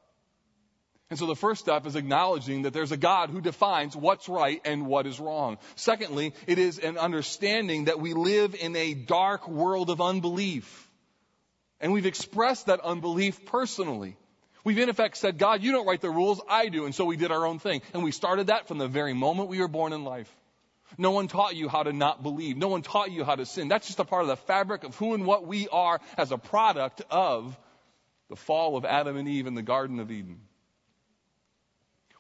And 1.11 1.19
so 1.19 1.27
the 1.27 1.37
first 1.37 1.61
step 1.61 1.87
is 1.87 1.97
acknowledging 1.97 2.63
that 2.63 2.73
there's 2.73 2.93
a 2.93 2.97
God 2.97 3.31
who 3.31 3.41
defines 3.41 3.95
what's 3.95 4.29
right 4.29 4.61
and 4.65 4.87
what 4.87 5.07
is 5.07 5.21
wrong. 5.21 5.59
Secondly, 5.77 6.33
it 6.47 6.59
is 6.59 6.79
an 6.79 6.97
understanding 6.97 7.85
that 7.85 8.01
we 8.01 8.15
live 8.15 8.55
in 8.55 8.75
a 8.75 8.95
dark 8.95 9.47
world 9.47 9.91
of 9.91 10.01
unbelief. 10.01 10.89
And 11.81 11.93
we've 11.93 12.07
expressed 12.07 12.67
that 12.67 12.81
unbelief 12.81 13.45
personally. 13.45 14.17
We've 14.65 14.79
in 14.79 14.89
effect 14.89 15.19
said, 15.19 15.37
God, 15.37 15.63
you 15.63 15.73
don't 15.73 15.87
write 15.87 16.01
the 16.01 16.11
rules, 16.11 16.41
I 16.49 16.69
do. 16.69 16.87
And 16.87 16.95
so 16.95 17.05
we 17.05 17.19
did 17.19 17.31
our 17.31 17.47
own 17.47 17.59
thing. 17.59 17.83
And 17.93 18.03
we 18.03 18.11
started 18.11 18.47
that 18.47 18.67
from 18.67 18.79
the 18.79 18.89
very 18.89 19.13
moment 19.13 19.51
we 19.51 19.61
were 19.61 19.69
born 19.69 19.93
in 19.93 20.05
life. 20.05 20.35
No 20.97 21.11
one 21.11 21.29
taught 21.29 21.55
you 21.55 21.69
how 21.69 21.83
to 21.83 21.93
not 21.93 22.23
believe. 22.23 22.57
No 22.57 22.69
one 22.69 22.81
taught 22.81 23.11
you 23.11 23.25
how 23.25 23.35
to 23.35 23.45
sin. 23.45 23.69
That's 23.69 23.87
just 23.87 23.99
a 23.99 24.05
part 24.05 24.23
of 24.23 24.29
the 24.29 24.37
fabric 24.37 24.85
of 24.85 24.97
who 24.97 25.13
and 25.13 25.27
what 25.27 25.47
we 25.47 25.69
are 25.69 26.01
as 26.17 26.33
a 26.33 26.39
product 26.39 27.03
of 27.11 27.57
the 28.31 28.37
fall 28.37 28.77
of 28.77 28.87
Adam 28.87 29.17
and 29.17 29.29
Eve 29.29 29.47
in 29.47 29.55
the 29.55 29.63
Garden 29.63 30.01
of 30.01 30.11
Eden. 30.11 30.41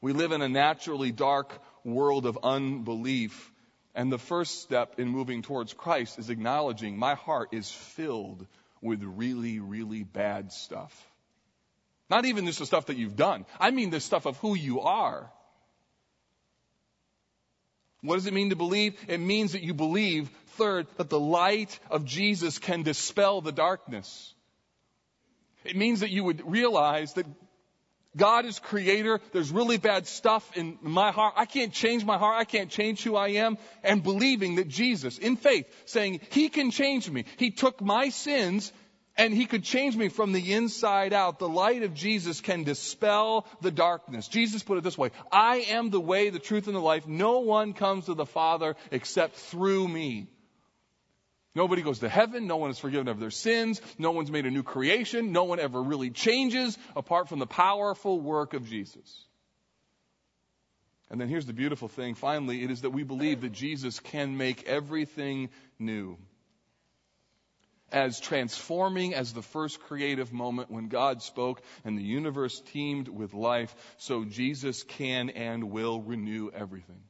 We 0.04 0.12
live 0.12 0.32
in 0.32 0.42
a 0.42 0.50
naturally 0.50 1.12
dark 1.12 1.58
world 1.82 2.26
of 2.26 2.38
unbelief. 2.42 3.50
And 3.94 4.12
the 4.12 4.18
first 4.18 4.60
step 4.60 5.00
in 5.00 5.08
moving 5.08 5.40
towards 5.40 5.72
Christ 5.72 6.18
is 6.18 6.28
acknowledging 6.28 6.98
my 6.98 7.14
heart 7.14 7.54
is 7.54 7.70
filled 7.70 8.46
with 8.82 9.02
really, 9.02 9.60
really 9.60 10.02
bad 10.02 10.52
stuff. 10.52 10.92
Not 12.10 12.26
even 12.26 12.44
just 12.44 12.58
the 12.58 12.66
stuff 12.66 12.84
that 12.86 12.98
you've 12.98 13.16
done. 13.16 13.46
I 13.58 13.70
mean 13.70 13.88
the 13.88 13.98
stuff 13.98 14.26
of 14.26 14.36
who 14.36 14.54
you 14.54 14.82
are. 14.82 15.32
What 18.02 18.16
does 18.16 18.26
it 18.26 18.34
mean 18.34 18.50
to 18.50 18.56
believe? 18.56 19.02
It 19.08 19.20
means 19.20 19.52
that 19.52 19.62
you 19.62 19.72
believe, 19.72 20.28
third, 20.58 20.86
that 20.98 21.08
the 21.08 21.18
light 21.18 21.80
of 21.90 22.04
Jesus 22.04 22.58
can 22.58 22.82
dispel 22.82 23.40
the 23.40 23.52
darkness. 23.52 24.34
It 25.64 25.76
means 25.76 26.00
that 26.00 26.10
you 26.10 26.24
would 26.24 26.46
realize 26.46 27.14
that 27.14 27.24
God 28.16 28.44
is 28.44 28.58
creator. 28.58 29.20
There's 29.32 29.50
really 29.50 29.76
bad 29.76 30.06
stuff 30.06 30.56
in 30.56 30.78
my 30.82 31.10
heart. 31.10 31.34
I 31.36 31.46
can't 31.46 31.72
change 31.72 32.04
my 32.04 32.18
heart. 32.18 32.38
I 32.38 32.44
can't 32.44 32.70
change 32.70 33.02
who 33.02 33.16
I 33.16 33.28
am. 33.28 33.58
And 33.82 34.02
believing 34.02 34.56
that 34.56 34.68
Jesus, 34.68 35.18
in 35.18 35.36
faith, 35.36 35.66
saying, 35.86 36.20
He 36.30 36.48
can 36.48 36.70
change 36.70 37.10
me. 37.10 37.24
He 37.36 37.50
took 37.50 37.80
my 37.80 38.10
sins 38.10 38.72
and 39.16 39.32
He 39.32 39.46
could 39.46 39.64
change 39.64 39.96
me 39.96 40.08
from 40.08 40.32
the 40.32 40.52
inside 40.52 41.12
out. 41.12 41.38
The 41.38 41.48
light 41.48 41.82
of 41.82 41.94
Jesus 41.94 42.40
can 42.40 42.64
dispel 42.64 43.46
the 43.60 43.70
darkness. 43.70 44.28
Jesus 44.28 44.62
put 44.62 44.78
it 44.78 44.84
this 44.84 44.98
way 44.98 45.10
I 45.32 45.66
am 45.68 45.90
the 45.90 46.00
way, 46.00 46.30
the 46.30 46.38
truth, 46.38 46.66
and 46.66 46.76
the 46.76 46.80
life. 46.80 47.06
No 47.06 47.40
one 47.40 47.72
comes 47.72 48.06
to 48.06 48.14
the 48.14 48.26
Father 48.26 48.76
except 48.90 49.36
through 49.36 49.88
me. 49.88 50.28
Nobody 51.54 51.82
goes 51.82 52.00
to 52.00 52.08
heaven. 52.08 52.46
No 52.46 52.56
one 52.56 52.70
is 52.70 52.78
forgiven 52.78 53.06
of 53.08 53.20
their 53.20 53.30
sins. 53.30 53.80
No 53.96 54.10
one's 54.10 54.30
made 54.30 54.44
a 54.44 54.50
new 54.50 54.64
creation. 54.64 55.30
No 55.30 55.44
one 55.44 55.60
ever 55.60 55.80
really 55.80 56.10
changes 56.10 56.76
apart 56.96 57.28
from 57.28 57.38
the 57.38 57.46
powerful 57.46 58.20
work 58.20 58.54
of 58.54 58.68
Jesus. 58.68 59.24
And 61.10 61.20
then 61.20 61.28
here's 61.28 61.46
the 61.46 61.52
beautiful 61.52 61.86
thing. 61.86 62.16
Finally, 62.16 62.64
it 62.64 62.70
is 62.72 62.80
that 62.80 62.90
we 62.90 63.04
believe 63.04 63.42
that 63.42 63.52
Jesus 63.52 64.00
can 64.00 64.36
make 64.36 64.64
everything 64.64 65.50
new. 65.78 66.18
As 67.92 68.18
transforming 68.18 69.14
as 69.14 69.32
the 69.32 69.42
first 69.42 69.78
creative 69.78 70.32
moment 70.32 70.72
when 70.72 70.88
God 70.88 71.22
spoke 71.22 71.62
and 71.84 71.96
the 71.96 72.02
universe 72.02 72.60
teemed 72.72 73.06
with 73.06 73.32
life, 73.32 73.72
so 73.98 74.24
Jesus 74.24 74.82
can 74.82 75.30
and 75.30 75.70
will 75.70 76.00
renew 76.00 76.50
everything. 76.50 77.02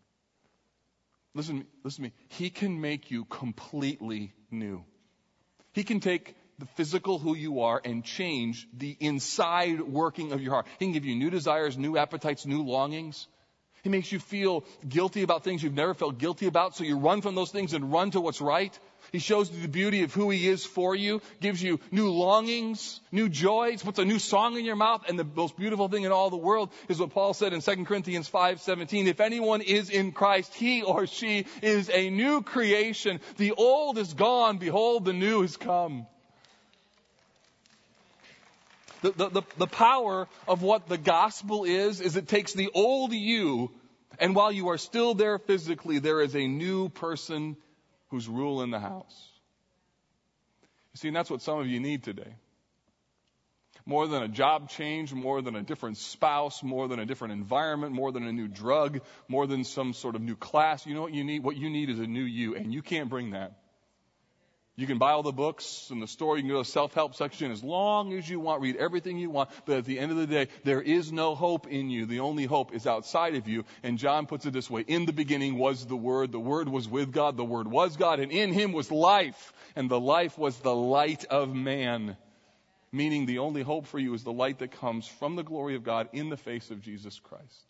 Listen, 1.35 1.67
listen 1.83 2.05
to 2.05 2.11
me. 2.11 2.13
He 2.29 2.51
can 2.51 2.81
make 2.81 3.11
you 3.11 3.25
completely 3.25 4.33
new. 4.51 4.85
He 5.73 5.83
can 5.83 6.01
take 6.01 6.37
the 6.59 6.67
physical 6.77 7.19
who 7.19 7.35
you 7.35 7.61
are 7.61 7.81
and 7.85 8.05
change 8.05 8.69
the 8.73 8.97
inside 9.01 9.81
working 9.81 10.31
of 10.33 10.41
your 10.41 10.53
heart. 10.53 10.67
He 10.79 10.85
can 10.85 10.93
give 10.93 11.05
you 11.05 11.17
new 11.17 11.31
desires, 11.31 11.77
new 11.77 11.97
appetites, 11.97 12.47
new 12.47 12.63
longings. 12.63 13.27
He 13.83 13.91
makes 13.91 14.13
you 14.13 14.21
feel 14.21 14.65
guilty 14.89 15.23
about 15.23 15.45
things 15.45 15.63
you've 15.63 15.75
never 15.75 15.93
felt 15.93 16.19
guilty 16.19 16.47
about, 16.47 16.77
so 16.77 16.85
you 16.85 16.97
run 16.97 17.21
from 17.21 17.35
those 17.35 17.51
things 17.51 17.75
and 17.75 17.93
run 17.93 18.13
to 18.13 18.21
what's 18.21 18.41
right. 18.41 18.79
He 19.15 19.21
shows 19.21 19.49
you 19.49 19.63
the 19.63 19.69
beauty 19.69 20.03
of 20.03 20.13
who 20.13 20.31
He 20.31 20.49
is 20.49 20.67
for 20.67 20.93
you, 20.93 21.23
gives 21.41 21.63
you 21.63 21.79
new 21.93 22.11
longings, 22.11 23.01
new 23.13 23.29
joys, 23.29 23.81
puts 23.81 24.01
a 24.01 24.05
new 24.05 24.19
song 24.19 24.59
in 24.59 24.65
your 24.65 24.75
mouth, 24.75 25.05
and 25.09 25.17
the 25.17 25.23
most 25.23 25.57
beautiful 25.57 25.87
thing 25.87 26.03
in 26.03 26.11
all 26.11 26.31
the 26.31 26.37
world 26.37 26.71
is 26.89 26.99
what 26.99 27.11
Paul 27.11 27.33
said 27.33 27.53
in 27.53 27.61
2 27.61 27.85
Corinthians 27.85 28.29
5:17. 28.29 29.07
If 29.07 29.21
anyone 29.21 29.61
is 29.61 29.89
in 29.89 30.11
Christ, 30.11 30.53
he 30.53 30.83
or 30.83 31.07
she 31.07 31.47
is 31.63 31.91
a 31.91 32.11
new 32.11 32.43
creation. 32.43 33.21
The 33.37 33.53
old 33.53 33.99
is 33.99 34.15
gone, 34.15 34.59
behold, 34.59 35.05
the 35.05 35.13
new 35.13 35.43
has 35.43 35.57
come. 35.57 36.09
The, 39.03 39.13
the, 39.13 39.29
the, 39.29 39.43
the 39.59 39.67
power 39.69 40.27
of 40.49 40.63
what 40.63 40.89
the 40.89 40.99
gospel 40.99 41.63
is, 41.63 42.01
is 42.01 42.17
it 42.17 42.27
takes 42.27 42.53
the 42.53 42.71
old 42.75 43.13
you, 43.13 43.71
and 44.19 44.35
while 44.35 44.51
you 44.51 44.71
are 44.71 44.79
still 44.79 45.15
there 45.15 45.39
physically, 45.39 46.01
there 46.01 46.21
is 46.21 46.35
a 46.35 46.49
new 46.49 46.89
person 46.89 47.57
who's 48.15 48.29
ruling 48.29 48.71
the 48.71 48.79
house. 48.79 49.29
You 50.93 50.99
see, 50.99 51.09
and 51.09 51.17
that's 51.17 51.29
what 51.29 51.43
some 51.43 51.59
of 51.59 51.67
you 51.67 51.81
need 51.81 52.05
today. 52.05 52.37
More 53.85 54.07
than 54.07 54.23
a 54.23 54.29
job 54.29 54.71
change, 54.71 55.13
more 55.13 55.43
than 55.43 55.57
a 55.57 55.63
different 55.63 55.97
spouse, 55.97 56.63
more 56.63 56.87
than 56.87 57.01
a 57.01 57.07
different 57.07 57.33
environment, 57.33 57.93
more 57.93 58.13
than 58.13 58.25
a 58.25 58.33
new 58.33 58.47
drug, 58.47 59.01
more 59.27 59.49
than 59.49 59.65
some 59.65 59.93
sort 59.93 60.15
of 60.15 60.23
new 60.23 60.37
class. 60.37 60.87
You 60.87 60.95
know 60.95 61.03
what 61.03 61.13
you 61.13 61.25
need? 61.25 61.43
What 61.43 61.57
you 61.57 61.69
need 61.69 61.91
is 61.91 61.99
a 61.99 62.07
new 62.07 62.23
you, 62.23 62.55
and 62.55 62.73
you 62.73 62.83
can't 62.83 63.11
bring 63.11 63.33
that. 63.33 63.59
You 64.77 64.89
can 64.89 64.99
buy 64.99 65.13
all 65.13 65.23
the 65.23 65.33
books 65.33 65.89
in 65.93 66.01
the 66.01 66.09
store. 66.09 66.37
You 66.37 66.43
can 66.43 66.51
go 66.51 66.57
to 66.57 66.67
the 66.67 66.73
self-help 66.73 67.15
section 67.15 67.53
as 67.53 67.63
long 67.63 68.13
as 68.13 68.29
you 68.29 68.41
want. 68.41 68.61
Read 68.61 68.75
everything 68.75 69.19
you 69.19 69.31
want. 69.31 69.51
But 69.67 69.77
at 69.77 69.85
the 69.85 70.01
end 70.01 70.11
of 70.11 70.19
the 70.19 70.27
day, 70.27 70.49
there 70.65 70.83
is 70.83 71.13
no 71.13 71.37
hope 71.37 71.69
in 71.69 71.91
you. 71.91 72.07
The 72.07 72.21
only 72.21 72.45
hope 72.45 72.75
is 72.75 72.85
outside 72.85 73.37
of 73.37 73.47
you. 73.47 73.65
And 73.85 73.99
John 73.99 74.27
puts 74.27 74.47
it 74.47 74.53
this 74.53 74.69
way. 74.69 74.81
In 74.81 75.07
the 75.07 75.13
beginning 75.13 75.59
was 75.59 75.87
the 75.87 75.97
Word. 75.97 76.33
The 76.33 76.41
Word 76.41 76.69
was 76.69 76.89
with 76.89 77.13
God. 77.13 77.37
The 77.37 77.45
Word 77.45 77.69
was 77.69 77.97
God. 77.97 78.19
And 78.19 78.33
in 78.33 78.53
Him 78.53 78.73
was 78.73 78.91
life. 78.91 79.53
And 79.77 79.89
the 79.89 80.01
life 80.01 80.37
was 80.37 80.59
the 80.59 80.75
light 80.75 81.25
of 81.27 81.55
man. 81.55 82.17
Meaning 82.91 83.27
the 83.27 83.39
only 83.39 83.63
hope 83.63 83.87
for 83.87 84.01
you 84.01 84.13
is 84.15 84.25
the 84.25 84.33
light 84.33 84.59
that 84.59 84.73
comes 84.73 85.07
from 85.07 85.37
the 85.37 85.45
glory 85.45 85.77
of 85.77 85.85
God 85.85 86.09
in 86.13 86.31
the 86.31 86.37
face 86.37 86.73
of 86.73 86.81
Jesus 86.81 87.21
Christ. 87.21 87.65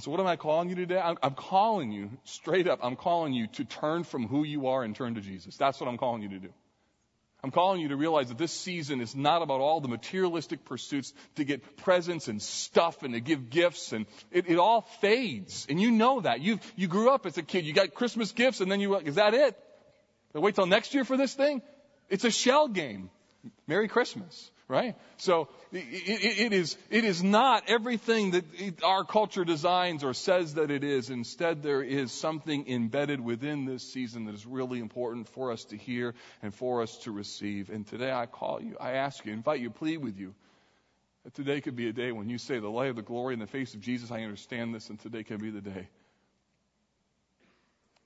So 0.00 0.10
what 0.10 0.18
am 0.18 0.26
I 0.26 0.36
calling 0.36 0.70
you 0.70 0.76
today? 0.76 0.98
I'm, 0.98 1.18
I'm, 1.22 1.34
calling 1.34 1.92
you 1.92 2.10
straight 2.24 2.66
up. 2.66 2.80
I'm 2.82 2.96
calling 2.96 3.34
you 3.34 3.48
to 3.48 3.64
turn 3.64 4.04
from 4.04 4.26
who 4.26 4.44
you 4.44 4.68
are 4.68 4.82
and 4.82 4.96
turn 4.96 5.14
to 5.16 5.20
Jesus. 5.20 5.56
That's 5.58 5.78
what 5.78 5.88
I'm 5.88 5.98
calling 5.98 6.22
you 6.22 6.30
to 6.30 6.38
do. 6.38 6.48
I'm 7.42 7.50
calling 7.50 7.80
you 7.80 7.88
to 7.88 7.96
realize 7.96 8.28
that 8.28 8.38
this 8.38 8.52
season 8.52 9.00
is 9.00 9.14
not 9.14 9.42
about 9.42 9.60
all 9.60 9.80
the 9.80 9.88
materialistic 9.88 10.64
pursuits 10.64 11.12
to 11.36 11.44
get 11.44 11.76
presents 11.78 12.28
and 12.28 12.40
stuff 12.40 13.02
and 13.02 13.14
to 13.14 13.20
give 13.20 13.50
gifts 13.50 13.92
and 13.92 14.06
it, 14.30 14.48
it 14.48 14.58
all 14.58 14.82
fades. 15.00 15.66
And 15.68 15.80
you 15.80 15.90
know 15.90 16.20
that. 16.20 16.40
You 16.40 16.60
you 16.76 16.86
grew 16.86 17.10
up 17.10 17.26
as 17.26 17.38
a 17.38 17.42
kid. 17.42 17.64
You 17.64 17.72
got 17.72 17.94
Christmas 17.94 18.32
gifts 18.32 18.60
and 18.60 18.70
then 18.70 18.80
you 18.80 18.96
is 18.96 19.14
that 19.14 19.34
it? 19.34 19.56
Wait 20.34 20.54
till 20.54 20.66
next 20.66 20.94
year 20.94 21.04
for 21.04 21.16
this 21.16 21.34
thing? 21.34 21.62
It's 22.08 22.24
a 22.24 22.30
shell 22.30 22.68
game. 22.68 23.10
Merry 23.66 23.88
Christmas 23.88 24.50
right? 24.70 24.94
So 25.16 25.48
it, 25.72 25.78
it, 26.38 26.52
is, 26.52 26.78
it 26.90 27.04
is 27.04 27.24
not 27.24 27.64
everything 27.66 28.30
that 28.30 28.44
our 28.84 29.04
culture 29.04 29.44
designs 29.44 30.04
or 30.04 30.14
says 30.14 30.54
that 30.54 30.70
it 30.70 30.84
is. 30.84 31.10
Instead, 31.10 31.62
there 31.62 31.82
is 31.82 32.12
something 32.12 32.68
embedded 32.68 33.20
within 33.20 33.64
this 33.64 33.82
season 33.82 34.26
that 34.26 34.34
is 34.34 34.46
really 34.46 34.78
important 34.78 35.28
for 35.30 35.50
us 35.50 35.64
to 35.64 35.76
hear 35.76 36.14
and 36.40 36.54
for 36.54 36.82
us 36.82 36.96
to 36.98 37.10
receive. 37.10 37.68
And 37.68 37.84
today 37.84 38.12
I 38.12 38.26
call 38.26 38.62
you, 38.62 38.76
I 38.80 38.92
ask 38.92 39.26
you, 39.26 39.32
invite 39.32 39.60
you, 39.60 39.70
plead 39.70 39.98
with 39.98 40.16
you. 40.16 40.34
That 41.24 41.34
today 41.34 41.60
could 41.60 41.76
be 41.76 41.88
a 41.88 41.92
day 41.92 42.12
when 42.12 42.30
you 42.30 42.38
say, 42.38 42.60
The 42.60 42.68
light 42.68 42.90
of 42.90 42.96
the 42.96 43.02
glory 43.02 43.34
in 43.34 43.40
the 43.40 43.46
face 43.46 43.74
of 43.74 43.80
Jesus, 43.80 44.10
I 44.12 44.22
understand 44.22 44.72
this, 44.72 44.88
and 44.88 44.98
today 45.00 45.24
can 45.24 45.38
be 45.38 45.50
the 45.50 45.60
day 45.60 45.88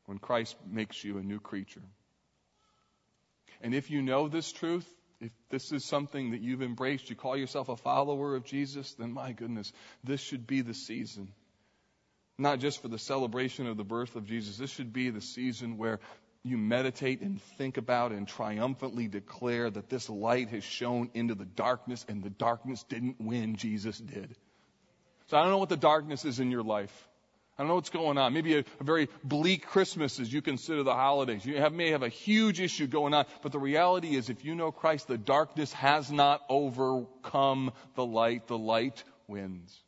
when 0.06 0.18
Christ 0.18 0.56
makes 0.66 1.04
you 1.04 1.18
a 1.18 1.22
new 1.22 1.38
creature. 1.40 1.82
And 3.60 3.74
if 3.74 3.90
you 3.90 4.02
know 4.02 4.28
this 4.28 4.50
truth, 4.50 4.88
if 5.24 5.32
this 5.48 5.72
is 5.72 5.84
something 5.84 6.32
that 6.32 6.42
you've 6.42 6.62
embraced, 6.62 7.08
you 7.08 7.16
call 7.16 7.36
yourself 7.36 7.70
a 7.70 7.76
follower 7.76 8.36
of 8.36 8.44
Jesus, 8.44 8.92
then 8.94 9.12
my 9.12 9.32
goodness, 9.32 9.72
this 10.02 10.20
should 10.20 10.46
be 10.46 10.60
the 10.60 10.74
season. 10.74 11.32
Not 12.38 12.58
just 12.58 12.82
for 12.82 12.88
the 12.88 12.98
celebration 12.98 13.66
of 13.66 13.76
the 13.76 13.84
birth 13.84 14.16
of 14.16 14.26
Jesus, 14.26 14.58
this 14.58 14.70
should 14.70 14.92
be 14.92 15.08
the 15.10 15.22
season 15.22 15.78
where 15.78 16.00
you 16.42 16.58
meditate 16.58 17.22
and 17.22 17.40
think 17.56 17.78
about 17.78 18.12
and 18.12 18.28
triumphantly 18.28 19.08
declare 19.08 19.70
that 19.70 19.88
this 19.88 20.10
light 20.10 20.50
has 20.50 20.62
shone 20.62 21.10
into 21.14 21.34
the 21.34 21.46
darkness 21.46 22.04
and 22.06 22.22
the 22.22 22.28
darkness 22.28 22.82
didn't 22.82 23.16
win, 23.18 23.56
Jesus 23.56 23.96
did. 23.98 24.36
So 25.28 25.38
I 25.38 25.42
don't 25.42 25.52
know 25.52 25.58
what 25.58 25.70
the 25.70 25.76
darkness 25.76 26.26
is 26.26 26.38
in 26.38 26.50
your 26.50 26.62
life. 26.62 27.08
I 27.57 27.62
don't 27.62 27.68
know 27.68 27.76
what's 27.76 27.90
going 27.90 28.18
on. 28.18 28.32
Maybe 28.32 28.57
a, 28.57 28.64
a, 28.80 28.84
very 28.84 29.09
bleak 29.22 29.66
Christmas 29.66 30.18
as 30.18 30.32
you 30.32 30.42
consider 30.42 30.82
the 30.82 30.94
holidays. 30.94 31.46
You 31.46 31.59
have, 31.59 31.72
may 31.72 31.90
have 31.90 32.02
a 32.02 32.09
huge 32.09 32.61
issue 32.61 32.88
going 32.88 33.14
on, 33.14 33.26
but 33.42 33.52
the 33.52 33.61
reality 33.61 34.16
is 34.16 34.28
if 34.28 34.44
you 34.44 34.57
know 34.57 34.72
Christ, 34.72 35.07
the 35.07 35.18
darkness 35.18 35.72
has 35.74 36.11
not 36.11 36.42
overcome 36.48 37.72
the 37.94 38.05
light. 38.05 38.48
The 38.48 38.59
light 38.59 39.05
wins. 39.28 39.80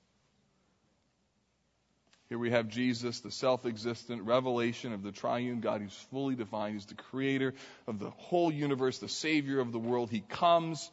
Here 2.28 2.38
we 2.38 2.50
have 2.50 2.68
Jesus, 2.68 3.20
the 3.20 3.30
self-existent 3.32 4.22
revelation 4.22 4.92
of 4.92 5.02
the 5.02 5.12
triune 5.12 5.60
God. 5.60 5.80
who's 5.80 6.06
fully 6.10 6.36
divine. 6.36 6.74
He's 6.74 6.86
the 6.86 6.94
creator 6.94 7.54
of 7.88 7.98
the 7.98 8.10
whole 8.10 8.52
universe, 8.52 8.98
the 8.98 9.08
savior 9.08 9.58
of 9.58 9.72
the 9.72 9.78
world. 9.78 10.10
He 10.10 10.20
comes 10.20 10.90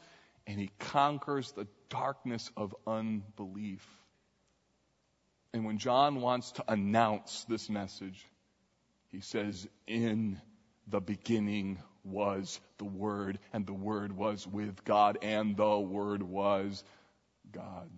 and 0.47 0.59
he 0.59 0.69
conquers 0.79 1.51
the 1.51 1.67
darkness 1.89 2.49
of 2.57 2.75
unbelief. 2.85 3.87
And 5.53 5.65
when 5.65 5.77
John 5.77 6.19
wants 6.19 6.51
to 6.53 6.63
announce 6.67 7.45
this 7.47 7.69
message, 7.69 8.25
he 9.11 9.21
says, 9.21 9.67
In 9.85 10.41
the 10.87 10.99
beginning 10.99 11.77
was 12.03 12.59
the 12.79 12.85
Word, 12.85 13.37
and 13.53 13.65
the 13.65 13.73
Word 13.73 14.17
was 14.17 14.47
with 14.47 14.83
God, 14.83 15.19
and 15.21 15.55
the 15.55 15.77
Word 15.77 16.23
was 16.23 16.83
God. 17.51 17.89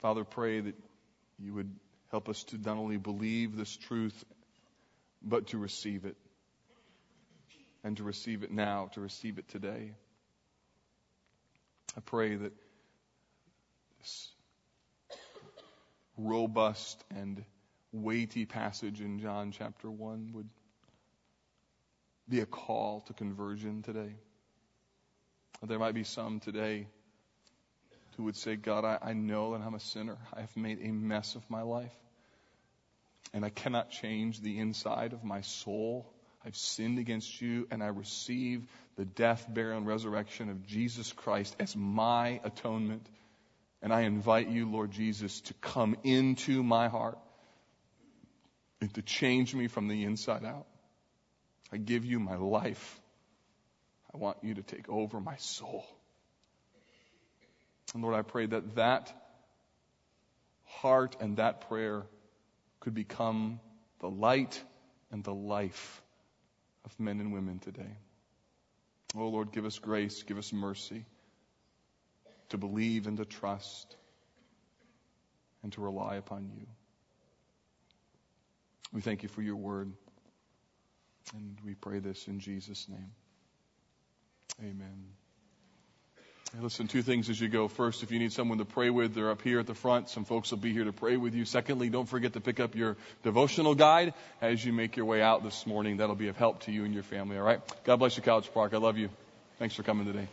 Father, 0.00 0.24
pray 0.24 0.60
that 0.60 0.74
you 1.38 1.52
would 1.52 1.74
help 2.10 2.28
us 2.30 2.42
to 2.44 2.58
not 2.58 2.78
only 2.78 2.96
believe 2.96 3.54
this 3.54 3.76
truth, 3.76 4.24
but 5.22 5.48
to 5.48 5.58
receive 5.58 6.06
it. 6.06 6.16
And 7.84 7.98
to 7.98 8.02
receive 8.02 8.42
it 8.42 8.50
now, 8.50 8.88
to 8.94 9.00
receive 9.00 9.38
it 9.38 9.48
today. 9.48 9.92
I 11.96 12.00
pray 12.00 12.36
that 12.36 12.52
this 13.98 14.28
robust 16.18 17.02
and 17.14 17.42
weighty 17.92 18.44
passage 18.44 19.00
in 19.00 19.18
John 19.18 19.50
chapter 19.50 19.90
1 19.90 20.32
would 20.34 20.48
be 22.28 22.40
a 22.40 22.46
call 22.46 23.00
to 23.02 23.14
conversion 23.14 23.82
today. 23.82 24.14
There 25.62 25.78
might 25.78 25.94
be 25.94 26.04
some 26.04 26.40
today 26.40 26.86
who 28.16 28.24
would 28.24 28.36
say, 28.36 28.56
God, 28.56 28.84
I, 28.84 28.98
I 29.00 29.12
know 29.14 29.52
that 29.52 29.62
I'm 29.62 29.74
a 29.74 29.80
sinner. 29.80 30.18
I 30.34 30.40
have 30.40 30.56
made 30.56 30.80
a 30.82 30.92
mess 30.92 31.34
of 31.34 31.48
my 31.48 31.62
life. 31.62 31.94
And 33.32 33.44
I 33.44 33.50
cannot 33.50 33.90
change 33.90 34.40
the 34.40 34.58
inside 34.58 35.12
of 35.12 35.24
my 35.24 35.40
soul. 35.40 36.12
I've 36.44 36.56
sinned 36.56 36.98
against 36.98 37.40
you, 37.40 37.66
and 37.70 37.82
I 37.82 37.88
receive 37.88 38.66
the 38.96 39.04
death, 39.04 39.46
burial, 39.48 39.78
and 39.78 39.86
resurrection 39.86 40.48
of 40.48 40.66
Jesus 40.66 41.12
Christ 41.12 41.54
as 41.60 41.76
my 41.76 42.40
atonement. 42.44 43.06
And 43.82 43.92
I 43.92 44.02
invite 44.02 44.48
you, 44.48 44.70
Lord 44.70 44.90
Jesus, 44.90 45.40
to 45.42 45.54
come 45.54 45.96
into 46.02 46.62
my 46.62 46.88
heart 46.88 47.18
and 48.80 48.92
to 48.94 49.02
change 49.02 49.54
me 49.54 49.68
from 49.68 49.88
the 49.88 50.04
inside 50.04 50.44
out. 50.44 50.66
I 51.72 51.76
give 51.76 52.04
you 52.04 52.18
my 52.18 52.36
life. 52.36 53.00
I 54.14 54.18
want 54.18 54.38
you 54.42 54.54
to 54.54 54.62
take 54.62 54.88
over 54.88 55.20
my 55.20 55.36
soul. 55.36 55.84
And 57.94 58.02
Lord, 58.02 58.14
I 58.14 58.22
pray 58.22 58.46
that 58.46 58.76
that 58.76 59.12
heart 60.64 61.16
and 61.20 61.36
that 61.36 61.68
prayer 61.68 62.02
could 62.80 62.94
become 62.94 63.60
the 64.00 64.08
light 64.08 64.62
and 65.10 65.22
the 65.22 65.34
life 65.34 66.02
of 66.84 66.98
men 66.98 67.20
and 67.20 67.32
women 67.32 67.58
today. 67.58 67.96
Oh 69.18 69.28
Lord, 69.28 69.52
give 69.52 69.64
us 69.64 69.78
grace, 69.78 70.22
give 70.22 70.38
us 70.38 70.52
mercy 70.52 71.04
to 72.50 72.58
believe 72.58 73.06
and 73.06 73.16
to 73.16 73.24
trust 73.24 73.96
and 75.62 75.72
to 75.72 75.80
rely 75.80 76.16
upon 76.16 76.50
you. 76.56 76.66
We 78.92 79.00
thank 79.00 79.22
you 79.22 79.28
for 79.28 79.42
your 79.42 79.56
word. 79.56 79.92
And 81.34 81.58
we 81.64 81.74
pray 81.74 81.98
this 81.98 82.28
in 82.28 82.38
Jesus' 82.38 82.88
name. 82.88 83.10
Amen. 84.60 85.25
Listen, 86.60 86.88
two 86.88 87.02
things 87.02 87.28
as 87.28 87.40
you 87.40 87.48
go. 87.48 87.68
First, 87.68 88.02
if 88.02 88.10
you 88.10 88.18
need 88.18 88.32
someone 88.32 88.58
to 88.58 88.64
pray 88.64 88.88
with, 88.88 89.14
they're 89.14 89.30
up 89.30 89.42
here 89.42 89.60
at 89.60 89.66
the 89.66 89.74
front. 89.74 90.08
Some 90.08 90.24
folks 90.24 90.50
will 90.50 90.58
be 90.58 90.72
here 90.72 90.84
to 90.84 90.92
pray 90.92 91.16
with 91.16 91.34
you. 91.34 91.44
Secondly, 91.44 91.90
don't 91.90 92.08
forget 92.08 92.32
to 92.32 92.40
pick 92.40 92.60
up 92.60 92.74
your 92.74 92.96
devotional 93.22 93.74
guide 93.74 94.14
as 94.40 94.64
you 94.64 94.72
make 94.72 94.96
your 94.96 95.06
way 95.06 95.20
out 95.20 95.42
this 95.42 95.66
morning. 95.66 95.98
That'll 95.98 96.14
be 96.14 96.28
of 96.28 96.36
help 96.36 96.60
to 96.62 96.72
you 96.72 96.84
and 96.84 96.94
your 96.94 97.02
family, 97.02 97.36
all 97.36 97.44
right? 97.44 97.60
God 97.84 97.96
bless 97.96 98.16
you, 98.16 98.22
College 98.22 98.52
Park. 98.54 98.72
I 98.72 98.78
love 98.78 98.96
you. 98.96 99.10
Thanks 99.58 99.74
for 99.74 99.82
coming 99.82 100.06
today. 100.06 100.28